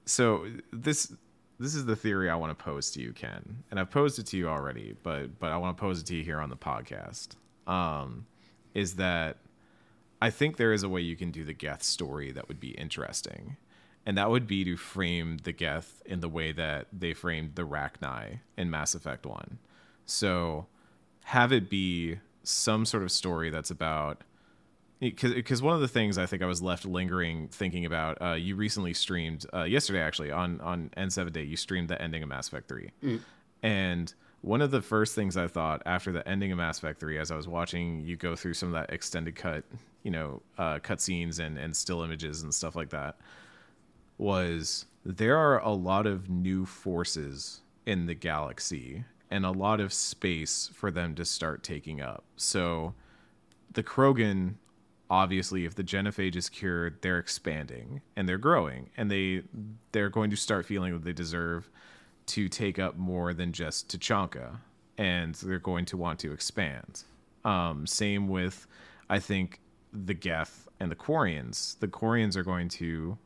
so 0.05 0.47
this 0.73 1.13
this 1.59 1.75
is 1.75 1.85
the 1.85 1.95
theory 1.95 2.29
I 2.29 2.35
want 2.35 2.57
to 2.57 2.63
pose 2.63 2.89
to 2.91 3.01
you, 3.01 3.13
Ken, 3.13 3.63
and 3.69 3.79
I've 3.79 3.91
posed 3.91 4.17
it 4.17 4.25
to 4.27 4.37
you 4.37 4.47
already, 4.47 4.95
but 5.03 5.37
but 5.39 5.51
I 5.51 5.57
want 5.57 5.77
to 5.77 5.81
pose 5.81 6.01
it 6.01 6.07
to 6.07 6.15
you 6.15 6.23
here 6.23 6.39
on 6.39 6.49
the 6.49 6.57
podcast. 6.57 7.35
Um, 7.67 8.25
is 8.73 8.95
that 8.95 9.37
I 10.19 10.31
think 10.31 10.57
there 10.57 10.73
is 10.73 10.81
a 10.81 10.89
way 10.89 11.01
you 11.01 11.15
can 11.15 11.29
do 11.29 11.43
the 11.43 11.53
Geth 11.53 11.83
story 11.83 12.31
that 12.31 12.47
would 12.47 12.59
be 12.59 12.71
interesting. 12.71 13.57
And 14.05 14.17
that 14.17 14.29
would 14.29 14.47
be 14.47 14.63
to 14.63 14.77
frame 14.77 15.37
the 15.43 15.51
Geth 15.51 16.01
in 16.05 16.21
the 16.21 16.29
way 16.29 16.53
that 16.53 16.87
they 16.93 17.13
framed 17.13 17.55
the 17.55 17.67
Rachni 17.67 18.39
in 18.55 18.69
Mass 18.69 18.95
Effect 18.95 19.25
1. 19.25 19.59
So 20.05 20.67
have 21.31 21.51
it 21.51 21.69
be 21.69 22.17
some 22.43 22.85
sort 22.85 23.03
of 23.03 23.11
story 23.11 23.49
that's 23.49 23.69
about 23.71 24.23
because 24.99 25.61
one 25.61 25.75
of 25.75 25.81
the 25.81 25.87
things 25.87 26.17
I 26.17 26.25
think 26.25 26.41
I 26.41 26.45
was 26.45 26.61
left 26.61 26.83
lingering 26.85 27.49
thinking 27.49 27.85
about, 27.85 28.19
uh, 28.21 28.33
you 28.33 28.55
recently 28.55 28.93
streamed 28.93 29.45
uh, 29.53 29.63
yesterday 29.63 29.99
actually 30.01 30.31
on 30.31 30.59
on 30.61 30.89
N7 30.97 31.31
Day. 31.33 31.43
You 31.43 31.55
streamed 31.57 31.89
the 31.89 32.01
ending 32.01 32.23
of 32.23 32.29
Mass 32.29 32.47
Effect 32.47 32.67
3, 32.67 32.91
Mm. 33.03 33.19
and 33.61 34.13
one 34.41 34.61
of 34.61 34.71
the 34.71 34.81
first 34.81 35.13
things 35.15 35.35
I 35.35 35.47
thought 35.47 35.81
after 35.85 36.11
the 36.11 36.27
ending 36.27 36.51
of 36.51 36.57
Mass 36.59 36.77
Effect 36.77 36.99
3, 36.99 37.17
as 37.17 37.29
I 37.31 37.35
was 37.35 37.47
watching 37.47 38.01
you 38.05 38.15
go 38.15 38.35
through 38.35 38.53
some 38.53 38.69
of 38.69 38.73
that 38.73 38.91
extended 38.93 39.35
cut, 39.35 39.65
you 40.03 40.11
know, 40.11 40.41
uh, 40.57 40.79
cut 40.79 40.99
scenes 41.01 41.37
and 41.39 41.57
and 41.59 41.75
still 41.75 42.01
images 42.03 42.41
and 42.43 42.53
stuff 42.53 42.75
like 42.75 42.89
that, 42.91 43.17
was 44.17 44.85
there 45.05 45.37
are 45.37 45.59
a 45.59 45.73
lot 45.73 46.07
of 46.07 46.29
new 46.29 46.65
forces 46.65 47.61
in 47.85 48.05
the 48.07 48.15
galaxy 48.15 49.03
and 49.29 49.45
a 49.45 49.51
lot 49.51 49.79
of 49.79 49.93
space 49.93 50.69
for 50.73 50.91
them 50.91 51.15
to 51.15 51.25
start 51.25 51.63
taking 51.63 52.01
up. 52.01 52.23
So 52.35 52.93
the 53.71 53.83
Krogan 53.83 54.55
obviously 55.09 55.65
if 55.65 55.75
the 55.75 55.83
genophage 55.83 56.35
is 56.35 56.49
cured 56.49 57.01
they're 57.01 57.19
expanding 57.19 58.01
and 58.15 58.27
they're 58.27 58.37
growing 58.37 58.89
and 58.97 59.09
they 59.09 59.43
they're 59.91 60.09
going 60.09 60.29
to 60.29 60.35
start 60.35 60.65
feeling 60.65 60.93
that 60.93 61.03
they 61.03 61.13
deserve 61.13 61.69
to 62.25 62.49
take 62.49 62.77
up 62.77 62.97
more 62.97 63.33
than 63.33 63.53
just 63.53 63.87
Tuchanka 63.89 64.57
and 64.97 65.35
they're 65.35 65.59
going 65.59 65.85
to 65.85 65.97
want 65.97 66.19
to 66.19 66.33
expand 66.33 67.03
um, 67.45 67.87
same 67.87 68.27
with 68.27 68.67
i 69.09 69.19
think 69.19 69.61
the 69.93 70.13
geth 70.13 70.67
and 70.79 70.91
the 70.91 70.95
quarians 70.95 71.79
the 71.79 71.87
quarians 71.87 72.35
are 72.35 72.43
going 72.43 72.67
to 72.67 73.17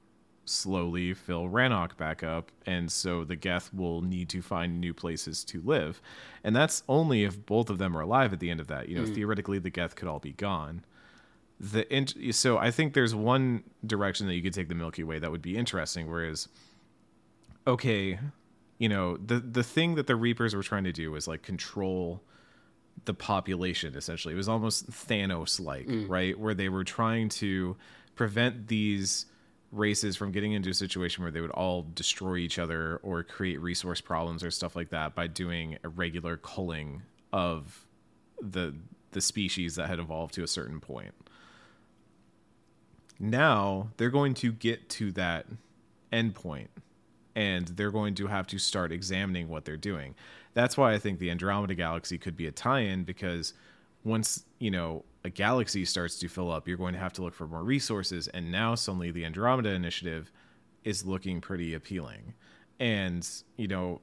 slowly 0.51 1.13
fill 1.13 1.47
rannoch 1.47 1.97
back 1.97 2.23
up 2.23 2.51
and 2.65 2.91
so 2.91 3.23
the 3.23 3.35
geth 3.35 3.73
will 3.73 4.01
need 4.01 4.29
to 4.29 4.41
find 4.41 4.79
new 4.79 4.93
places 4.93 5.43
to 5.45 5.61
live. 5.61 6.01
And 6.43 6.55
that's 6.55 6.83
only 6.87 7.23
if 7.23 7.45
both 7.45 7.69
of 7.69 7.77
them 7.77 7.95
are 7.97 8.01
alive 8.01 8.33
at 8.33 8.39
the 8.39 8.49
end 8.49 8.59
of 8.59 8.67
that. 8.67 8.89
You 8.89 8.97
know 8.97 9.05
hmm. 9.05 9.13
theoretically 9.13 9.59
the 9.59 9.69
geth 9.69 9.95
could 9.95 10.07
all 10.07 10.19
be 10.19 10.33
gone. 10.33 10.83
The 11.59 11.91
int- 11.95 12.35
so 12.35 12.57
I 12.57 12.71
think 12.71 12.93
there's 12.93 13.13
one 13.13 13.63
direction 13.85 14.27
that 14.27 14.33
you 14.33 14.41
could 14.41 14.53
take 14.53 14.67
the 14.67 14.75
Milky 14.75 15.03
Way 15.03 15.19
that 15.19 15.31
would 15.31 15.43
be 15.43 15.55
interesting. 15.55 16.09
Whereas, 16.09 16.47
okay, 17.67 18.17
you 18.79 18.89
know 18.89 19.17
the 19.17 19.39
the 19.39 19.63
thing 19.63 19.95
that 19.95 20.07
the 20.07 20.15
Reapers 20.15 20.55
were 20.55 20.63
trying 20.63 20.85
to 20.85 20.91
do 20.91 21.11
was 21.11 21.27
like 21.27 21.43
control 21.43 22.21
the 23.05 23.13
population. 23.13 23.95
Essentially, 23.95 24.33
it 24.33 24.37
was 24.37 24.49
almost 24.49 24.89
Thanos 24.89 25.63
like, 25.63 25.85
hmm. 25.85 26.07
right, 26.07 26.37
where 26.37 26.55
they 26.55 26.67
were 26.67 26.83
trying 26.83 27.29
to 27.29 27.77
prevent 28.15 28.67
these 28.67 29.27
races 29.71 30.17
from 30.17 30.31
getting 30.31 30.51
into 30.51 30.69
a 30.69 30.73
situation 30.73 31.23
where 31.23 31.31
they 31.31 31.41
would 31.41 31.51
all 31.51 31.85
destroy 31.95 32.37
each 32.37 32.59
other 32.59 32.99
or 33.03 33.23
create 33.23 33.61
resource 33.61 34.01
problems 34.01 34.43
or 34.43 34.51
stuff 34.51 34.75
like 34.75 34.89
that 34.89 35.15
by 35.15 35.27
doing 35.27 35.77
a 35.83 35.89
regular 35.89 36.37
culling 36.37 37.01
of 37.31 37.85
the 38.41 38.73
the 39.11 39.21
species 39.21 39.75
that 39.75 39.87
had 39.87 39.99
evolved 39.99 40.33
to 40.33 40.43
a 40.43 40.47
certain 40.47 40.79
point 40.79 41.13
now 43.19 43.89
they're 43.97 44.09
going 44.09 44.33
to 44.33 44.51
get 44.51 44.89
to 44.89 45.11
that 45.11 45.45
endpoint 46.11 46.67
and 47.35 47.67
they're 47.69 47.91
going 47.91 48.15
to 48.15 48.27
have 48.27 48.47
to 48.47 48.57
start 48.57 48.91
examining 48.91 49.47
what 49.47 49.65
they're 49.65 49.77
doing. 49.77 50.15
That's 50.53 50.77
why 50.77 50.93
I 50.93 50.99
think 50.99 51.19
the 51.19 51.31
Andromeda 51.31 51.75
Galaxy 51.75 52.17
could 52.17 52.35
be 52.35 52.47
a 52.47 52.51
tie-in 52.51 53.03
because 53.03 53.53
once, 54.03 54.45
you 54.59 54.71
know, 54.71 55.05
a 55.23 55.29
galaxy 55.29 55.85
starts 55.85 56.17
to 56.19 56.27
fill 56.27 56.51
up, 56.51 56.67
you're 56.67 56.77
going 56.77 56.93
to 56.93 56.99
have 56.99 57.13
to 57.13 57.21
look 57.21 57.33
for 57.33 57.47
more 57.47 57.63
resources 57.63 58.27
and 58.29 58.51
now 58.51 58.75
suddenly 58.75 59.11
the 59.11 59.25
Andromeda 59.25 59.69
initiative 59.69 60.31
is 60.83 61.05
looking 61.05 61.41
pretty 61.41 61.73
appealing. 61.73 62.33
And, 62.79 63.27
you 63.57 63.67
know, 63.67 64.01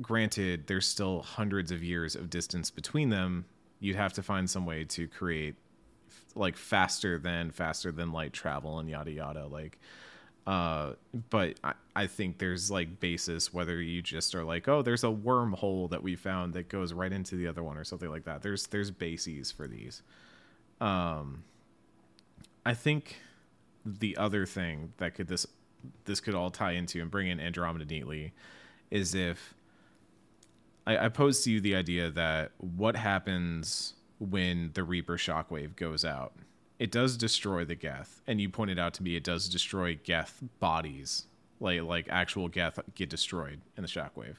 granted 0.00 0.66
there's 0.66 0.86
still 0.86 1.22
hundreds 1.22 1.70
of 1.70 1.82
years 1.82 2.16
of 2.16 2.30
distance 2.30 2.70
between 2.70 3.10
them, 3.10 3.44
you'd 3.80 3.96
have 3.96 4.12
to 4.14 4.22
find 4.22 4.48
some 4.48 4.66
way 4.66 4.84
to 4.84 5.06
create 5.06 5.54
like 6.34 6.56
faster 6.56 7.18
than 7.18 7.50
faster 7.50 7.92
than 7.92 8.12
light 8.12 8.32
travel 8.32 8.78
and 8.78 8.88
yada 8.88 9.10
yada 9.10 9.46
like 9.46 9.78
uh 10.46 10.92
but 11.30 11.58
I, 11.64 11.72
I 11.96 12.06
think 12.06 12.38
there's 12.38 12.70
like 12.70 13.00
basis 13.00 13.52
whether 13.52 13.80
you 13.80 14.02
just 14.02 14.34
are 14.34 14.44
like 14.44 14.68
oh 14.68 14.82
there's 14.82 15.04
a 15.04 15.08
wormhole 15.08 15.88
that 15.90 16.02
we 16.02 16.16
found 16.16 16.52
that 16.54 16.68
goes 16.68 16.92
right 16.92 17.12
into 17.12 17.36
the 17.36 17.46
other 17.46 17.62
one 17.62 17.78
or 17.78 17.84
something 17.84 18.10
like 18.10 18.24
that 18.24 18.42
there's 18.42 18.66
there's 18.66 18.90
bases 18.90 19.50
for 19.50 19.66
these 19.66 20.02
um 20.80 21.44
i 22.66 22.74
think 22.74 23.16
the 23.86 24.16
other 24.16 24.44
thing 24.44 24.92
that 24.98 25.14
could 25.14 25.28
this 25.28 25.46
this 26.04 26.20
could 26.20 26.34
all 26.34 26.50
tie 26.50 26.72
into 26.72 27.00
and 27.00 27.10
bring 27.10 27.28
in 27.28 27.40
andromeda 27.40 27.84
neatly 27.84 28.32
is 28.90 29.14
if 29.14 29.54
I, 30.86 31.06
I 31.06 31.08
pose 31.08 31.42
to 31.44 31.50
you 31.50 31.60
the 31.60 31.74
idea 31.74 32.10
that 32.10 32.52
what 32.58 32.96
happens 32.96 33.94
when 34.18 34.70
the 34.74 34.84
Reaper 34.84 35.16
shockwave 35.16 35.76
goes 35.76 36.04
out. 36.04 36.32
It 36.78 36.90
does 36.90 37.16
destroy 37.16 37.64
the 37.64 37.76
Geth, 37.76 38.20
and 38.26 38.40
you 38.40 38.48
pointed 38.48 38.78
out 38.78 38.94
to 38.94 39.02
me 39.02 39.16
it 39.16 39.24
does 39.24 39.48
destroy 39.48 39.98
Geth 40.02 40.42
bodies, 40.58 41.26
like 41.60 41.82
like 41.82 42.08
actual 42.08 42.48
Geth 42.48 42.80
get 42.94 43.08
destroyed 43.08 43.60
in 43.76 43.82
the 43.82 43.88
shockwave. 43.88 44.36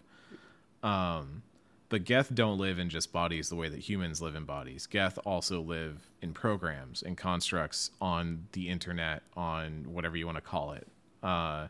Um, 0.83 1.43
but 1.87 2.03
Geth 2.03 2.33
don't 2.33 2.57
live 2.57 2.77
in 2.77 2.89
just 2.89 3.13
bodies 3.13 3.49
the 3.49 3.55
way 3.55 3.69
that 3.69 3.79
humans 3.79 4.21
live 4.21 4.35
in 4.35 4.43
bodies. 4.43 4.85
Geth 4.85 5.17
also 5.25 5.61
live 5.61 6.09
in 6.21 6.33
programs 6.33 7.01
and 7.01 7.15
constructs 7.15 7.91
on 8.01 8.47
the 8.51 8.69
internet, 8.69 9.23
on 9.37 9.85
whatever 9.87 10.17
you 10.17 10.25
want 10.25 10.37
to 10.37 10.41
call 10.41 10.73
it. 10.73 10.87
Uh, 11.23 11.67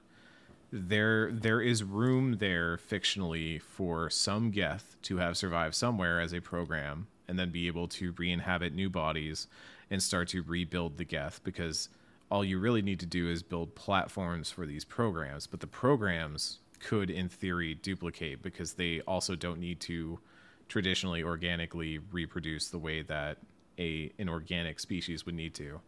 there 0.71 1.31
there 1.31 1.61
is 1.61 1.83
room 1.83 2.37
there 2.39 2.77
fictionally 2.77 3.61
for 3.61 4.09
some 4.09 4.51
Geth 4.51 4.95
to 5.03 5.17
have 5.17 5.37
survived 5.37 5.75
somewhere 5.75 6.19
as 6.19 6.33
a 6.33 6.41
program 6.41 7.07
and 7.27 7.37
then 7.37 7.51
be 7.51 7.67
able 7.67 7.87
to 7.87 8.13
re-inhabit 8.17 8.73
new 8.73 8.89
bodies 8.89 9.47
and 9.89 10.01
start 10.01 10.29
to 10.29 10.41
rebuild 10.43 10.97
the 10.97 11.05
Geth 11.05 11.43
because 11.43 11.89
all 12.31 12.43
you 12.43 12.59
really 12.59 12.81
need 12.81 12.99
to 12.99 13.05
do 13.05 13.29
is 13.29 13.43
build 13.43 13.75
platforms 13.75 14.49
for 14.49 14.65
these 14.65 14.83
programs, 14.83 15.47
but 15.47 15.59
the 15.59 15.67
programs 15.67 16.59
could 16.79 17.09
in 17.09 17.29
theory 17.29 17.73
duplicate 17.73 18.41
because 18.41 18.73
they 18.73 19.01
also 19.01 19.35
don't 19.35 19.59
need 19.59 19.79
to 19.79 20.19
traditionally 20.67 21.23
organically 21.23 21.99
reproduce 22.11 22.69
the 22.69 22.77
way 22.77 23.01
that 23.03 23.37
a 23.77 24.11
an 24.19 24.29
organic 24.29 24.79
species 24.79 25.25
would 25.25 25.35
need 25.35 25.53
to. 25.53 25.79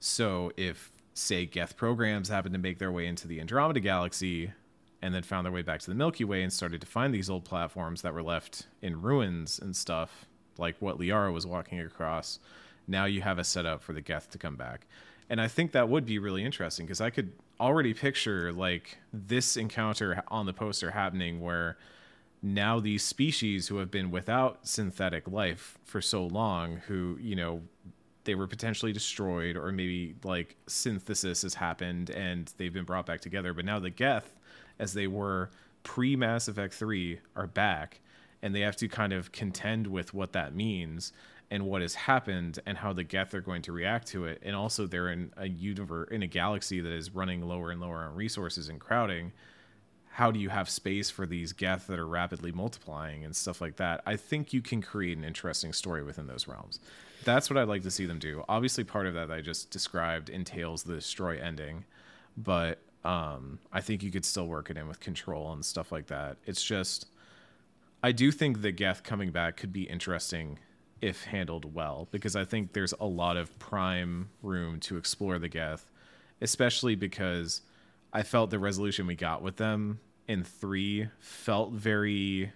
So 0.00 0.52
if 0.56 0.92
say 1.14 1.46
Geth 1.46 1.76
programs 1.76 2.28
happen 2.28 2.52
to 2.52 2.58
make 2.58 2.78
their 2.78 2.92
way 2.92 3.06
into 3.06 3.28
the 3.28 3.40
Andromeda 3.40 3.80
galaxy 3.80 4.52
and 5.02 5.14
then 5.14 5.22
found 5.22 5.44
their 5.44 5.52
way 5.52 5.62
back 5.62 5.80
to 5.80 5.90
the 5.90 5.94
Milky 5.94 6.24
Way 6.24 6.42
and 6.42 6.52
started 6.52 6.80
to 6.80 6.86
find 6.86 7.14
these 7.14 7.30
old 7.30 7.44
platforms 7.44 8.02
that 8.02 8.14
were 8.14 8.22
left 8.22 8.66
in 8.82 9.00
ruins 9.00 9.58
and 9.58 9.74
stuff, 9.74 10.26
like 10.58 10.76
what 10.80 10.98
Liara 10.98 11.32
was 11.32 11.46
walking 11.46 11.80
across, 11.80 12.38
now 12.86 13.04
you 13.04 13.22
have 13.22 13.38
a 13.38 13.44
setup 13.44 13.82
for 13.82 13.92
the 13.92 14.00
Geth 14.00 14.30
to 14.30 14.38
come 14.38 14.56
back. 14.56 14.86
And 15.28 15.40
I 15.40 15.46
think 15.46 15.72
that 15.72 15.88
would 15.88 16.04
be 16.04 16.18
really 16.18 16.44
interesting 16.44 16.86
because 16.86 17.00
I 17.00 17.10
could 17.10 17.32
already 17.60 17.94
picture 17.94 18.52
like 18.52 18.98
this 19.12 19.56
encounter 19.56 20.22
on 20.28 20.46
the 20.46 20.52
poster 20.52 20.90
happening 20.90 21.40
where 21.40 21.76
now 22.42 22.80
these 22.80 23.02
species 23.02 23.68
who 23.68 23.76
have 23.76 23.90
been 23.90 24.10
without 24.10 24.66
synthetic 24.66 25.28
life 25.28 25.78
for 25.84 26.00
so 26.00 26.26
long 26.26 26.78
who 26.88 27.18
you 27.20 27.36
know 27.36 27.60
they 28.24 28.34
were 28.34 28.46
potentially 28.46 28.92
destroyed 28.92 29.56
or 29.56 29.70
maybe 29.72 30.14
like 30.24 30.56
synthesis 30.66 31.42
has 31.42 31.54
happened 31.54 32.08
and 32.10 32.52
they've 32.56 32.72
been 32.72 32.84
brought 32.84 33.04
back 33.04 33.20
together 33.20 33.52
but 33.52 33.64
now 33.64 33.78
the 33.78 33.90
geth 33.90 34.34
as 34.78 34.94
they 34.94 35.06
were 35.06 35.50
pre 35.82 36.16
mass 36.16 36.48
effect 36.48 36.72
3 36.72 37.18
are 37.36 37.46
back 37.46 38.00
and 38.42 38.54
they 38.54 38.60
have 38.60 38.76
to 38.76 38.88
kind 38.88 39.12
of 39.12 39.32
contend 39.32 39.86
with 39.86 40.14
what 40.14 40.32
that 40.32 40.54
means 40.54 41.12
and 41.50 41.66
what 41.66 41.82
has 41.82 41.94
happened 41.94 42.60
and 42.64 42.78
how 42.78 42.92
the 42.92 43.02
geth 43.02 43.34
are 43.34 43.40
going 43.40 43.62
to 43.62 43.72
react 43.72 44.06
to 44.08 44.24
it. 44.24 44.40
And 44.42 44.54
also 44.54 44.86
they're 44.86 45.10
in 45.10 45.32
a 45.36 45.48
universe 45.48 46.08
in 46.10 46.22
a 46.22 46.26
galaxy 46.26 46.80
that 46.80 46.92
is 46.92 47.12
running 47.12 47.42
lower 47.42 47.70
and 47.70 47.80
lower 47.80 48.04
on 48.04 48.14
resources 48.14 48.68
and 48.68 48.78
crowding. 48.78 49.32
How 50.12 50.30
do 50.30 50.38
you 50.38 50.48
have 50.48 50.68
space 50.70 51.10
for 51.10 51.26
these 51.26 51.52
geth 51.52 51.88
that 51.88 51.98
are 51.98 52.06
rapidly 52.06 52.52
multiplying 52.52 53.24
and 53.24 53.34
stuff 53.34 53.60
like 53.60 53.76
that? 53.76 54.02
I 54.06 54.16
think 54.16 54.52
you 54.52 54.62
can 54.62 54.80
create 54.80 55.18
an 55.18 55.24
interesting 55.24 55.72
story 55.72 56.04
within 56.04 56.28
those 56.28 56.46
realms. 56.46 56.78
That's 57.24 57.50
what 57.50 57.58
i'd 57.58 57.68
like 57.68 57.82
to 57.82 57.90
see 57.90 58.06
them 58.06 58.18
do. 58.18 58.44
Obviously 58.48 58.84
part 58.84 59.06
of 59.06 59.14
that 59.14 59.30
i 59.30 59.40
just 59.40 59.70
described 59.70 60.30
entails 60.30 60.84
the 60.84 60.94
destroy 60.94 61.38
ending 61.38 61.84
but 62.36 62.78
um, 63.04 63.58
i 63.72 63.80
think 63.80 64.02
you 64.02 64.10
could 64.10 64.24
still 64.24 64.46
work 64.46 64.70
it 64.70 64.76
in 64.76 64.86
with 64.88 65.00
control 65.00 65.52
and 65.52 65.64
stuff 65.64 65.90
like 65.90 66.06
that. 66.06 66.36
It's 66.46 66.62
just 66.62 67.06
i 68.04 68.12
do 68.12 68.30
think 68.30 68.62
the 68.62 68.72
geth 68.72 69.02
coming 69.02 69.32
back 69.32 69.56
could 69.56 69.72
be 69.72 69.82
interesting 69.82 70.58
if 71.00 71.24
handled 71.24 71.74
well 71.74 72.08
because 72.10 72.36
i 72.36 72.44
think 72.44 72.72
there's 72.72 72.94
a 73.00 73.06
lot 73.06 73.36
of 73.36 73.58
prime 73.58 74.28
room 74.42 74.78
to 74.78 74.96
explore 74.96 75.38
the 75.38 75.48
geth 75.48 75.90
especially 76.40 76.94
because 76.94 77.62
I 78.12 78.22
felt 78.22 78.50
the 78.50 78.58
resolution 78.58 79.06
we 79.06 79.14
got 79.14 79.42
with 79.42 79.56
them 79.56 80.00
in 80.26 80.44
three 80.44 81.08
felt 81.18 81.72
very 81.72 82.52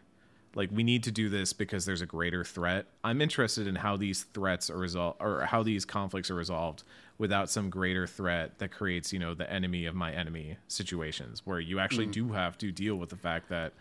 like 0.57 0.71
we 0.73 0.85
need 0.85 1.03
to 1.03 1.11
do 1.11 1.29
this 1.29 1.53
because 1.53 1.85
there's 1.85 2.01
a 2.01 2.07
greater 2.07 2.45
threat. 2.45 2.87
I'm 3.03 3.21
interested 3.21 3.67
in 3.67 3.75
how 3.75 3.97
these 3.97 4.23
threats 4.35 4.71
are 4.71 4.77
resolved 4.77 5.21
or 5.21 5.41
how 5.41 5.65
these 5.65 5.85
conflicts 5.85 6.31
are 6.31 6.37
resolved 6.37 6.85
without 7.19 7.51
some 7.51 7.71
greater 7.71 8.07
threat 8.07 8.59
that 8.59 8.71
creates, 8.71 9.13
you 9.13 9.19
know, 9.19 9.35
the 9.35 9.51
enemy 9.53 9.87
of 9.87 9.97
my 9.97 10.13
enemy 10.13 10.57
situations 10.69 11.43
where 11.45 11.59
you 11.59 11.81
actually 11.81 12.05
mm-hmm. 12.05 12.29
do 12.29 12.33
have 12.33 12.57
to 12.59 12.71
deal 12.71 12.95
with 12.95 13.11
the 13.11 13.17
fact 13.17 13.49
that 13.49 13.73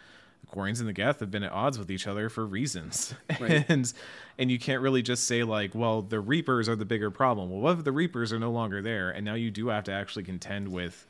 the 0.43 0.55
Quarians 0.55 0.79
and 0.79 0.87
the 0.87 0.93
Geth 0.93 1.19
have 1.19 1.31
been 1.31 1.43
at 1.43 1.51
odds 1.51 1.79
with 1.79 1.89
each 1.89 2.07
other 2.07 2.29
for 2.29 2.45
reasons. 2.45 3.13
Right. 3.39 3.65
and 3.69 3.91
and 4.37 4.51
you 4.51 4.59
can't 4.59 4.81
really 4.81 5.01
just 5.01 5.25
say 5.25 5.43
like, 5.43 5.73
well, 5.73 6.01
the 6.01 6.19
Reapers 6.19 6.69
are 6.69 6.75
the 6.75 6.85
bigger 6.85 7.09
problem. 7.11 7.49
Well, 7.49 7.59
what 7.59 7.79
if 7.79 7.83
the 7.83 7.91
Reapers 7.91 8.31
are 8.31 8.39
no 8.39 8.51
longer 8.51 8.81
there 8.81 9.09
and 9.09 9.25
now 9.25 9.33
you 9.33 9.51
do 9.51 9.67
have 9.69 9.83
to 9.85 9.91
actually 9.91 10.23
contend 10.23 10.69
with 10.69 11.05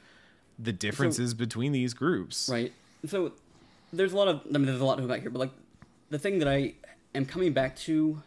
the 0.60 0.74
differences 0.74 1.32
so, 1.32 1.38
between 1.38 1.72
these 1.72 1.94
groups. 1.94 2.50
Right. 2.52 2.72
So 3.06 3.34
there's 3.92 4.14
a 4.14 4.18
lot 4.18 4.28
of 4.28 4.42
I 4.48 4.58
mean 4.58 4.66
there's 4.66 4.82
a 4.82 4.86
lot 4.86 4.96
to 4.96 5.02
go 5.02 5.08
back 5.08 5.22
here, 5.22 5.30
but 5.30 5.40
like 5.40 5.52
the 6.10 6.20
thing 6.20 6.40
that 6.40 6.48
I 6.48 6.74
am 7.14 7.26
coming 7.26 7.54
back 7.54 7.76
to 7.78 8.22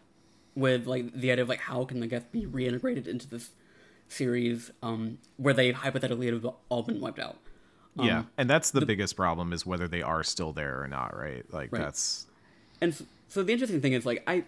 with 0.55 0.87
like 0.87 1.13
the 1.13 1.31
idea 1.31 1.43
of 1.43 1.49
like 1.49 1.61
how 1.61 1.85
can 1.85 2.01
the 2.01 2.07
Geth 2.07 2.31
be 2.33 2.47
reintegrated 2.47 3.07
into 3.07 3.29
this 3.29 3.51
series 4.09 4.71
um 4.83 5.19
where 5.37 5.53
they 5.53 5.73
hypothetically 5.73 6.27
have 6.27 6.47
all 6.69 6.83
been 6.83 7.01
wiped 7.01 7.19
out. 7.19 7.39
Um, 7.99 8.07
yeah, 8.07 8.23
and 8.37 8.49
that's 8.49 8.71
the, 8.71 8.81
the, 8.81 8.87
biggest 8.87 9.17
problem 9.17 9.53
is 9.53 9.65
whether 9.65 9.89
they 9.89 10.03
are 10.03 10.23
still 10.23 10.53
there 10.53 10.83
or 10.83 10.89
not, 10.89 11.17
right? 11.17 11.45
Like 11.53 11.73
right. 11.73 11.83
that's 11.83 12.27
and 12.81 12.95
so, 12.95 13.05
so 13.29 13.43
the 13.43 13.53
interesting 13.53 13.81
thing 13.81 13.95
is 13.95 14.05
like 14.05 14.23
I 14.27 14.45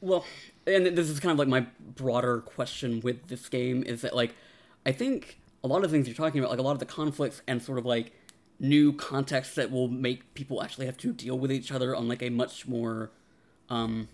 well, 0.00 0.24
and 0.66 0.86
this 0.86 1.08
is 1.08 1.18
kind 1.20 1.32
of 1.32 1.38
like 1.38 1.48
my 1.48 1.66
broader 1.96 2.40
question 2.40 3.00
with 3.00 3.26
this 3.28 3.48
game 3.48 3.82
is 3.82 4.02
that 4.02 4.14
like 4.14 4.34
I 4.86 4.92
think 4.92 5.38
a 5.64 5.66
lot 5.66 5.84
of 5.84 5.90
things 5.90 6.06
you're 6.06 6.14
talking 6.14 6.38
about, 6.38 6.50
like 6.50 6.60
a 6.60 6.62
lot 6.62 6.72
of 6.72 6.78
the 6.78 6.86
conflicts 6.86 7.42
and 7.48 7.62
sort 7.62 7.78
of 7.78 7.86
like 7.86 8.12
new 8.60 8.92
contexts 8.92 9.54
that 9.54 9.70
will 9.70 9.88
make 9.88 10.34
people 10.34 10.62
actually 10.62 10.86
have 10.86 10.96
to 10.98 11.12
deal 11.12 11.38
with 11.38 11.52
each 11.52 11.70
other 11.70 11.94
on 11.94 12.08
like 12.08 12.22
a 12.22 12.30
much 12.30 12.66
more 12.66 13.10
um 13.68 14.08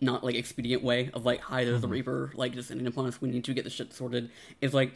not 0.00 0.24
like 0.24 0.34
expedient 0.34 0.82
way 0.82 1.10
of 1.12 1.26
like 1.26 1.40
hi 1.40 1.64
there's 1.64 1.76
mm-hmm. 1.76 1.82
the 1.82 1.88
reaper 1.88 2.30
like 2.34 2.52
descending 2.52 2.86
upon 2.86 3.06
us 3.06 3.20
we 3.20 3.28
need 3.28 3.44
to 3.44 3.52
get 3.52 3.64
the 3.64 3.70
shit 3.70 3.92
sorted 3.92 4.30
is 4.60 4.72
like 4.72 4.92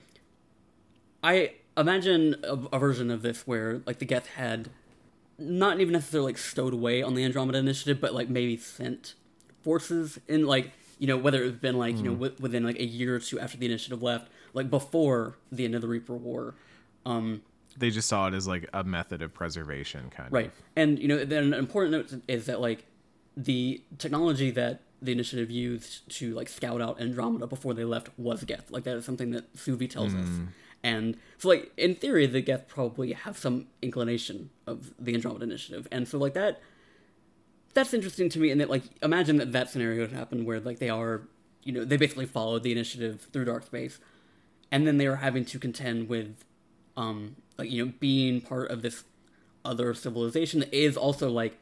i 1.23 1.53
imagine 1.81 2.37
a, 2.43 2.55
a, 2.73 2.79
version 2.79 3.11
of 3.11 3.23
this 3.23 3.47
where 3.47 3.83
like 3.87 3.99
the 3.99 4.05
geth 4.05 4.27
had 4.27 4.71
not 5.39 5.81
even 5.81 5.93
necessarily 5.93 6.33
like 6.33 6.39
stowed 6.39 6.73
away 6.73 7.03
on 7.03 7.15
the 7.15 7.25
andromeda 7.25 7.59
initiative 7.59 8.01
but 8.01 8.13
like 8.13 8.29
maybe 8.29 8.57
sent 8.57 9.15
forces 9.63 10.19
in 10.27 10.47
like 10.47 10.73
you 10.99 11.07
know 11.07 11.17
whether 11.17 11.43
it's 11.45 11.59
been 11.59 11.79
like 11.79 11.95
mm. 11.95 11.99
you 11.99 12.05
know 12.05 12.11
mm-hmm. 12.13 12.23
w- 12.23 12.43
within 12.43 12.65
like 12.65 12.79
a 12.79 12.85
year 12.85 13.17
or 13.17 13.21
two 13.21 13.39
after 13.39 13.57
the 13.57 13.67
initiative 13.67 14.03
left 14.03 14.29
like 14.55 14.71
before 14.71 15.37
the 15.51 15.65
end 15.65 15.75
of 15.75 15.81
the 15.81 15.89
Reaper 15.89 16.15
War. 16.15 16.55
Um, 17.07 17.43
they 17.77 17.91
just 17.91 18.09
saw 18.09 18.27
it 18.27 18.35
as 18.35 18.49
like 18.49 18.69
a 18.73 18.83
method 18.83 19.23
of 19.23 19.33
preservation, 19.33 20.11
kind 20.11 20.33
right. 20.33 20.47
of. 20.47 20.53
Right, 20.53 20.65
and 20.77 20.99
you 20.99 21.09
know, 21.09 21.25
then 21.25 21.45
an 21.45 21.55
important 21.55 21.93
note 21.93 22.23
is 22.29 22.47
that 22.47 22.61
like 22.61 22.85
the 23.37 23.83
technology 23.99 24.51
that 24.51 24.83
the 25.01 25.13
initiative 25.13 25.51
used 25.51 26.09
to 26.17 26.35
like 26.35 26.49
scout 26.49 26.81
out 26.81 27.01
Andromeda 27.01 27.47
before 27.47 27.73
they 27.73 27.85
left 27.85 28.09
was 28.19 28.43
Geth. 28.45 28.71
Like 28.71 28.85
that 28.85 28.97
is 28.97 29.05
something 29.05 29.31
that 29.31 29.55
Suvi 29.55 29.89
tells 29.89 30.13
mm. 30.13 30.23
us. 30.23 30.29
And 30.83 31.17
so, 31.39 31.49
like 31.49 31.73
in 31.77 31.95
theory, 31.95 32.27
the 32.27 32.41
Geth 32.41 32.69
probably 32.69 33.13
have 33.13 33.37
some 33.37 33.67
inclination 33.83 34.51
of 34.67 34.95
the 34.99 35.15
Andromeda 35.15 35.45
initiative, 35.45 35.89
and 35.91 36.07
so 36.07 36.19
like 36.19 36.35
that. 36.35 36.61
That's 37.75 37.93
interesting 37.95 38.29
to 38.31 38.41
me, 38.41 38.51
and 38.51 38.61
that 38.61 38.71
like 38.71 38.85
imagine 39.03 39.37
that 39.37 39.53
that 39.53 39.71
scenario 39.71 40.01
would 40.03 40.13
happen 40.13 40.45
where 40.45 40.59
like 40.61 40.79
they 40.79 40.89
are, 40.89 41.23
you 41.63 41.73
know, 41.73 41.85
they 41.85 41.97
basically 41.97 42.27
followed 42.27 42.63
the 42.63 42.73
initiative 42.73 43.29
through 43.33 43.45
dark 43.45 43.65
space, 43.67 43.99
and 44.71 44.87
then 44.87 44.99
they 44.99 45.09
were 45.09 45.17
having 45.17 45.45
to 45.47 45.59
contend 45.59 46.09
with 46.09 46.45
um 46.97 47.37
like 47.59 47.71
you 47.71 47.85
know 47.85 47.93
being 48.01 48.41
part 48.41 48.71
of 48.71 48.83
this 48.83 49.05
other 49.65 49.93
civilization 49.95 50.61
that 50.61 50.73
is 50.73 50.97
also 50.97 51.29
like 51.29 51.59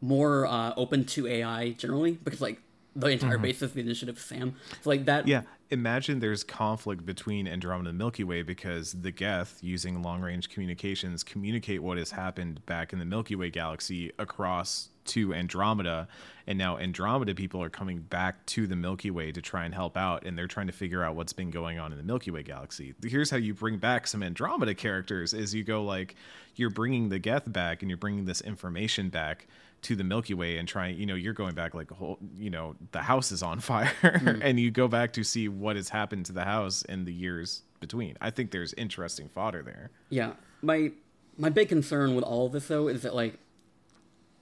more 0.00 0.46
uh, 0.46 0.74
open 0.76 1.04
to 1.04 1.26
AI 1.26 1.70
generally 1.70 2.12
because 2.12 2.40
like 2.40 2.60
the 2.94 3.08
entire 3.08 3.34
mm-hmm. 3.34 3.42
basis 3.42 3.62
of 3.62 3.74
the 3.74 3.80
initiative 3.80 4.18
Sam. 4.18 4.54
So 4.82 4.90
like 4.90 5.06
that 5.06 5.26
Yeah. 5.26 5.42
Imagine 5.70 6.20
there's 6.20 6.44
conflict 6.44 7.06
between 7.06 7.48
Andromeda 7.48 7.88
and 7.88 7.98
Milky 7.98 8.22
Way 8.22 8.42
because 8.42 8.92
the 8.92 9.10
Geth, 9.10 9.58
using 9.62 10.02
long 10.02 10.20
range 10.20 10.48
communications, 10.50 11.24
communicate 11.24 11.82
what 11.82 11.98
has 11.98 12.10
happened 12.10 12.64
back 12.66 12.92
in 12.92 12.98
the 12.98 13.04
Milky 13.04 13.34
Way 13.34 13.50
galaxy 13.50 14.12
across 14.18 14.90
to 15.06 15.34
Andromeda, 15.34 16.08
and 16.46 16.58
now 16.58 16.78
Andromeda 16.78 17.34
people 17.34 17.62
are 17.62 17.70
coming 17.70 18.00
back 18.00 18.44
to 18.46 18.66
the 18.66 18.76
Milky 18.76 19.10
Way 19.10 19.32
to 19.32 19.42
try 19.42 19.64
and 19.64 19.74
help 19.74 19.96
out, 19.96 20.24
and 20.24 20.36
they're 20.36 20.46
trying 20.46 20.66
to 20.66 20.72
figure 20.72 21.02
out 21.02 21.14
what's 21.14 21.32
been 21.32 21.50
going 21.50 21.78
on 21.78 21.92
in 21.92 21.98
the 21.98 22.04
Milky 22.04 22.30
Way 22.30 22.42
galaxy. 22.42 22.94
Here's 23.02 23.30
how 23.30 23.36
you 23.36 23.54
bring 23.54 23.78
back 23.78 24.06
some 24.06 24.22
Andromeda 24.22 24.74
characters: 24.74 25.34
is 25.34 25.54
you 25.54 25.64
go 25.64 25.82
like 25.84 26.14
you're 26.56 26.70
bringing 26.70 27.08
the 27.08 27.18
Geth 27.18 27.50
back, 27.52 27.82
and 27.82 27.90
you're 27.90 27.98
bringing 27.98 28.26
this 28.26 28.40
information 28.40 29.08
back 29.08 29.46
to 29.84 29.96
the 29.96 30.04
Milky 30.04 30.34
Way 30.34 30.58
and 30.58 30.66
trying, 30.66 30.98
you 30.98 31.06
know, 31.06 31.14
you're 31.14 31.34
going 31.34 31.54
back 31.54 31.74
like 31.74 31.90
a 31.90 31.94
whole, 31.94 32.18
you 32.36 32.50
know, 32.50 32.74
the 32.92 33.02
house 33.02 33.32
is 33.32 33.42
on 33.42 33.60
fire, 33.60 33.92
mm. 34.02 34.40
and 34.42 34.58
you 34.58 34.70
go 34.70 34.88
back 34.88 35.12
to 35.14 35.24
see 35.24 35.48
what 35.48 35.76
has 35.76 35.88
happened 35.88 36.26
to 36.26 36.32
the 36.32 36.44
house 36.44 36.82
in 36.82 37.04
the 37.04 37.12
years 37.12 37.62
between. 37.80 38.16
I 38.20 38.30
think 38.30 38.50
there's 38.50 38.74
interesting 38.74 39.28
fodder 39.28 39.62
there. 39.62 39.90
Yeah, 40.10 40.32
my 40.62 40.92
my 41.36 41.50
big 41.50 41.68
concern 41.68 42.14
with 42.14 42.24
all 42.24 42.46
of 42.46 42.52
this 42.52 42.68
though 42.68 42.88
is 42.88 43.02
that 43.02 43.14
like 43.14 43.38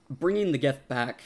bringing 0.09 0.51
the 0.51 0.57
Geth 0.57 0.87
back 0.87 1.21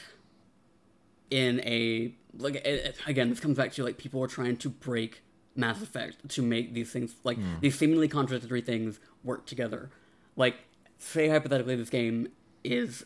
in 1.30 1.60
a 1.60 2.12
like 2.36 2.56
it, 2.56 2.96
again 3.06 3.30
this 3.30 3.40
comes 3.40 3.56
back 3.56 3.72
to 3.72 3.84
like 3.84 3.98
people 3.98 4.22
are 4.22 4.28
trying 4.28 4.56
to 4.56 4.68
break 4.68 5.22
Mass 5.54 5.82
Effect 5.82 6.28
to 6.30 6.42
make 6.42 6.74
these 6.74 6.90
things 6.90 7.14
like 7.24 7.38
mm. 7.38 7.60
these 7.60 7.78
seemingly 7.78 8.08
contradictory 8.08 8.62
things 8.62 8.98
work 9.22 9.46
together. 9.46 9.90
Like 10.36 10.56
say 10.98 11.28
hypothetically 11.28 11.76
this 11.76 11.90
game 11.90 12.28
is 12.64 13.04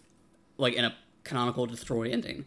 like 0.59 0.75
in 0.75 0.85
a 0.85 0.95
canonical 1.25 1.67
destroy 1.67 2.11
ending 2.11 2.45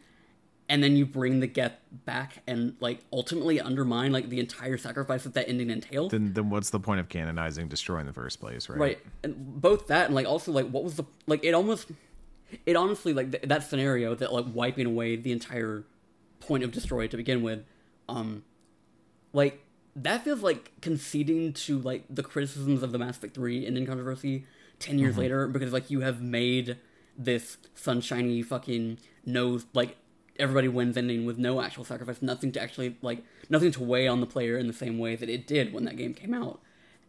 and 0.67 0.83
then 0.83 0.95
you 0.95 1.05
bring 1.05 1.39
the 1.39 1.47
Geth 1.47 1.77
back 1.91 2.41
and 2.47 2.75
like 2.79 2.99
ultimately 3.13 3.61
undermine 3.61 4.11
like 4.11 4.29
the 4.29 4.39
entire 4.39 4.77
sacrifice 4.77 5.23
that 5.23 5.33
that 5.35 5.47
ending 5.47 5.69
entailed. 5.69 6.11
Then, 6.11 6.33
then 6.33 6.49
what's 6.49 6.71
the 6.71 6.79
point 6.79 6.99
of 6.99 7.09
canonizing 7.09 7.67
destroy 7.67 7.99
in 7.99 8.07
the 8.07 8.13
first 8.13 8.39
place, 8.39 8.67
right? 8.67 8.79
Right, 8.79 8.99
and 9.23 9.61
both 9.61 9.87
that 9.87 10.07
and 10.07 10.15
like 10.15 10.25
also 10.25 10.51
like 10.51 10.67
what 10.69 10.83
was 10.83 10.95
the 10.95 11.03
like 11.27 11.43
it 11.43 11.53
almost 11.53 11.91
it 12.65 12.75
honestly 12.75 13.13
like 13.13 13.31
th- 13.31 13.43
that 13.43 13.63
scenario 13.63 14.15
that 14.15 14.33
like 14.33 14.45
wiping 14.53 14.85
away 14.85 15.15
the 15.15 15.31
entire 15.31 15.83
point 16.39 16.63
of 16.63 16.71
destroy 16.71 17.07
to 17.07 17.17
begin 17.17 17.41
with 17.41 17.63
um 18.07 18.43
like 19.33 19.61
that 19.95 20.23
feels 20.23 20.41
like 20.41 20.71
conceding 20.81 21.53
to 21.53 21.79
like 21.79 22.03
the 22.09 22.21
criticisms 22.21 22.83
of 22.83 22.91
the 22.91 22.99
mass 22.99 23.17
effect 23.17 23.33
3 23.33 23.65
ending 23.65 23.85
controversy 23.85 24.45
10 24.79 24.99
years 24.99 25.13
mm-hmm. 25.13 25.21
later 25.21 25.47
because 25.47 25.73
like 25.73 25.89
you 25.89 26.01
have 26.01 26.21
made 26.21 26.77
this 27.17 27.57
sunshiny 27.73 28.41
fucking 28.41 28.97
no 29.25 29.59
like 29.73 29.97
everybody 30.37 30.67
wins 30.67 30.97
ending 30.97 31.25
with 31.25 31.37
no 31.37 31.61
actual 31.61 31.85
sacrifice 31.85 32.21
nothing 32.21 32.51
to 32.51 32.61
actually 32.61 32.97
like 33.01 33.23
nothing 33.49 33.71
to 33.71 33.81
weigh 33.81 34.07
on 34.07 34.19
the 34.19 34.25
player 34.25 34.57
in 34.57 34.67
the 34.67 34.73
same 34.73 34.97
way 34.97 35.15
that 35.15 35.29
it 35.29 35.47
did 35.47 35.73
when 35.73 35.85
that 35.85 35.95
game 35.95 36.13
came 36.13 36.33
out 36.33 36.59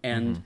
and 0.02 0.36
mm-hmm 0.36 0.42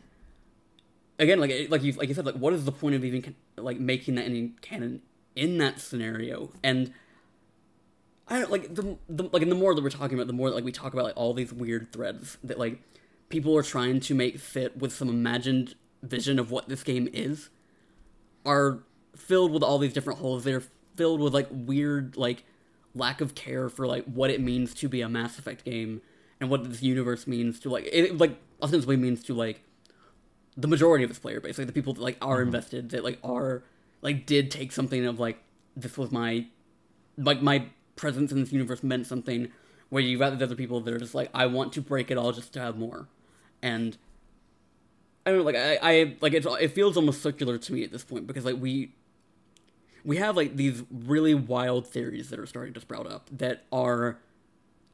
again, 1.21 1.39
like 1.39 1.71
like 1.71 1.83
you 1.83 1.93
like 1.93 2.09
you 2.09 2.15
said, 2.15 2.27
like 2.27 2.35
what 2.35 2.53
is 2.53 2.65
the 2.65 2.73
point 2.73 2.97
of 2.97 3.05
even 3.05 3.35
like 3.57 3.79
making 3.79 4.17
that 4.17 4.25
ending 4.25 4.55
canon 4.61 5.03
in 5.37 5.59
that 5.59 5.79
scenario? 5.79 6.51
And 6.65 6.93
I 8.27 8.41
don't 8.41 8.51
like 8.51 8.75
the, 8.75 8.97
the 9.09 9.25
like 9.25 9.43
and 9.43 9.51
the 9.51 9.57
more 9.57 9.75
that 9.75 9.83
we're 9.83 9.91
talking 9.91 10.17
about, 10.19 10.27
the 10.27 10.33
more 10.33 10.51
like 10.51 10.65
we 10.65 10.73
talk 10.73 10.93
about 10.93 11.05
like 11.05 11.17
all 11.17 11.35
these 11.35 11.53
weird 11.53 11.93
threads 11.93 12.39
that 12.43 12.59
like 12.59 12.81
people 13.29 13.57
are 13.57 13.63
trying 13.63 14.01
to 14.01 14.15
make 14.15 14.39
fit 14.39 14.77
with 14.79 14.93
some 14.93 15.09
imagined 15.09 15.75
vision 16.03 16.39
of 16.39 16.51
what 16.51 16.69
this 16.69 16.83
game 16.83 17.09
is, 17.13 17.51
are 18.45 18.81
filled 19.17 19.53
with 19.53 19.63
all 19.63 19.79
these 19.79 19.93
different 19.93 20.21
holes. 20.21 20.45
They're 20.45 20.63
filled 20.97 21.21
with 21.21 21.35
like 21.35 21.49
weird 21.51 22.17
like 22.17 22.45
lack 22.95 23.21
of 23.21 23.35
care 23.35 23.69
for 23.69 23.87
like 23.87 24.05
what 24.05 24.31
it 24.31 24.41
means 24.41 24.75
to 24.75 24.89
be 24.89 25.01
a 25.01 25.09
Mass 25.09 25.39
Effect 25.39 25.65
game 25.65 26.03
and 26.41 26.51
what 26.51 26.69
this 26.69 26.83
universe 26.83 27.27
means 27.27 27.61
to 27.61 27.71
like 27.71 27.89
it 27.93 28.19
like 28.19 28.39
ostensibly 28.63 28.97
means 28.97 29.23
to 29.25 29.35
like 29.35 29.63
the 30.57 30.69
majority 30.69 31.05
of 31.05 31.11
its 31.11 31.19
player 31.19 31.41
base, 31.41 31.59
like 31.59 31.67
the 31.67 31.73
people 31.73 31.95
that 31.95 32.03
like 32.03 32.19
are 32.21 32.39
mm-hmm. 32.39 32.49
invested, 32.49 32.91
that 32.91 33.05
like 33.05 33.19
are 33.23 33.63
like 34.03 34.27
did 34.27 34.51
take 34.51 34.73
something 34.73 35.05
of 35.07 35.19
like 35.19 35.43
this 35.77 35.97
was 35.97 36.11
my 36.11 36.47
like 37.17 37.43
my 37.43 37.67
presence 37.97 38.33
in 38.33 38.41
this 38.41 38.53
universe 38.53 38.83
meant 38.83 39.07
something. 39.07 39.51
Where 39.89 40.03
you 40.03 40.19
got 40.19 40.41
other 40.41 40.55
people 40.55 40.81
that 40.81 40.95
are 40.95 40.99
just 40.99 41.17
like 41.17 41.31
I 41.35 41.47
want 41.47 41.73
to 41.73 41.81
break 41.81 42.11
it 42.13 42.19
all 42.19 42.31
just 42.31 42.53
to 42.53 42.61
have 42.61 42.79
more, 42.79 43.09
and 43.61 43.97
I 45.27 45.31
don't 45.31 45.41
know, 45.41 45.45
like 45.45 45.57
I, 45.57 45.79
I 45.83 46.17
like 46.21 46.33
it. 46.33 46.47
It 46.61 46.69
feels 46.69 46.97
almost 46.97 47.23
circular 47.23 47.59
to 47.59 47.73
me 47.73 47.83
at 47.83 47.91
this 47.91 48.05
point 48.05 48.29
because 48.29 48.45
like 48.45 48.57
we 48.61 48.95
we 50.05 50.17
have 50.19 50.37
like 50.37 50.57
these 50.57 50.83
really 50.91 51.35
wild 51.35 51.87
theories 51.87 52.31
that 52.31 52.39
are 52.39 52.47
starting 52.47 52.75
to 52.75 52.81
sprout 52.81 53.07
up 53.11 53.29
that 53.33 53.65
are 53.73 54.19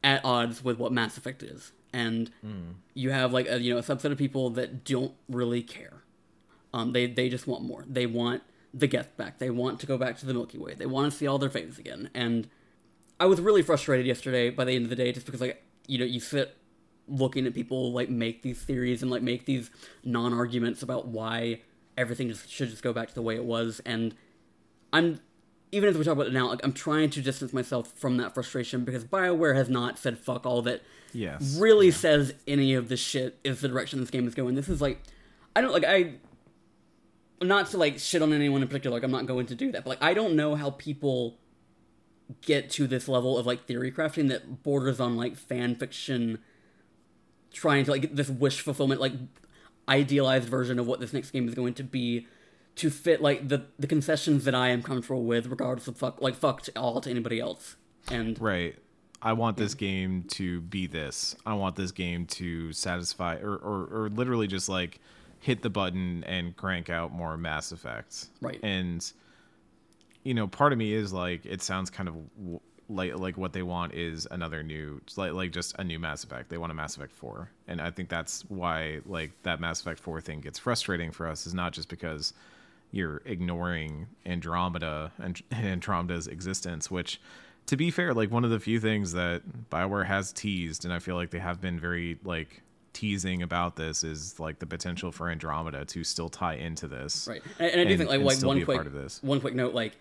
at 0.04 0.24
odds 0.24 0.62
with 0.62 0.78
what 0.78 0.92
Mass 0.92 1.16
Effect 1.16 1.42
is, 1.42 1.72
and 1.92 2.30
Hmm. 2.42 2.72
you 2.94 3.10
have 3.10 3.32
like 3.32 3.48
a 3.48 3.60
you 3.60 3.72
know 3.72 3.78
a 3.78 3.82
subset 3.82 4.12
of 4.12 4.18
people 4.18 4.50
that 4.50 4.84
don't 4.84 5.12
really 5.28 5.62
care. 5.62 6.02
Um, 6.72 6.92
they 6.92 7.06
they 7.06 7.28
just 7.28 7.46
want 7.46 7.62
more. 7.64 7.84
They 7.88 8.06
want 8.06 8.42
the 8.74 8.86
Geth 8.86 9.16
back. 9.16 9.38
They 9.38 9.50
want 9.50 9.80
to 9.80 9.86
go 9.86 9.96
back 9.96 10.18
to 10.18 10.26
the 10.26 10.34
Milky 10.34 10.58
Way. 10.58 10.74
They 10.74 10.86
want 10.86 11.10
to 11.10 11.16
see 11.16 11.26
all 11.26 11.38
their 11.38 11.48
faves 11.48 11.78
again. 11.78 12.10
And 12.14 12.48
I 13.18 13.24
was 13.26 13.40
really 13.40 13.62
frustrated 13.62 14.04
yesterday 14.06 14.50
by 14.50 14.64
the 14.64 14.72
end 14.72 14.84
of 14.84 14.90
the 14.90 14.96
day, 14.96 15.12
just 15.12 15.24
because 15.26 15.40
like 15.40 15.62
you 15.86 15.98
know 15.98 16.04
you 16.04 16.20
sit 16.20 16.56
looking 17.08 17.46
at 17.46 17.54
people 17.54 17.92
like 17.92 18.10
make 18.10 18.42
these 18.42 18.60
theories 18.60 19.00
and 19.00 19.10
like 19.10 19.22
make 19.22 19.46
these 19.46 19.70
non-arguments 20.04 20.82
about 20.82 21.06
why 21.06 21.60
everything 21.96 22.28
just 22.28 22.50
should 22.50 22.68
just 22.68 22.82
go 22.82 22.92
back 22.92 23.08
to 23.08 23.14
the 23.14 23.22
way 23.22 23.36
it 23.36 23.44
was 23.44 23.80
and 23.86 24.14
i'm 24.92 25.20
even 25.72 25.88
as 25.88 25.98
we 25.98 26.04
talk 26.04 26.12
about 26.14 26.26
it 26.26 26.32
now 26.32 26.48
like 26.48 26.60
i'm 26.64 26.72
trying 26.72 27.10
to 27.10 27.20
distance 27.20 27.52
myself 27.52 27.92
from 27.96 28.16
that 28.16 28.32
frustration 28.34 28.84
because 28.84 29.04
bioware 29.04 29.54
has 29.54 29.68
not 29.68 29.98
said 29.98 30.18
fuck 30.18 30.46
all 30.46 30.62
that 30.62 30.82
Yes. 31.12 31.56
really 31.58 31.90
says 31.90 32.34
any 32.46 32.74
of 32.74 32.88
this 32.88 33.00
shit 33.00 33.38
is 33.42 33.60
the 33.62 33.68
direction 33.68 34.00
this 34.00 34.10
game 34.10 34.26
is 34.26 34.34
going. 34.34 34.54
This 34.54 34.68
is 34.68 34.82
like 34.82 35.02
i 35.54 35.60
don't 35.62 35.72
like 35.72 35.84
i 35.84 36.14
not 37.42 37.68
to 37.70 37.78
like 37.78 37.98
shit 37.98 38.20
on 38.22 38.32
anyone 38.34 38.60
in 38.62 38.68
particular 38.68 38.94
like 38.96 39.02
i'm 39.02 39.10
not 39.10 39.24
going 39.26 39.46
to 39.46 39.54
do 39.54 39.72
that 39.72 39.84
but 39.84 39.90
like 39.90 40.02
i 40.02 40.12
don't 40.14 40.34
know 40.36 40.54
how 40.56 40.70
people 40.70 41.38
get 42.42 42.68
to 42.70 42.86
this 42.86 43.08
level 43.08 43.38
of 43.38 43.46
like 43.46 43.66
theory 43.66 43.90
crafting 43.92 44.28
that 44.28 44.62
borders 44.62 45.00
on 45.00 45.16
like 45.16 45.36
fan 45.36 45.74
fiction 45.74 46.38
trying 47.52 47.84
to 47.84 47.90
like 47.92 48.02
get 48.02 48.16
this 48.16 48.28
wish 48.28 48.60
fulfillment 48.60 49.00
like 49.00 49.12
idealized 49.88 50.48
version 50.48 50.78
of 50.78 50.86
what 50.86 50.98
this 51.00 51.12
next 51.12 51.30
game 51.30 51.46
is 51.48 51.54
going 51.54 51.72
to 51.74 51.84
be 51.84 52.26
to 52.76 52.90
fit 52.90 53.20
like 53.20 53.48
the 53.48 53.66
the 53.78 53.86
concessions 53.86 54.44
that 54.44 54.54
I 54.54 54.68
am 54.68 54.82
comfortable 54.82 55.24
with 55.24 55.46
regardless 55.46 55.88
of 55.88 55.96
fuck 55.96 56.20
like 56.20 56.34
fuck 56.34 56.62
to 56.62 56.72
all 56.78 57.00
to 57.00 57.10
anybody 57.10 57.40
else 57.40 57.76
and 58.10 58.40
Right. 58.40 58.76
I 59.22 59.32
want 59.32 59.56
this 59.56 59.74
game 59.74 60.24
to 60.32 60.60
be 60.60 60.86
this. 60.86 61.34
I 61.46 61.54
want 61.54 61.74
this 61.74 61.90
game 61.90 62.26
to 62.26 62.72
satisfy 62.72 63.36
or, 63.36 63.56
or, 63.56 63.88
or 63.90 64.08
literally 64.10 64.46
just 64.46 64.68
like 64.68 65.00
hit 65.40 65.62
the 65.62 65.70
button 65.70 66.22
and 66.24 66.54
crank 66.56 66.90
out 66.90 67.12
more 67.12 67.36
Mass 67.36 67.72
Effects. 67.72 68.28
Right. 68.40 68.60
And 68.62 69.10
you 70.22 70.34
know, 70.34 70.46
part 70.46 70.72
of 70.72 70.78
me 70.78 70.92
is 70.92 71.12
like 71.12 71.46
it 71.46 71.62
sounds 71.62 71.88
kind 71.88 72.08
of 72.08 72.14
w- 72.36 72.60
like 72.88 73.18
like 73.18 73.36
what 73.38 73.52
they 73.52 73.62
want 73.62 73.94
is 73.94 74.28
another 74.30 74.62
new 74.62 75.00
like 75.16 75.32
like 75.32 75.50
just 75.50 75.74
a 75.78 75.82
new 75.84 75.98
Mass 75.98 76.22
Effect. 76.22 76.50
They 76.50 76.58
want 76.58 76.70
a 76.70 76.74
Mass 76.74 76.96
Effect 76.96 77.12
4. 77.12 77.50
And 77.68 77.80
I 77.80 77.90
think 77.90 78.08
that's 78.10 78.42
why 78.48 79.00
like 79.06 79.32
that 79.44 79.60
Mass 79.60 79.80
Effect 79.80 79.98
4 79.98 80.20
thing 80.20 80.40
gets 80.40 80.58
frustrating 80.58 81.10
for 81.10 81.26
us 81.26 81.46
is 81.46 81.54
not 81.54 81.72
just 81.72 81.88
because 81.88 82.34
you're 82.96 83.22
ignoring 83.24 84.08
Andromeda 84.24 85.12
and 85.18 85.40
Andromeda's 85.52 86.26
existence, 86.26 86.90
which 86.90 87.20
to 87.66 87.76
be 87.76 87.90
fair, 87.90 88.14
like 88.14 88.30
one 88.30 88.44
of 88.44 88.50
the 88.50 88.60
few 88.60 88.78
things 88.80 89.12
that 89.12 89.42
Bioware 89.70 90.06
has 90.06 90.32
teased, 90.32 90.84
and 90.84 90.92
I 90.94 90.98
feel 91.00 91.16
like 91.16 91.30
they 91.30 91.38
have 91.40 91.60
been 91.60 91.78
very 91.80 92.18
like 92.24 92.62
teasing 92.92 93.42
about 93.42 93.76
this 93.76 94.02
is 94.02 94.40
like 94.40 94.58
the 94.58 94.66
potential 94.66 95.12
for 95.12 95.28
Andromeda 95.28 95.84
to 95.84 96.02
still 96.02 96.28
tie 96.30 96.54
into 96.54 96.88
this. 96.88 97.28
right 97.28 97.42
and, 97.58 97.70
and 97.72 97.80
I 97.80 97.84
do 97.84 97.90
And- 97.90 97.98
think 97.98 98.10
like 98.10 98.20
like 98.22 98.42
one 98.42 98.64
quick 98.64 98.76
part 98.76 98.86
of 98.86 98.92
this. 98.94 99.22
one 99.22 99.40
quick 99.40 99.54
note 99.54 99.74
like 99.74 99.92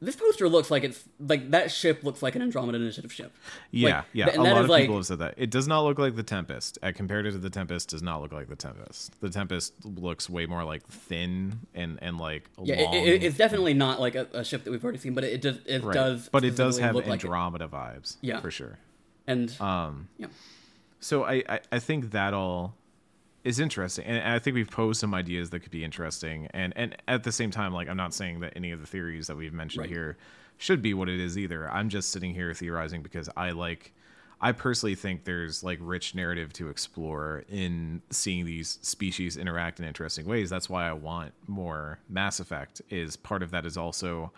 this 0.00 0.14
poster 0.16 0.48
looks 0.48 0.70
like 0.70 0.84
it's 0.84 1.02
like 1.18 1.50
that 1.50 1.70
ship 1.72 2.04
looks 2.04 2.22
like 2.22 2.36
an 2.36 2.42
Andromeda 2.42 2.76
Initiative 2.78 3.12
ship 3.12 3.32
Yeah, 3.72 3.96
Like, 3.98 4.04
yeah. 4.12 4.24
th- 4.26 4.36
a 4.38 4.42
lot 4.42 4.58
of 4.62 4.68
like- 4.68 4.82
people 4.82 4.96
have 4.96 5.06
said 5.06 5.18
that. 5.18 5.34
It 5.36 5.50
does 5.50 5.66
not 5.66 5.82
look 5.82 5.98
like 5.98 6.14
the 6.14 6.22
Tempest. 6.22 6.78
Uh, 6.82 6.92
compared 6.94 7.24
to 7.24 7.36
the 7.38 7.50
Tempest, 7.50 7.88
does 7.88 8.02
not 8.02 8.20
look 8.22 8.32
like 8.32 8.48
the 8.48 8.56
Tempest. 8.56 9.20
The 9.20 9.30
Tempest 9.30 9.74
looks 9.84 10.30
way 10.30 10.46
more 10.46 10.62
like 10.64 10.86
thin 10.86 11.60
and 11.74 11.98
and 12.00 12.18
like 12.18 12.48
yeah 12.62 12.82
long. 12.82 12.94
it, 12.94 13.08
it, 13.08 13.22
it's 13.24 13.36
definitely 13.36 13.74
not 13.74 14.00
like 14.00 14.14
a, 14.14 14.28
a 14.32 14.44
ship 14.44 14.64
that 14.64 14.70
we've 14.70 14.84
already 14.84 14.98
seen 14.98 15.14
but 15.14 15.24
it, 15.24 15.32
it 15.34 15.40
does 15.40 15.58
it 15.66 15.82
right. 15.82 15.94
does 15.94 16.28
but 16.30 16.44
it 16.44 16.54
does 16.56 16.78
have 16.78 16.94
look 16.94 17.06
like. 17.06 17.24
Andromeda 17.24 17.66
vibes. 17.68 18.16
Yeah. 18.20 18.40
for 18.40 18.50
sure. 18.50 18.78
and 19.26 19.50
Um, 19.60 20.08
yeah 20.16 20.26
So 21.00 21.24
I, 21.24 21.42
I, 21.48 21.60
I 21.72 21.78
think 21.80 22.10
that 22.12 22.34
all 22.34 22.74
is 23.44 23.60
interesting, 23.60 24.04
and 24.04 24.32
I 24.34 24.38
think 24.38 24.54
we've 24.54 24.70
posed 24.70 25.00
some 25.00 25.14
ideas 25.14 25.50
that 25.50 25.60
could 25.60 25.70
be 25.70 25.84
interesting, 25.84 26.48
and 26.52 26.72
and 26.76 26.96
at 27.06 27.22
the 27.24 27.32
same 27.32 27.50
time, 27.50 27.72
like 27.72 27.88
I'm 27.88 27.96
not 27.96 28.12
saying 28.14 28.40
that 28.40 28.52
any 28.56 28.72
of 28.72 28.80
the 28.80 28.86
theories 28.86 29.26
that 29.28 29.36
we've 29.36 29.52
mentioned 29.52 29.82
Right. 29.82 29.90
here 29.90 30.16
should 30.56 30.82
be 30.82 30.92
what 30.92 31.08
it 31.08 31.20
is 31.20 31.38
either. 31.38 31.70
I'm 31.70 31.88
just 31.88 32.10
sitting 32.10 32.34
here 32.34 32.52
theorizing 32.54 33.02
because 33.02 33.28
I 33.36 33.50
like. 33.50 33.92
I 34.40 34.52
personally 34.52 34.94
think 34.94 35.24
there's 35.24 35.64
like 35.64 35.78
rich 35.82 36.14
narrative 36.14 36.52
to 36.54 36.68
explore 36.68 37.42
in 37.48 38.02
seeing 38.10 38.44
these 38.46 38.78
species 38.82 39.36
interact 39.36 39.80
in 39.80 39.84
interesting 39.86 40.26
ways. 40.26 40.48
That's 40.48 40.68
why 40.70 40.88
I 40.88 40.92
want 40.92 41.32
more 41.48 41.98
Mass 42.08 42.38
Effect. 42.38 42.80
Is 42.90 43.16
part 43.16 43.42
of 43.42 43.50
that 43.50 43.66
is 43.66 43.76
also 43.76 44.30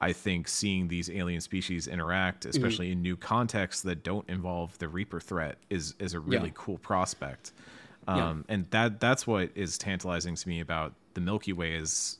I 0.00 0.12
think 0.12 0.48
seeing 0.48 0.88
these 0.88 1.10
alien 1.10 1.40
species 1.40 1.86
interact, 1.88 2.40
mm-hmm. 2.40 2.50
especially 2.50 2.90
in 2.92 3.02
new 3.02 3.16
contexts 3.16 3.82
that 3.82 4.02
don't 4.02 4.28
involve 4.28 4.78
the 4.78 4.88
Reaper 4.88 5.20
threat, 5.20 5.58
is 5.70 5.94
is 5.98 6.14
a 6.14 6.20
really 6.20 6.48
Yeah. 6.48 6.54
cool 6.54 6.78
prospect. 6.78 7.52
Yeah. 8.06 8.28
Um, 8.30 8.44
And 8.48 8.66
that 8.70 9.00
that's 9.00 9.26
what 9.26 9.50
is 9.54 9.78
tantalizing 9.78 10.34
to 10.34 10.48
me 10.48 10.60
about 10.60 10.94
the 11.14 11.20
Milky 11.20 11.52
Way 11.52 11.74
is 11.74 12.18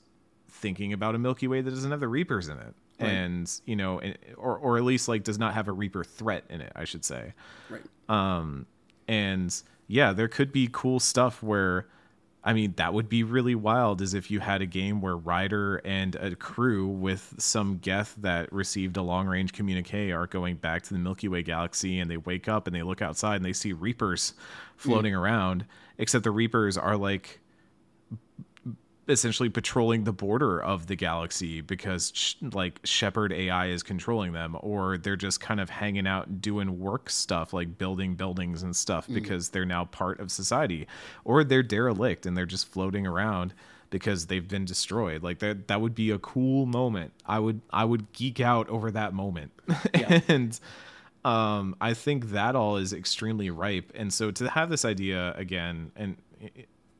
thinking 0.48 0.92
about 0.92 1.14
a 1.14 1.18
Milky 1.18 1.46
Way 1.48 1.60
that 1.60 1.70
doesn't 1.70 1.90
have 1.90 2.00
the 2.00 2.08
Reapers 2.08 2.48
in 2.48 2.58
it, 2.58 2.74
Right. 3.00 3.08
and 3.10 3.60
you 3.66 3.76
know, 3.76 3.98
and- 4.00 4.16
or 4.36 4.56
or 4.56 4.78
at 4.78 4.84
least 4.84 5.08
like 5.08 5.24
does 5.24 5.38
not 5.38 5.52
have 5.54 5.68
a 5.68 5.72
Reaper 5.72 6.04
threat 6.04 6.44
in 6.48 6.60
it, 6.60 6.72
I 6.76 6.84
should 6.84 7.04
say 7.04 7.34
right 7.70 7.82
and 9.08 9.62
yeah 9.86 10.12
there 10.12 10.28
could 10.28 10.52
be 10.52 10.68
cool 10.72 11.00
stuff 11.00 11.42
where 11.42 11.86
i 12.44 12.52
mean 12.52 12.72
that 12.76 12.92
would 12.92 13.08
be 13.08 13.22
really 13.22 13.54
wild 13.54 14.00
as 14.00 14.14
if 14.14 14.30
you 14.30 14.40
had 14.40 14.62
a 14.62 14.66
game 14.66 15.00
where 15.00 15.16
ryder 15.16 15.76
and 15.84 16.14
a 16.16 16.34
crew 16.36 16.86
with 16.86 17.34
some 17.38 17.78
geth 17.78 18.14
that 18.18 18.52
received 18.52 18.96
a 18.96 19.02
long 19.02 19.26
range 19.26 19.52
communique 19.52 20.12
are 20.12 20.26
going 20.26 20.56
back 20.56 20.82
to 20.82 20.92
the 20.92 20.98
milky 20.98 21.28
way 21.28 21.42
galaxy 21.42 21.98
and 21.98 22.10
they 22.10 22.16
wake 22.16 22.48
up 22.48 22.66
and 22.66 22.74
they 22.74 22.82
look 22.82 23.02
outside 23.02 23.36
and 23.36 23.44
they 23.44 23.52
see 23.52 23.72
reapers 23.72 24.34
hmm. 24.76 24.90
floating 24.90 25.14
around 25.14 25.64
except 25.98 26.24
the 26.24 26.30
reapers 26.30 26.76
are 26.76 26.96
like 26.96 27.40
essentially 29.08 29.48
patrolling 29.48 30.04
the 30.04 30.12
border 30.12 30.62
of 30.62 30.86
the 30.86 30.96
galaxy 30.96 31.60
because 31.60 32.10
sh- 32.14 32.34
like 32.52 32.80
Shepard 32.84 33.32
AI 33.32 33.66
is 33.66 33.82
controlling 33.82 34.32
them 34.32 34.56
or 34.60 34.96
they're 34.98 35.16
just 35.16 35.40
kind 35.40 35.60
of 35.60 35.68
hanging 35.68 36.06
out 36.06 36.40
doing 36.40 36.78
work 36.78 37.10
stuff 37.10 37.52
like 37.52 37.76
building 37.76 38.14
buildings 38.14 38.62
and 38.62 38.74
stuff 38.74 39.06
because 39.08 39.50
they're 39.50 39.64
now 39.66 39.84
part 39.84 40.20
of 40.20 40.30
society. 40.32 40.86
Or 41.24 41.44
they're 41.44 41.62
derelict 41.62 42.26
and 42.26 42.36
they're 42.36 42.46
just 42.46 42.66
floating 42.68 43.06
around 43.06 43.52
because 43.90 44.26
they've 44.26 44.48
been 44.48 44.64
destroyed. 44.64 45.22
Like 45.22 45.38
that 45.40 45.68
that 45.68 45.80
would 45.80 45.94
be 45.94 46.10
a 46.10 46.18
cool 46.18 46.66
moment. 46.66 47.12
I 47.26 47.38
would 47.38 47.60
i 47.70 47.84
would 47.84 48.12
geek 48.12 48.40
out 48.40 48.68
over 48.68 48.90
that 48.90 49.12
moment. 49.14 49.52
Yeah. 49.94 50.20
and 50.28 50.58
um 51.24 51.76
i 51.80 51.94
think 51.94 52.30
that 52.30 52.56
all 52.56 52.76
is 52.76 52.92
extremely 52.92 53.50
ripe. 53.50 53.92
And 53.94 54.12
so 54.12 54.30
to 54.30 54.48
have 54.48 54.70
this 54.70 54.84
idea 54.84 55.34
again 55.36 55.92
and 55.94 56.16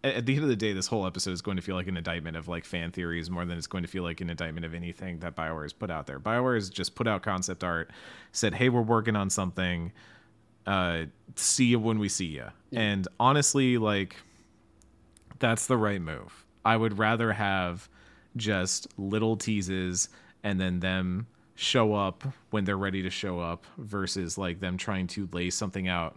at 0.05 0.27
the 0.27 0.35
end 0.35 0.43
of 0.43 0.51
the 0.51 0.57
day, 0.57 0.75
this 0.75 0.87
whole 0.87 1.07
episode 1.07 1.31
is 1.31 1.41
going 1.41 1.57
to 1.57 1.63
feel 1.63 1.77
like 1.77 1.87
an 1.87 1.97
indictment 1.97 2.37
of 2.37 2.47
like 2.47 2.67
fan 2.67 2.93
theories 2.93 3.31
more 3.31 3.47
than 3.47 3.57
it's 3.57 3.67
going 3.67 3.83
to 3.85 3.89
feel 3.89 4.03
like 4.03 4.21
an 4.21 4.29
indictment 4.29 4.67
of 4.67 4.75
anything 4.75 5.19
that 5.21 5.35
Bioware 5.35 5.63
has 5.63 5.73
put 5.73 5.91
out 5.91 6.07
there. 6.07 6.21
Bioware 6.21 6.57
has 6.57 6.69
just 6.69 6.95
put 6.95 7.09
out 7.09 7.23
concept 7.23 7.65
art, 7.65 7.91
said, 8.31 8.55
"Hey, 8.55 8.69
we're 8.69 8.83
working 8.83 9.17
on 9.17 9.31
something. 9.31 9.93
Uh, 10.67 11.05
see 11.37 11.67
you 11.67 11.79
when 11.79 11.99
we 11.99 12.11
see 12.11 12.27
you." 12.27 12.45
And 12.73 13.09
honestly, 13.19 13.79
like 13.79 14.17
that's 15.39 15.67
the 15.67 15.79
right 15.79 16.03
move. 16.03 16.45
I 16.67 16.77
would 16.77 16.99
rather 16.99 17.33
have 17.33 17.89
just 18.37 18.89
little 18.99 19.37
teases 19.37 20.11
and 20.43 20.61
then 20.61 20.81
them 20.81 21.27
show 21.55 21.95
up 21.95 22.25
when 22.51 22.65
they're 22.65 22.77
ready 22.77 23.03
to 23.03 23.11
show 23.11 23.41
up 23.41 23.65
versus 23.79 24.37
like 24.37 24.61
them 24.61 24.77
trying 24.77 25.07
to 25.07 25.29
lay 25.33 25.49
something 25.49 25.89
out 25.89 26.17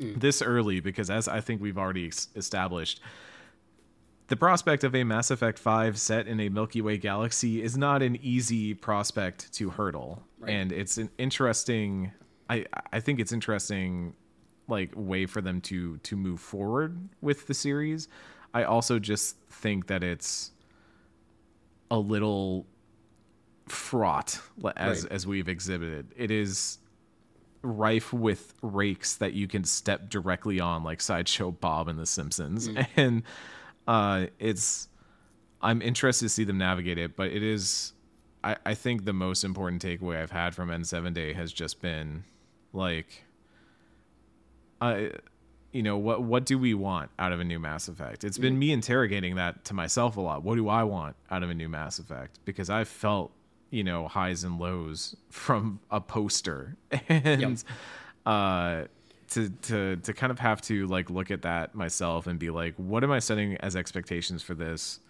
Mm. 0.00 0.20
this 0.20 0.42
early 0.42 0.80
because 0.80 1.08
as 1.08 1.28
I 1.28 1.40
think 1.40 1.60
we've 1.62 1.78
already 1.78 2.10
established 2.34 3.00
the 4.28 4.36
prospect 4.36 4.82
of 4.84 4.94
a 4.94 5.04
Mass 5.04 5.30
Effect 5.30 5.58
5 5.58 5.98
set 5.98 6.26
in 6.26 6.40
a 6.40 6.48
Milky 6.48 6.80
Way 6.80 6.96
galaxy 6.98 7.62
is 7.62 7.76
not 7.76 8.02
an 8.02 8.16
easy 8.22 8.72
prospect 8.74 9.52
to 9.54 9.70
hurdle. 9.70 10.22
Right. 10.40 10.50
And 10.52 10.72
it's 10.72 10.96
an 10.98 11.10
interesting 11.18 12.10
I 12.50 12.64
I 12.92 13.00
think 13.00 13.20
it's 13.20 13.32
interesting 13.32 14.14
like 14.66 14.92
way 14.96 15.26
for 15.26 15.40
them 15.42 15.60
to 15.62 15.98
to 15.98 16.16
move 16.16 16.40
forward 16.40 16.98
with 17.20 17.46
the 17.46 17.54
series. 17.54 18.08
I 18.54 18.64
also 18.64 18.98
just 18.98 19.36
think 19.50 19.86
that 19.88 20.02
it's 20.02 20.52
a 21.90 21.98
little 21.98 22.66
fraught 23.66 24.40
as 24.76 25.02
Right. 25.04 25.12
as 25.12 25.26
we've 25.26 25.48
exhibited. 25.48 26.12
It 26.16 26.30
is 26.30 26.78
rife 27.64 28.12
with 28.12 28.54
rakes 28.62 29.16
that 29.16 29.32
you 29.32 29.48
can 29.48 29.64
step 29.64 30.08
directly 30.08 30.60
on 30.60 30.84
like 30.84 31.00
sideshow 31.00 31.50
bob 31.50 31.88
in 31.88 31.96
the 31.96 32.06
simpsons 32.06 32.68
and 32.96 33.22
uh 33.88 34.26
it's 34.38 34.88
i'm 35.62 35.80
interested 35.82 36.26
to 36.26 36.28
see 36.28 36.44
them 36.44 36.58
navigate 36.58 36.98
it 36.98 37.16
but 37.16 37.28
it 37.28 37.42
is 37.42 37.92
i 38.42 38.56
i 38.66 38.74
think 38.74 39.04
the 39.04 39.12
most 39.12 39.44
important 39.44 39.82
takeaway 39.82 40.20
i've 40.20 40.30
had 40.30 40.54
from 40.54 40.68
n7 40.68 41.12
day 41.14 41.32
has 41.32 41.52
just 41.52 41.80
been 41.80 42.22
like 42.72 43.24
i 44.80 45.10
you 45.74 45.82
know 45.82 45.98
what 45.98 46.22
what 46.22 46.46
do 46.46 46.56
we 46.56 46.72
want 46.72 47.10
out 47.18 47.32
of 47.32 47.40
a 47.40 47.44
new 47.44 47.58
Mass 47.58 47.88
Effect? 47.88 48.22
It's 48.22 48.38
been 48.38 48.56
me 48.56 48.70
interrogating 48.70 49.34
that 49.34 49.64
to 49.64 49.74
myself 49.74 50.16
a 50.16 50.20
lot. 50.20 50.44
What 50.44 50.54
do 50.54 50.68
I 50.68 50.84
want 50.84 51.16
out 51.32 51.42
of 51.42 51.50
a 51.50 51.54
new 51.54 51.68
Mass 51.68 51.98
Effect? 51.98 52.38
Because 52.44 52.70
I've 52.70 52.86
felt 52.86 53.32
you 53.74 53.84
know 53.84 54.08
highs 54.08 54.44
and 54.44 54.58
lows 54.58 55.16
from 55.30 55.80
a 55.90 56.00
poster. 56.00 56.76
And 57.08 57.40
Yep. 57.42 57.58
uh 58.26 58.84
to 59.30 59.48
to 59.48 59.96
to 59.96 60.12
kind 60.12 60.30
of 60.30 60.38
have 60.38 60.60
to 60.62 60.86
like 60.86 61.10
look 61.10 61.30
at 61.30 61.42
that 61.42 61.74
myself 61.74 62.26
and 62.26 62.38
be 62.38 62.50
like 62.50 62.74
what 62.76 63.02
am 63.02 63.10
i 63.10 63.18
setting 63.18 63.56
as 63.58 63.74
expectations 63.76 64.42
for 64.42 64.54
this? 64.54 65.00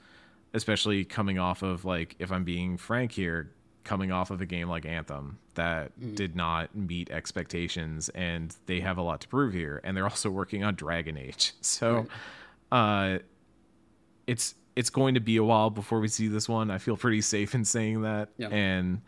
Especially 0.55 1.05
coming 1.05 1.39
off 1.39 1.63
of 1.63 1.85
like 1.85 2.17
if 2.19 2.31
i'm 2.33 2.45
being 2.45 2.77
frank 2.77 3.13
here 3.13 3.51
coming 3.83 4.11
off 4.13 4.31
of 4.31 4.41
a 4.41 4.47
game 4.47 4.69
like 4.69 4.87
anthem 4.87 5.39
that 5.57 5.93
did 6.15 6.35
not 6.35 6.75
meet 6.75 7.11
expectations 7.11 8.09
and 8.15 8.57
they 8.67 8.81
have 8.81 8.97
a 8.99 9.03
lot 9.03 9.21
to 9.21 9.29
prove 9.29 9.53
here 9.53 9.81
and 9.85 9.95
they're 9.97 10.05
also 10.09 10.31
working 10.31 10.65
on 10.65 10.75
dragon 10.75 11.17
age. 11.19 11.53
So 11.61 12.07
uh 12.73 13.19
it's 14.27 14.55
it's 14.77 14.91
going 14.91 15.15
to 15.15 15.21
be 15.21 15.37
a 15.37 15.45
while 15.45 15.71
before 15.71 16.01
we 16.01 16.09
see 16.09 16.29
this 16.29 16.49
one. 16.49 16.71
I 16.71 16.79
feel 16.79 16.97
pretty 16.97 17.21
safe 17.21 17.55
in 17.55 17.65
saying 17.65 18.03
that. 18.03 18.31
Yeah. 18.37 18.49
and 18.49 19.01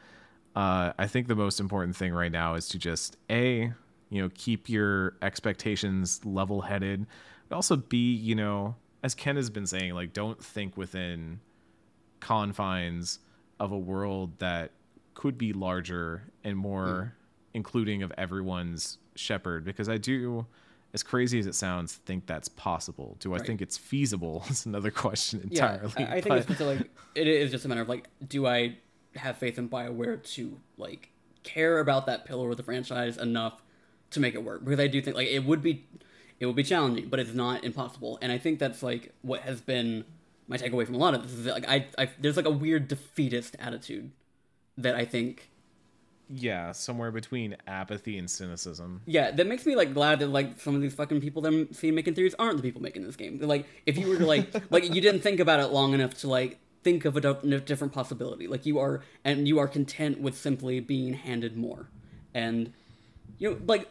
uh, 0.55 0.93
I 0.99 1.07
think 1.07 1.29
the 1.29 1.35
most 1.35 1.61
important 1.61 1.97
thing 1.97 2.13
right 2.13 2.33
now 2.33 2.55
is 2.55 2.69
to 2.69 2.79
just 2.79 3.17
a 3.31 3.73
you 4.09 4.23
know 4.23 4.31
keep 4.35 4.69
your 4.69 5.17
expectations 5.21 6.25
level 6.25 6.63
headed, 6.63 7.07
but 7.49 7.57
also 7.57 7.77
b 7.77 8.15
you 8.15 8.35
know 8.35 8.75
as 9.03 9.15
Ken 9.15 9.37
has 9.37 9.51
been 9.51 9.67
saying 9.67 9.95
like 9.95 10.13
don't 10.13 10.43
think 10.43 10.77
within 10.77 11.41
confines 12.21 13.19
of 13.61 13.73
a 13.73 13.79
world 13.79 14.39
that 14.39 14.71
could 15.15 15.37
be 15.37 15.53
larger 15.53 16.23
and 16.45 16.57
more 16.57 17.15
including 17.55 18.03
of 18.03 18.13
everyone's 18.19 18.99
Shepard 19.15 19.65
because 19.65 19.89
I 19.89 19.97
do 19.97 20.47
as 20.97 21.03
crazy 21.03 21.39
as 21.39 21.47
it 21.47 21.55
sounds 21.55 21.97
think 22.07 22.27
that's 22.27 22.49
possible. 22.49 23.19
Do 23.21 23.35
I 23.35 23.39
think 23.39 23.61
it's 23.61 23.77
feasible? 23.77 24.47
Is 24.51 24.65
another 24.65 24.91
question 24.91 25.47
Yeah, 25.51 25.75
entirely. 25.75 26.07
I, 26.07 26.17
I 26.17 26.21
think 26.23 26.51
it's 26.51 26.61
like 26.61 26.91
it 27.15 27.27
is 27.27 27.51
just 27.51 27.67
a 27.67 27.69
matter 27.69 27.83
of 27.83 27.89
like, 27.89 28.09
do 28.27 28.47
I 28.47 28.79
have 29.15 29.37
faith 29.37 29.59
in 29.59 29.69
Bioware 29.69 30.23
to 30.35 30.59
like 30.79 31.11
care 31.43 31.81
about 31.81 32.07
that 32.07 32.25
pillar 32.25 32.51
of 32.51 32.57
the 32.57 32.63
franchise 32.63 33.19
enough 33.19 33.63
to 34.13 34.21
make 34.21 34.35
it 34.35 34.43
work? 34.43 34.65
Because 34.65 34.81
I 34.81 34.87
do 34.87 35.03
think 35.03 35.17
like 35.17 35.29
it 35.29 35.45
would 35.45 35.61
be, 35.63 35.87
it 36.41 36.47
would 36.47 36.57
be 36.57 36.63
challenging, 36.63 37.09
but 37.11 37.21
it's 37.21 37.35
not 37.35 37.63
impossible. 37.63 38.19
And 38.23 38.33
I 38.33 38.39
think 38.39 38.59
that's 38.59 38.83
like 38.83 39.13
what 39.21 39.43
has 39.43 39.61
been 39.61 40.07
my 40.49 40.57
takeaway 40.57 40.87
from 40.87 40.95
a 40.95 40.99
lot 40.99 41.13
of 41.13 41.23
this 41.23 41.33
is 41.33 41.45
that, 41.45 41.53
like 41.53 41.69
I, 41.69 41.87
I 41.99 42.09
there's 42.19 42.39
like 42.39 42.47
a 42.47 42.51
weird 42.51 42.89
defeatist 42.89 43.55
attitude 43.59 44.13
that 44.79 44.95
I 44.95 45.05
think 45.05 45.51
yeah, 46.29 46.73
somewhere 46.73 47.13
between 47.13 47.57
apathy 47.67 48.19
and 48.19 48.29
cynicism. 48.29 49.01
Yeah, 49.07 49.31
that 49.31 49.47
makes 49.47 49.65
me 49.65 49.77
like 49.77 49.95
glad 49.95 50.19
that 50.19 50.29
like 50.29 50.61
some 50.61 50.75
of 50.75 50.83
these 50.83 50.95
fucking 50.95 51.21
people 51.21 51.43
that 51.43 51.53
I'm 51.53 51.73
seeing 51.73 51.95
making 51.95 52.15
theories 52.15 52.35
aren't 52.39 52.57
the 52.57 52.63
people 52.63 52.83
making 52.83 53.05
this 53.05 53.17
game. 53.17 53.39
They're, 53.39 53.49
like, 53.49 53.67
if 53.87 53.97
you 53.97 54.09
were 54.09 54.17
to 54.19 54.27
like, 54.27 54.53
like 54.71 54.93
you 54.93 55.01
didn't 55.01 55.21
think 55.21 55.39
about 55.39 55.61
it 55.61 55.67
long 55.67 55.95
enough 55.95 56.15
to 56.19 56.29
like 56.29 56.59
think 56.83 57.05
of 57.05 57.17
a 57.17 57.61
different 57.61 57.93
possibility. 57.93 58.49
Like 58.49 58.67
you 58.67 58.79
are, 58.79 59.03
and 59.25 59.47
you 59.47 59.59
are 59.59 59.69
content 59.69 60.21
with 60.21 60.37
simply 60.37 60.81
being 60.81 61.15
handed 61.15 61.57
more, 61.57 61.89
and 62.35 62.73
you 63.39 63.51
know, 63.51 63.61
like 63.67 63.89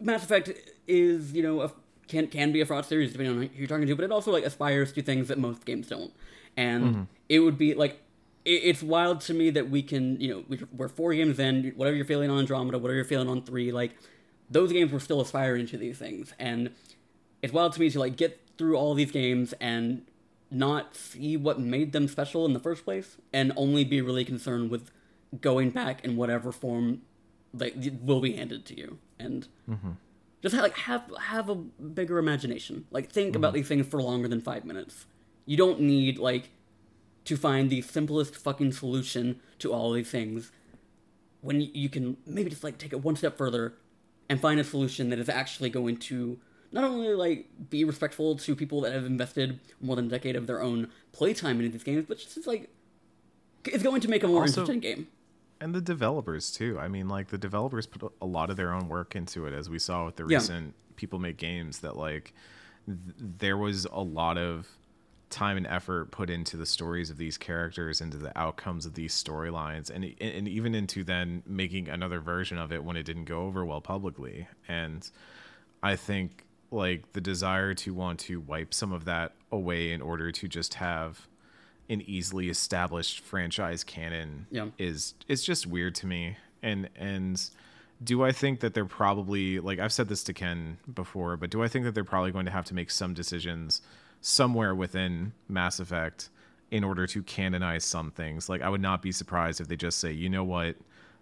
Mass 0.00 0.22
Effect 0.22 0.50
is 0.86 1.32
you 1.32 1.42
know 1.42 1.62
a, 1.62 1.72
can 2.06 2.28
can 2.28 2.52
be 2.52 2.60
a 2.60 2.66
fraud 2.66 2.86
series 2.86 3.12
depending 3.12 3.36
on 3.36 3.42
who 3.42 3.48
you're 3.56 3.66
talking 3.66 3.88
to, 3.88 3.96
but 3.96 4.04
it 4.04 4.12
also 4.12 4.30
like 4.30 4.44
aspires 4.44 4.92
to 4.92 5.02
things 5.02 5.28
that 5.28 5.38
most 5.38 5.64
games 5.64 5.88
don't, 5.88 6.12
and 6.56 6.84
mm-hmm. 6.84 7.02
it 7.28 7.40
would 7.40 7.58
be 7.58 7.74
like 7.74 8.00
it's 8.48 8.82
wild 8.82 9.20
to 9.22 9.34
me 9.34 9.50
that 9.50 9.70
we 9.70 9.82
can 9.82 10.20
you 10.20 10.28
know 10.28 10.44
we- 10.48 10.60
we're 10.72 10.88
four 10.88 11.12
games 11.14 11.38
in, 11.38 11.72
whatever 11.76 11.96
you're 11.96 12.06
feeling 12.06 12.30
on 12.30 12.38
Andromeda, 12.38 12.78
whatever 12.78 12.96
you're 12.96 13.04
feeling 13.04 13.28
on 13.28 13.42
three, 13.42 13.72
like 13.72 13.96
those 14.50 14.72
games 14.72 14.90
were 14.92 15.00
still 15.00 15.20
aspiring 15.20 15.66
to 15.66 15.76
these 15.76 15.98
things, 15.98 16.32
and 16.38 16.70
it's 17.42 17.52
wild 17.52 17.72
to 17.74 17.80
me 17.80 17.90
to 17.90 17.98
like 17.98 18.16
get 18.16 18.40
through 18.56 18.76
all 18.76 18.94
these 18.94 19.12
games 19.12 19.54
and 19.60 20.06
not 20.50 20.96
see 20.96 21.36
what 21.36 21.60
made 21.60 21.92
them 21.92 22.08
special 22.08 22.46
in 22.46 22.54
the 22.54 22.60
first 22.60 22.84
place, 22.84 23.18
and 23.32 23.52
only 23.56 23.84
be 23.84 24.00
really 24.00 24.24
concerned 24.24 24.70
with 24.70 24.90
going 25.40 25.70
back 25.70 26.04
in 26.04 26.16
whatever 26.16 26.50
form 26.50 27.02
like 27.52 27.74
will 28.02 28.20
be 28.20 28.32
handed 28.32 28.64
to 28.66 28.76
you, 28.76 28.98
and 29.18 29.48
mm-hmm. 29.68 29.90
just 30.42 30.54
ha- 30.54 30.62
like 30.62 30.76
have 30.76 31.10
have 31.20 31.48
a 31.48 31.54
bigger 31.54 32.18
imagination. 32.18 32.86
Like 32.90 33.10
think 33.10 33.36
about 33.36 33.48
mm-hmm. 33.48 33.56
these 33.56 33.68
things 33.68 33.86
for 33.86 34.02
longer 34.02 34.28
than 34.28 34.40
five 34.40 34.64
minutes. 34.64 35.06
You 35.46 35.56
don't 35.56 35.80
need 35.80 36.18
like 36.18 36.50
to 37.28 37.36
find 37.36 37.70
the 37.70 37.80
simplest 37.82 38.34
fucking 38.36 38.72
solution 38.72 39.40
to 39.58 39.72
all 39.72 39.92
these 39.92 40.10
things 40.10 40.50
when 41.40 41.60
you 41.60 41.88
can 41.88 42.16
maybe 42.26 42.50
just 42.50 42.64
like 42.64 42.78
take 42.78 42.92
it 42.92 43.02
one 43.04 43.14
step 43.16 43.36
further 43.38 43.74
and 44.28 44.40
find 44.40 44.58
a 44.58 44.64
solution 44.64 45.10
that 45.10 45.18
is 45.18 45.28
actually 45.28 45.70
going 45.70 45.96
to 45.96 46.38
not 46.72 46.84
only 46.84 47.08
like 47.14 47.46
be 47.70 47.84
respectful 47.84 48.36
to 48.36 48.56
people 48.56 48.80
that 48.80 48.92
have 48.92 49.04
invested 49.06 49.60
more 49.80 49.94
than 49.96 50.06
a 50.06 50.08
decade 50.08 50.36
of 50.36 50.46
their 50.46 50.60
own 50.60 50.88
playtime 51.12 51.58
into 51.60 51.70
these 51.70 51.84
games, 51.84 52.04
but 52.08 52.18
just 52.18 52.46
like 52.46 52.68
it's 53.64 53.82
going 53.82 54.00
to 54.00 54.08
make 54.08 54.22
a 54.24 54.28
more 54.28 54.42
Also- 54.42 54.62
interesting 54.62 54.80
game. 54.80 55.06
and 55.60 55.74
the 55.74 55.80
developers 55.80 56.50
too. 56.50 56.78
I 56.78 56.88
mean, 56.88 57.08
like 57.08 57.28
the 57.28 57.38
developers 57.38 57.86
put 57.86 58.12
a 58.20 58.26
lot 58.26 58.50
of 58.50 58.56
their 58.56 58.72
own 58.72 58.88
work 58.88 59.14
into 59.16 59.46
it, 59.46 59.52
as 59.54 59.68
we 59.70 59.78
saw 59.78 60.06
with 60.06 60.16
the 60.16 60.24
Yeah. 60.28 60.38
recent 60.38 60.74
people 60.96 61.18
make 61.18 61.36
games. 61.36 61.78
That 61.80 61.96
like 61.96 62.32
th- 62.86 62.98
there 63.18 63.56
was 63.56 63.84
a 63.86 64.00
lot 64.02 64.38
of 64.38 64.68
time 65.30 65.56
and 65.56 65.66
effort 65.66 66.10
put 66.10 66.30
into 66.30 66.56
the 66.56 66.64
stories 66.66 67.10
of 67.10 67.16
these 67.18 67.36
characters, 67.36 68.00
into 68.00 68.16
the 68.16 68.36
outcomes 68.38 68.86
of 68.86 68.94
these 68.94 69.12
storylines, 69.14 69.90
and 69.90 70.04
and 70.20 70.48
even 70.48 70.74
into 70.74 71.04
then 71.04 71.42
making 71.46 71.88
another 71.88 72.20
version 72.20 72.58
of 72.58 72.72
it 72.72 72.82
when 72.84 72.96
it 72.96 73.02
didn't 73.04 73.26
go 73.26 73.42
over 73.42 73.64
well 73.64 73.80
publicly. 73.80 74.48
And 74.66 75.08
I 75.82 75.96
think 75.96 76.44
like 76.70 77.12
the 77.12 77.20
desire 77.20 77.72
to 77.74 77.94
want 77.94 78.20
to 78.20 78.40
wipe 78.40 78.74
some 78.74 78.92
of 78.92 79.04
that 79.06 79.32
away 79.50 79.92
in 79.92 80.02
order 80.02 80.30
to 80.30 80.48
just 80.48 80.74
have 80.74 81.26
an 81.88 82.02
easily 82.02 82.50
established 82.50 83.20
franchise 83.20 83.82
canon 83.82 84.46
Yeah. 84.50 84.66
is 84.78 85.14
is 85.28 85.42
just 85.44 85.66
weird 85.66 85.94
to 85.96 86.06
me. 86.06 86.36
And 86.62 86.88
and 86.96 87.42
do 88.04 88.22
I 88.24 88.32
think 88.32 88.60
that 88.60 88.74
they're 88.74 88.84
probably 88.84 89.58
like 89.60 89.78
I've 89.78 89.92
said 89.92 90.08
this 90.08 90.22
to 90.24 90.32
Ken 90.34 90.78
before, 90.92 91.36
but 91.36 91.50
do 91.50 91.62
I 91.62 91.68
think 91.68 91.84
that 91.84 91.94
they're 91.94 92.04
probably 92.04 92.30
going 92.30 92.44
to 92.46 92.52
have 92.52 92.64
to 92.66 92.74
make 92.74 92.90
some 92.90 93.14
decisions 93.14 93.80
somewhere 94.20 94.74
within 94.74 95.32
Mass 95.48 95.80
Effect 95.80 96.30
in 96.70 96.84
order 96.84 97.06
to 97.06 97.22
canonize 97.22 97.84
some 97.84 98.10
things? 98.10 98.48
Like 98.48 98.62
I 98.62 98.68
would 98.68 98.80
not 98.80 99.02
be 99.02 99.12
surprised 99.12 99.60
if 99.60 99.68
they 99.68 99.76
just 99.76 99.98
say, 99.98 100.12
you 100.12 100.28
know 100.28 100.44
what, 100.44 100.76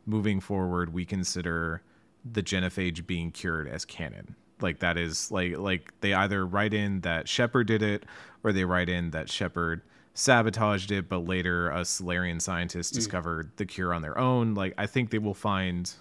moving 0.06 0.40
forward, 0.40 0.92
we 0.92 1.04
consider 1.04 1.82
the 2.24 2.42
genophage 2.42 3.06
being 3.06 3.30
cured 3.30 3.68
as 3.68 3.84
canon. 3.84 4.34
Like 4.60 4.78
that 4.78 4.96
is 4.96 5.30
like 5.30 5.58
like 5.58 5.92
they 6.00 6.14
either 6.14 6.46
write 6.46 6.72
in 6.72 7.00
that 7.02 7.28
Shepard 7.28 7.66
did 7.66 7.82
it, 7.82 8.04
or 8.42 8.52
they 8.52 8.64
write 8.64 8.88
in 8.88 9.10
that 9.10 9.30
Shepard 9.30 9.82
sabotaged 10.14 10.90
it, 10.90 11.10
but 11.10 11.26
later 11.26 11.68
a 11.70 11.84
Salarian 11.84 12.40
scientist 12.40 12.92
hmm. 12.92 12.96
discovered 12.96 13.50
the 13.56 13.66
cure 13.66 13.92
on 13.92 14.00
their 14.00 14.18
own. 14.18 14.54
Like 14.54 14.74
I 14.78 14.86
think 14.86 15.10
they 15.10 15.18
will 15.18 15.34
find 15.34 15.92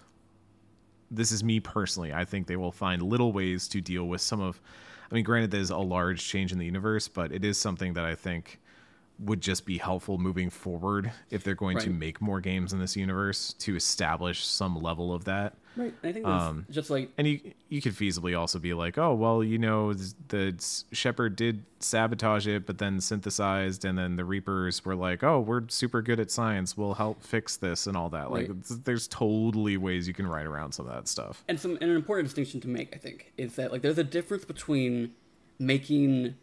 this 1.11 1.31
is 1.31 1.43
me 1.43 1.59
personally. 1.59 2.13
I 2.13 2.25
think 2.25 2.47
they 2.47 2.55
will 2.55 2.71
find 2.71 3.01
little 3.01 3.33
ways 3.33 3.67
to 3.69 3.81
deal 3.81 4.05
with 4.05 4.21
some 4.21 4.41
of 4.41 4.61
I 5.09 5.15
mean, 5.15 5.23
granted 5.23 5.51
there's 5.51 5.69
a 5.69 5.77
large 5.77 6.25
change 6.25 6.51
in 6.51 6.57
the 6.57 6.65
universe, 6.65 7.07
but 7.07 7.31
it 7.31 7.45
is 7.45 7.57
something 7.57 7.93
that 7.93 8.05
I 8.05 8.15
think 8.15 8.59
would 9.19 9.39
just 9.41 9.65
be 9.65 9.77
helpful 9.77 10.17
moving 10.17 10.49
forward 10.49 11.11
if 11.29 11.43
they're 11.43 11.55
going 11.55 11.77
to 11.79 11.89
make 11.89 12.19
more 12.21 12.41
games 12.41 12.73
in 12.73 12.79
this 12.79 12.95
universe 12.97 13.53
to 13.53 13.75
establish 13.75 14.45
some 14.45 14.75
level 14.81 15.13
of 15.13 15.23
that. 15.23 15.53
Right. 15.77 15.93
I 16.03 16.11
think 16.13 16.25
that's 16.25 16.43
Um, 16.43 16.65
just 16.69 16.89
like 16.89 17.11
And 17.17 17.27
you 17.27 17.39
you 17.69 17.81
could 17.81 17.93
feasibly 17.93 18.37
also 18.37 18.59
be 18.59 18.73
like, 18.73 18.97
oh 18.97 19.13
well, 19.13 19.43
you 19.43 19.57
know, 19.57 19.93
the 19.93 20.83
Shepard 20.93 21.35
did 21.35 21.63
sabotage 21.79 22.47
it, 22.47 22.65
but 22.65 22.77
then 22.77 22.99
synthesized, 23.01 23.83
and 23.85 23.97
then 23.97 24.15
the 24.15 24.23
Reapers 24.25 24.83
were 24.85 24.95
like, 24.95 25.23
oh, 25.23 25.39
we're 25.41 25.63
super 25.69 26.01
good 26.01 26.19
at 26.19 26.31
science, 26.31 26.75
we'll 26.77 26.93
help 26.93 27.21
fix 27.23 27.57
this 27.57 27.87
and 27.87 27.95
all 27.97 28.09
that. 28.09 28.31
Like, 28.31 28.47
Right. 28.47 28.57
it's- 28.57 28.79
there's 28.85 29.07
totally 29.07 29.75
ways 29.77 30.07
you 30.07 30.13
can 30.13 30.27
write 30.27 30.45
around 30.45 30.73
some 30.73 30.87
of 30.87 30.93
that 30.93 31.07
stuff. 31.07 31.43
and 31.47 31.59
some 31.59 31.71
and 31.81 31.83
an 31.89 31.95
important 31.95 32.27
distinction 32.27 32.59
to 32.61 32.67
make, 32.69 32.93
I 32.95 32.97
think, 32.99 33.31
is 33.37 33.55
that 33.55 33.71
like 33.71 33.81
there's 33.81 33.97
a 33.97 34.03
difference 34.03 34.45
between 34.45 35.11
making 35.59 36.35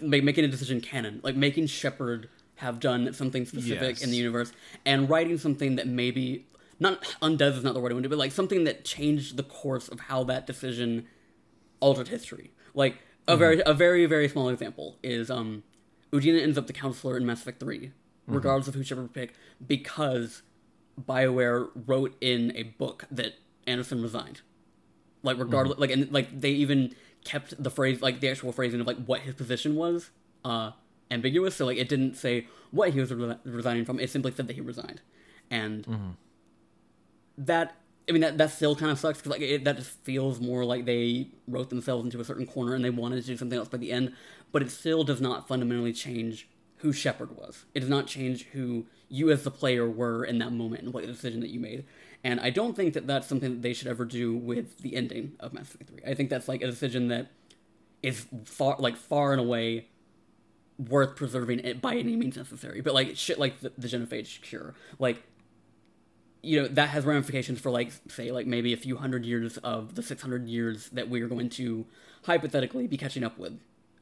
ma- 0.00 0.18
making 0.22 0.44
a 0.44 0.48
decision 0.48 0.80
canon, 0.80 1.20
like 1.22 1.36
making 1.36 1.66
Shepard 1.66 2.28
have 2.56 2.80
done 2.80 3.12
something 3.12 3.44
specific 3.46 4.02
in 4.02 4.10
the 4.10 4.16
universe, 4.16 4.52
and 4.84 5.08
writing 5.10 5.38
something 5.38 5.76
that 5.76 5.86
maybe 5.86 6.46
not 6.80 7.16
undoes 7.22 7.56
is 7.56 7.64
not 7.64 7.74
the 7.74 7.80
word 7.80 7.92
I 7.92 7.94
want 7.94 8.04
to, 8.04 8.08
but 8.08 8.18
like 8.18 8.32
something 8.32 8.64
that 8.64 8.84
changed 8.84 9.36
the 9.36 9.42
course 9.42 9.88
of 9.88 10.00
how 10.00 10.24
that 10.24 10.46
decision 10.46 11.06
altered 11.80 12.08
history. 12.08 12.52
Like 12.74 12.98
a 13.26 13.32
mm-hmm. 13.32 13.38
very 13.38 13.62
a 13.64 13.74
very 13.74 14.06
very 14.06 14.28
small 14.28 14.48
example 14.48 14.98
is 15.02 15.30
um, 15.30 15.62
Udina 16.12 16.40
ends 16.40 16.58
up 16.58 16.66
the 16.66 16.72
councilor 16.72 17.16
in 17.16 17.26
Mass 17.26 17.42
Effect 17.42 17.60
3 17.60 17.78
mm-hmm. 17.78 18.34
regardless 18.34 18.68
of 18.68 18.74
who 18.74 18.82
Shepard 18.82 19.12
picked, 19.12 19.36
because 19.66 20.42
Bioware 21.00 21.68
wrote 21.86 22.16
in 22.20 22.52
a 22.56 22.64
book 22.64 23.04
that 23.10 23.34
Anderson 23.66 24.02
resigned. 24.02 24.42
Like 25.22 25.38
regardless, 25.38 25.74
mm-hmm. 25.74 25.80
like 25.80 25.90
and 25.90 26.12
like 26.12 26.40
they 26.40 26.50
even 26.50 26.94
kept 27.24 27.62
the 27.62 27.70
phrase, 27.70 28.00
like 28.02 28.20
the 28.20 28.28
actual 28.28 28.52
phrasing 28.52 28.80
of 28.80 28.86
like 28.86 29.04
what 29.06 29.20
his 29.20 29.34
position 29.34 29.74
was, 29.76 30.10
uh, 30.44 30.72
ambiguous. 31.10 31.56
So 31.56 31.66
like 31.66 31.78
it 31.78 31.88
didn't 31.88 32.16
say 32.16 32.46
what 32.70 32.90
he 32.90 33.00
was 33.00 33.12
re- 33.12 33.36
resigning 33.44 33.84
from. 33.84 33.98
It 34.00 34.10
simply 34.10 34.32
said 34.32 34.46
that 34.48 34.54
he 34.54 34.60
resigned, 34.60 35.00
and 35.50 35.86
that 37.38 37.76
I 38.08 38.12
mean 38.12 38.20
that 38.22 38.38
that 38.38 38.50
still 38.50 38.76
kind 38.76 38.90
of 38.92 38.98
sucks 38.98 39.18
because 39.18 39.32
like 39.32 39.40
it, 39.40 39.64
that 39.64 39.76
just 39.76 39.90
feels 40.04 40.40
more 40.40 40.64
like 40.64 40.84
they 40.84 41.28
wrote 41.48 41.70
themselves 41.70 42.04
into 42.04 42.20
a 42.20 42.24
certain 42.24 42.46
corner 42.46 42.74
and 42.74 42.84
they 42.84 42.90
wanted 42.90 43.20
to 43.20 43.26
do 43.26 43.36
something 43.36 43.58
else 43.58 43.68
by 43.68 43.78
the 43.78 43.92
end, 43.92 44.12
but 44.52 44.62
it 44.62 44.70
still 44.70 45.04
does 45.04 45.20
not 45.20 45.48
fundamentally 45.48 45.92
change 45.92 46.48
who 46.78 46.92
Shepard 46.92 47.36
was. 47.36 47.64
It 47.74 47.80
does 47.80 47.88
not 47.88 48.06
change 48.06 48.44
who 48.52 48.84
you 49.08 49.30
as 49.30 49.42
the 49.44 49.50
player 49.50 49.88
were 49.88 50.24
in 50.24 50.38
that 50.38 50.52
moment 50.52 50.82
and 50.82 50.92
what 50.92 51.02
the 51.06 51.12
decision 51.12 51.40
that 51.40 51.50
you 51.50 51.60
made. 51.60 51.84
And 52.24 52.40
I 52.40 52.48
don't 52.48 52.74
think 52.74 52.94
that 52.94 53.06
that's 53.06 53.26
something 53.26 53.50
that 53.50 53.62
they 53.62 53.74
should 53.74 53.86
ever 53.86 54.06
do 54.06 54.34
with 54.34 54.78
the 54.78 54.96
ending 54.96 55.32
of 55.38 55.52
Mass 55.52 55.74
Effect 55.74 55.90
3. 55.90 56.00
I 56.10 56.14
think 56.14 56.30
that's 56.30 56.48
like 56.48 56.62
a 56.62 56.66
decision 56.66 57.08
that 57.08 57.28
is 58.02 58.26
far 58.44 58.76
like 58.78 58.96
far 58.96 59.32
and 59.32 59.40
away 59.40 59.86
worth 60.78 61.16
preserving 61.16 61.60
it 61.60 61.80
by 61.80 61.94
any 61.94 62.16
means 62.16 62.36
necessary. 62.36 62.80
But 62.80 62.94
like 62.94 63.16
shit 63.16 63.38
like 63.38 63.60
the, 63.60 63.72
the 63.76 63.88
genophage 63.88 64.40
cure, 64.40 64.74
like 64.98 65.22
you 66.42 66.62
know 66.62 66.68
that 66.68 66.90
has 66.90 67.04
ramifications 67.04 67.60
for 67.60 67.70
like 67.70 67.92
say 68.08 68.30
like 68.30 68.46
maybe 68.46 68.72
a 68.72 68.76
few 68.76 68.96
hundred 68.96 69.24
years 69.24 69.58
of 69.58 69.94
the 69.94 70.02
600 70.02 70.48
years 70.48 70.90
that 70.90 71.08
we 71.08 71.22
are 71.22 71.28
going 71.28 71.48
to 71.50 71.86
hypothetically 72.24 72.86
be 72.86 72.96
catching 72.96 73.24
up 73.24 73.38
with 73.38 73.58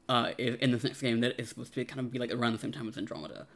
uh, 0.08 0.30
in 0.38 0.72
this 0.72 0.84
next 0.84 1.00
game 1.00 1.20
that 1.20 1.40
is 1.40 1.48
supposed 1.48 1.72
to 1.72 1.80
be, 1.80 1.84
kind 1.84 2.00
of 2.00 2.10
be 2.10 2.18
like 2.18 2.32
around 2.32 2.52
the 2.52 2.58
same 2.58 2.72
time 2.72 2.88
as 2.88 2.96
Andromeda, 2.96 3.46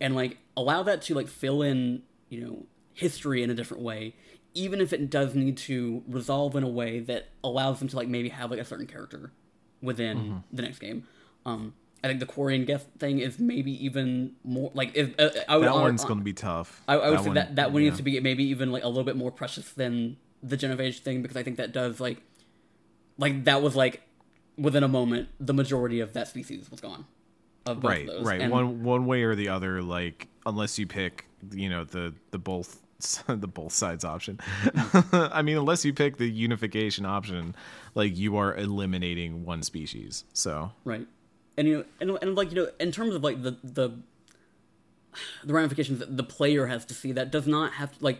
and 0.00 0.14
like 0.14 0.38
allow 0.56 0.82
that 0.84 1.02
to 1.02 1.14
like 1.14 1.28
fill 1.28 1.62
in 1.62 2.02
you 2.28 2.40
know 2.40 2.66
history 2.94 3.42
in 3.42 3.50
a 3.50 3.54
different 3.54 3.82
way, 3.82 4.14
even 4.54 4.80
if 4.80 4.92
it 4.92 5.10
does 5.10 5.34
need 5.34 5.56
to 5.56 6.02
resolve 6.08 6.56
in 6.56 6.62
a 6.62 6.68
way 6.68 7.00
that 7.00 7.28
allows 7.42 7.78
them 7.78 7.88
to 7.88 7.96
like 7.96 8.08
maybe 8.08 8.28
have 8.28 8.50
like 8.50 8.60
a 8.60 8.64
certain 8.64 8.86
character 8.86 9.32
within 9.82 10.18
mm-hmm. 10.18 10.36
the 10.52 10.62
next 10.62 10.78
game. 10.78 11.06
Um, 11.46 11.74
I 12.02 12.08
think 12.08 12.20
the 12.20 12.26
Quarian 12.26 12.66
Geth 12.66 12.86
thing 12.98 13.18
is 13.18 13.38
maybe 13.38 13.84
even 13.84 14.32
more 14.42 14.70
like 14.74 14.92
if, 14.94 15.18
uh, 15.18 15.30
I 15.48 15.56
would, 15.56 15.66
that 15.66 15.74
one's 15.74 16.04
uh, 16.04 16.08
going 16.08 16.20
to 16.20 16.24
be 16.24 16.32
tough. 16.32 16.82
I, 16.88 16.94
I 16.94 17.10
would 17.10 17.18
that 17.18 17.22
say 17.22 17.28
one, 17.28 17.34
that 17.34 17.56
that 17.56 17.72
one 17.72 17.82
yeah. 17.82 17.88
needs 17.88 17.98
to 17.98 18.02
be 18.02 18.18
maybe 18.20 18.44
even 18.44 18.72
like 18.72 18.84
a 18.84 18.88
little 18.88 19.04
bit 19.04 19.16
more 19.16 19.30
precious 19.30 19.70
than 19.72 20.16
the 20.42 20.56
Genophage 20.56 21.00
thing 21.00 21.20
because 21.20 21.36
I 21.36 21.42
think 21.42 21.58
that 21.58 21.72
does 21.72 22.00
like 22.00 22.22
like 23.18 23.44
that 23.44 23.60
was 23.60 23.76
like 23.76 24.02
within 24.56 24.82
a 24.82 24.88
moment 24.88 25.28
the 25.38 25.52
majority 25.52 26.00
of 26.00 26.14
that 26.14 26.28
species 26.28 26.70
was 26.70 26.80
gone. 26.80 27.04
Right, 27.66 28.08
right. 28.20 28.40
And, 28.40 28.52
one 28.52 28.82
one 28.82 29.06
way 29.06 29.22
or 29.22 29.34
the 29.34 29.48
other, 29.48 29.82
like 29.82 30.28
unless 30.46 30.78
you 30.78 30.86
pick 30.86 31.26
you 31.52 31.68
know 31.68 31.84
the 31.84 32.14
the 32.30 32.38
both 32.38 32.80
the 33.26 33.48
both 33.48 33.72
sides 33.72 34.04
option. 34.04 34.40
I 35.12 35.42
mean, 35.42 35.56
unless 35.56 35.84
you 35.84 35.92
pick 35.92 36.16
the 36.16 36.30
unification 36.30 37.06
option, 37.06 37.54
like 37.94 38.16
you 38.16 38.36
are 38.36 38.54
eliminating 38.54 39.44
one 39.44 39.62
species. 39.62 40.24
So 40.32 40.72
right 40.84 41.06
and 41.60 41.68
you 41.68 41.76
know, 41.76 41.84
and, 42.00 42.18
and 42.22 42.36
like 42.36 42.50
you 42.50 42.56
know, 42.56 42.70
in 42.80 42.90
terms 42.90 43.14
of 43.14 43.22
like 43.22 43.42
the 43.42 43.56
the 43.62 43.90
the 45.44 45.52
ramifications 45.52 45.98
that 45.98 46.16
the 46.16 46.22
player 46.22 46.66
has 46.66 46.86
to 46.86 46.94
see, 46.94 47.12
that 47.12 47.30
does 47.30 47.46
not 47.46 47.74
have 47.74 47.96
to 47.98 48.04
like. 48.04 48.18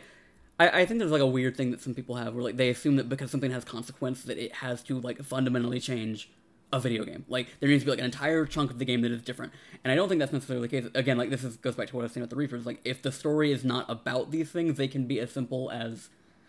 I, 0.59 0.81
I 0.83 0.87
think 0.87 0.99
there's 0.99 1.11
like 1.11 1.23
a 1.23 1.27
weird 1.27 1.57
thing 1.57 1.71
that 1.71 1.81
some 1.81 1.95
people 1.95 2.17
have 2.17 2.35
where 2.35 2.45
like 2.45 2.59
they 2.59 2.69
assume 2.69 2.97
that 2.97 3.09
because 3.09 3.31
something 3.31 3.51
has 3.51 3.65
consequence 3.65 4.25
that 4.25 4.37
it 4.37 4.57
has 4.57 4.83
to 4.85 5.01
like 5.01 5.23
fundamentally 5.23 5.81
change 5.81 6.29
a 6.73 6.81
video 6.81 7.05
game. 7.05 7.25
Like 7.29 7.49
there 7.61 7.69
needs 7.69 7.83
to 7.83 7.87
be 7.87 7.91
like 7.91 7.99
an 7.99 8.05
entire 8.05 8.47
chunk 8.47 8.71
of 8.71 8.79
the 8.79 8.85
game 8.85 9.03
that 9.03 9.11
is 9.11 9.23
different. 9.23 9.53
And 9.83 9.93
I 9.93 9.97
don't 9.97 10.09
think 10.09 10.19
that's 10.21 10.33
necessarily 10.33 10.69
the 10.69 10.81
case. 10.81 10.91
Again, 10.95 11.19
like 11.19 11.31
this 11.31 11.45
is, 11.45 11.57
goes 11.57 11.75
back 11.75 11.89
to 11.89 11.97
what 11.97 12.03
I 12.03 12.05
was 12.05 12.13
saying 12.13 12.23
about 12.23 12.31
the 12.31 12.37
Reapers. 12.37 12.67
Like 12.67 12.81
if 12.85 13.03
the 13.03 13.13
story 13.13 13.53
is 13.53 13.65
not 13.65 13.89
about 13.89 14.31
these 14.31 14.51
things, 14.51 14.77
they 14.77 14.89
can 14.89 15.07
be 15.07 15.19
as 15.19 15.33
simple 15.33 15.71
as 15.71 16.09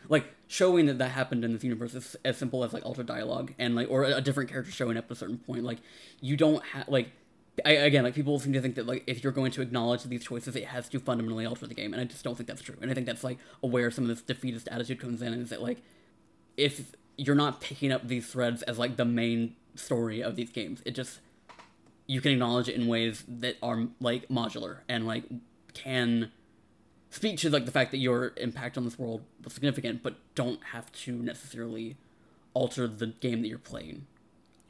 like 0.09 0.34
showing 0.47 0.88
that 0.88 0.97
that 0.97 1.11
happened 1.11 1.45
in 1.45 1.53
this 1.53 1.63
universe 1.63 1.93
is 1.93 2.15
as 2.26 2.38
simple 2.38 2.63
as 2.63 2.74
like 2.74 2.86
altered 2.86 3.05
dialogue 3.05 3.53
and 3.59 3.76
like 3.76 3.89
or 3.89 4.03
a 4.03 4.22
different 4.22 4.49
character 4.49 4.72
showing 4.72 4.97
up 4.97 5.05
at 5.05 5.11
a 5.11 5.15
certain 5.15 5.38
point 5.38 5.63
like 5.63 5.78
you 6.19 6.36
don't 6.36 6.63
have 6.65 6.88
like 6.88 7.11
I, 7.65 7.72
again 7.72 8.03
like 8.03 8.15
people 8.15 8.39
seem 8.39 8.53
to 8.53 8.61
think 8.61 8.76
that 8.76 8.88
like 8.88 9.03
if 9.07 9.24
you're 9.24 9.34
going 9.34 9.51
to 9.51 9.61
acknowledge 9.61 10.03
these 10.03 10.24
choices 10.24 10.55
it 10.55 10.65
has 10.65 10.89
to 10.89 10.99
fundamentally 10.99 11.45
alter 11.45 11.67
the 11.67 11.74
game 11.74 11.93
and 11.93 12.01
i 12.01 12.05
just 12.05 12.24
don't 12.24 12.36
think 12.36 12.47
that's 12.47 12.61
true 12.61 12.78
and 12.82 12.89
i 12.89 12.93
think 12.93 13.05
that's 13.05 13.24
like 13.24 13.38
where 13.61 13.91
some 13.91 14.05
of 14.05 14.07
this 14.09 14.22
defeatist 14.22 14.67
attitude 14.69 14.99
comes 14.99 15.22
in 15.22 15.34
is 15.34 15.49
that 15.49 15.61
like 15.61 15.82
if 16.57 16.93
you're 17.26 17.36
not 17.36 17.61
picking 17.61 17.91
up 17.91 18.07
these 18.07 18.28
threads 18.28 18.61
as 18.63 18.80
like 18.80 18.97
the 18.97 19.05
main 19.05 19.55
story 19.76 20.22
of 20.22 20.36
these 20.36 20.49
games 20.49 20.82
it 20.86 20.91
just 20.91 21.19
you 22.07 22.19
can 22.19 22.32
acknowledge 22.32 22.67
it 22.67 22.76
in 22.76 22.88
ways 22.88 23.24
that 23.28 23.55
are 23.61 23.88
like 23.99 24.28
modular 24.28 24.80
and 24.89 25.07
like 25.07 25.24
can 25.74 26.32
speak 27.11 27.38
to 27.38 27.49
like 27.49 27.65
the 27.65 27.72
fact 27.72 27.91
that 27.91 27.97
your 27.97 28.34
impact 28.38 28.78
on 28.78 28.86
this 28.86 28.97
world 28.97 29.22
was 29.43 29.53
significant, 29.53 30.01
but 30.01 30.15
don't 30.34 30.59
have 30.72 30.91
to 30.91 31.11
necessarily 31.11 31.97
alter 32.53 32.88
the 32.88 33.07
game 33.07 33.41
that 33.41 33.47
you're 33.47 33.57
playing. 33.57 34.07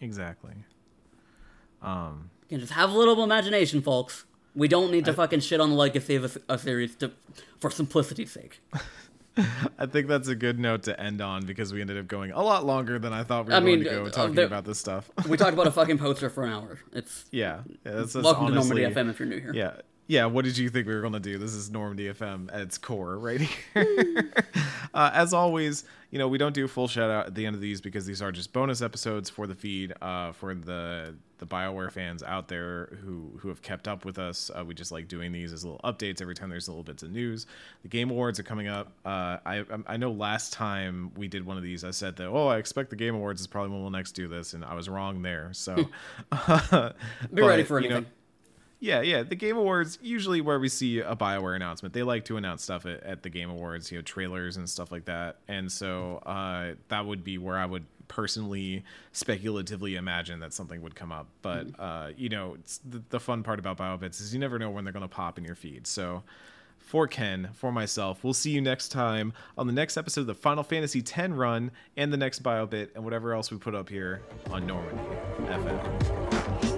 Exactly. 0.01 0.53
Um, 1.81 2.31
you 2.49 2.57
can 2.57 2.59
just 2.59 2.73
have 2.73 2.91
a 2.91 2.97
little 2.97 3.23
imagination, 3.23 3.81
folks. 3.81 4.25
We 4.53 4.67
don't 4.67 4.91
need 4.91 5.05
to 5.05 5.11
I, 5.11 5.15
fucking 5.15 5.39
shit 5.39 5.61
on 5.61 5.69
the 5.69 5.75
legacy 5.75 6.15
of 6.15 6.37
a, 6.49 6.53
a 6.53 6.57
series 6.57 6.95
to, 6.97 7.11
for 7.59 7.71
simplicity's 7.71 8.31
sake. 8.31 8.61
I 9.79 9.85
think 9.85 10.07
that's 10.07 10.27
a 10.27 10.35
good 10.35 10.59
note 10.59 10.83
to 10.83 10.99
end 10.99 11.21
on 11.21 11.45
because 11.45 11.71
we 11.71 11.81
ended 11.81 11.97
up 11.97 12.07
going 12.07 12.31
a 12.31 12.41
lot 12.41 12.65
longer 12.65 12.99
than 12.99 13.13
I 13.13 13.23
thought 13.23 13.45
we 13.45 13.51
were 13.51 13.57
I 13.57 13.59
mean, 13.59 13.83
going 13.83 13.95
to 13.95 14.01
go 14.01 14.05
uh, 14.07 14.09
talking 14.09 14.35
there, 14.35 14.45
about 14.45 14.65
this 14.65 14.77
stuff. 14.77 15.09
we 15.29 15.37
talked 15.37 15.53
about 15.53 15.67
a 15.67 15.71
fucking 15.71 15.97
poster 15.97 16.29
for 16.29 16.43
an 16.43 16.51
hour. 16.53 16.79
It's 16.91 17.25
yeah. 17.31 17.61
yeah 17.85 17.91
that's, 17.93 18.13
that's 18.13 18.23
welcome 18.23 18.45
honestly, 18.45 18.81
to 18.81 18.89
Normandy 18.89 19.09
FM 19.09 19.09
if 19.09 19.19
you're 19.19 19.29
new 19.29 19.39
here. 19.39 19.53
Yeah, 19.53 19.73
yeah, 20.11 20.25
what 20.25 20.43
did 20.43 20.57
you 20.57 20.69
think 20.69 20.87
we 20.87 20.93
were 20.93 20.99
going 20.99 21.13
to 21.13 21.21
do? 21.21 21.37
This 21.37 21.53
is 21.53 21.71
Normandy 21.71 22.11
FM 22.11 22.49
at 22.51 22.59
its 22.59 22.77
core, 22.77 23.17
right 23.17 23.39
here. 23.39 24.33
uh, 24.93 25.11
as 25.13 25.33
always, 25.33 25.85
you 26.09 26.19
know, 26.19 26.27
we 26.27 26.37
don't 26.37 26.53
do 26.53 26.65
a 26.65 26.67
full 26.67 26.89
shout 26.89 27.09
out 27.09 27.27
at 27.27 27.35
the 27.35 27.45
end 27.45 27.55
of 27.55 27.61
these 27.61 27.79
because 27.79 28.05
these 28.05 28.21
are 28.21 28.29
just 28.29 28.51
bonus 28.51 28.81
episodes 28.81 29.29
for 29.29 29.47
the 29.47 29.55
feed, 29.55 29.93
uh, 30.01 30.33
for 30.33 30.53
the 30.53 31.15
the 31.41 31.47
Bioware 31.47 31.91
fans 31.91 32.21
out 32.21 32.47
there 32.47 32.97
who 33.03 33.31
who 33.39 33.49
have 33.49 33.63
kept 33.63 33.87
up 33.87 34.05
with 34.05 34.19
us. 34.19 34.51
Uh, 34.55 34.63
we 34.63 34.75
just 34.75 34.91
like 34.91 35.07
doing 35.07 35.31
these 35.31 35.51
as 35.51 35.65
little 35.65 35.81
updates 35.83 36.21
every 36.21 36.35
time 36.35 36.51
there's 36.51 36.69
little 36.69 36.83
bits 36.83 37.01
of 37.01 37.11
news. 37.11 37.47
The 37.81 37.87
Game 37.89 38.11
Awards 38.11 38.39
are 38.39 38.43
coming 38.43 38.67
up. 38.67 38.91
Uh, 39.03 39.37
I 39.43 39.65
I 39.87 39.97
know 39.97 40.11
last 40.11 40.53
time 40.53 41.11
we 41.17 41.27
did 41.27 41.43
one 41.43 41.57
of 41.57 41.63
these, 41.63 41.83
I 41.83 41.89
said 41.89 42.15
that 42.17 42.27
oh 42.27 42.47
I 42.47 42.57
expect 42.57 42.91
the 42.91 42.95
Game 42.95 43.15
Awards 43.15 43.41
is 43.41 43.47
probably 43.47 43.71
when 43.71 43.81
we'll 43.81 43.89
next 43.89 44.11
do 44.11 44.27
this, 44.27 44.53
and 44.53 44.63
I 44.63 44.75
was 44.75 44.87
wrong 44.87 45.23
there. 45.23 45.49
So 45.53 45.75
be 45.75 45.87
but, 46.31 46.93
ready 47.31 47.63
for 47.63 47.79
anything. 47.79 48.03
Know, 48.03 48.09
yeah, 48.79 49.01
yeah. 49.01 49.23
The 49.23 49.35
Game 49.35 49.57
Awards 49.57 49.97
usually 50.01 50.41
where 50.41 50.59
we 50.59 50.69
see 50.69 50.99
a 50.99 51.15
Bioware 51.15 51.55
announcement. 51.55 51.93
They 51.93 52.03
like 52.03 52.25
to 52.25 52.37
announce 52.37 52.63
stuff 52.63 52.85
at, 52.85 53.01
at 53.03 53.23
the 53.23 53.29
Game 53.29 53.49
Awards, 53.49 53.91
you 53.91 53.97
know, 53.97 54.03
trailers 54.03 54.57
and 54.57 54.69
stuff 54.69 54.91
like 54.91 55.05
that. 55.05 55.37
And 55.47 55.71
so 55.71 56.17
uh, 56.17 56.75
that 56.89 57.05
would 57.05 57.23
be 57.23 57.39
where 57.39 57.57
I 57.57 57.65
would 57.65 57.85
personally 58.11 58.83
speculatively 59.13 59.95
imagine 59.95 60.41
that 60.41 60.53
something 60.53 60.81
would 60.81 60.95
come 60.95 61.13
up. 61.13 61.27
But 61.41 61.67
mm-hmm. 61.67 61.81
uh, 61.81 62.09
you 62.17 62.27
know, 62.27 62.57
the, 62.87 63.01
the, 63.09 63.19
fun 63.21 63.41
part 63.41 63.57
about 63.57 63.77
BioBits 63.77 64.19
is 64.19 64.33
you 64.33 64.39
never 64.39 64.59
know 64.59 64.69
when 64.69 64.83
they're 64.83 64.91
going 64.91 65.01
to 65.01 65.07
pop 65.07 65.37
in 65.37 65.45
your 65.45 65.55
feed. 65.55 65.87
So 65.87 66.21
for 66.77 67.07
Ken, 67.07 67.49
for 67.53 67.71
myself, 67.71 68.21
we'll 68.21 68.33
see 68.33 68.51
you 68.51 68.59
next 68.59 68.89
time 68.89 69.31
on 69.57 69.65
the 69.65 69.73
next 69.73 69.95
episode 69.95 70.21
of 70.21 70.27
the 70.27 70.35
Final 70.35 70.63
Fantasy 70.63 70.99
X 70.99 71.29
run 71.29 71.71
and 71.95 72.11
the 72.11 72.17
next 72.17 72.43
BioBit 72.43 72.89
and 72.95 73.05
whatever 73.05 73.33
else 73.33 73.49
we 73.49 73.57
put 73.57 73.73
up 73.73 73.87
here 73.87 74.21
on 74.49 74.67
Normandy 74.67 75.01
FM. 75.45 76.70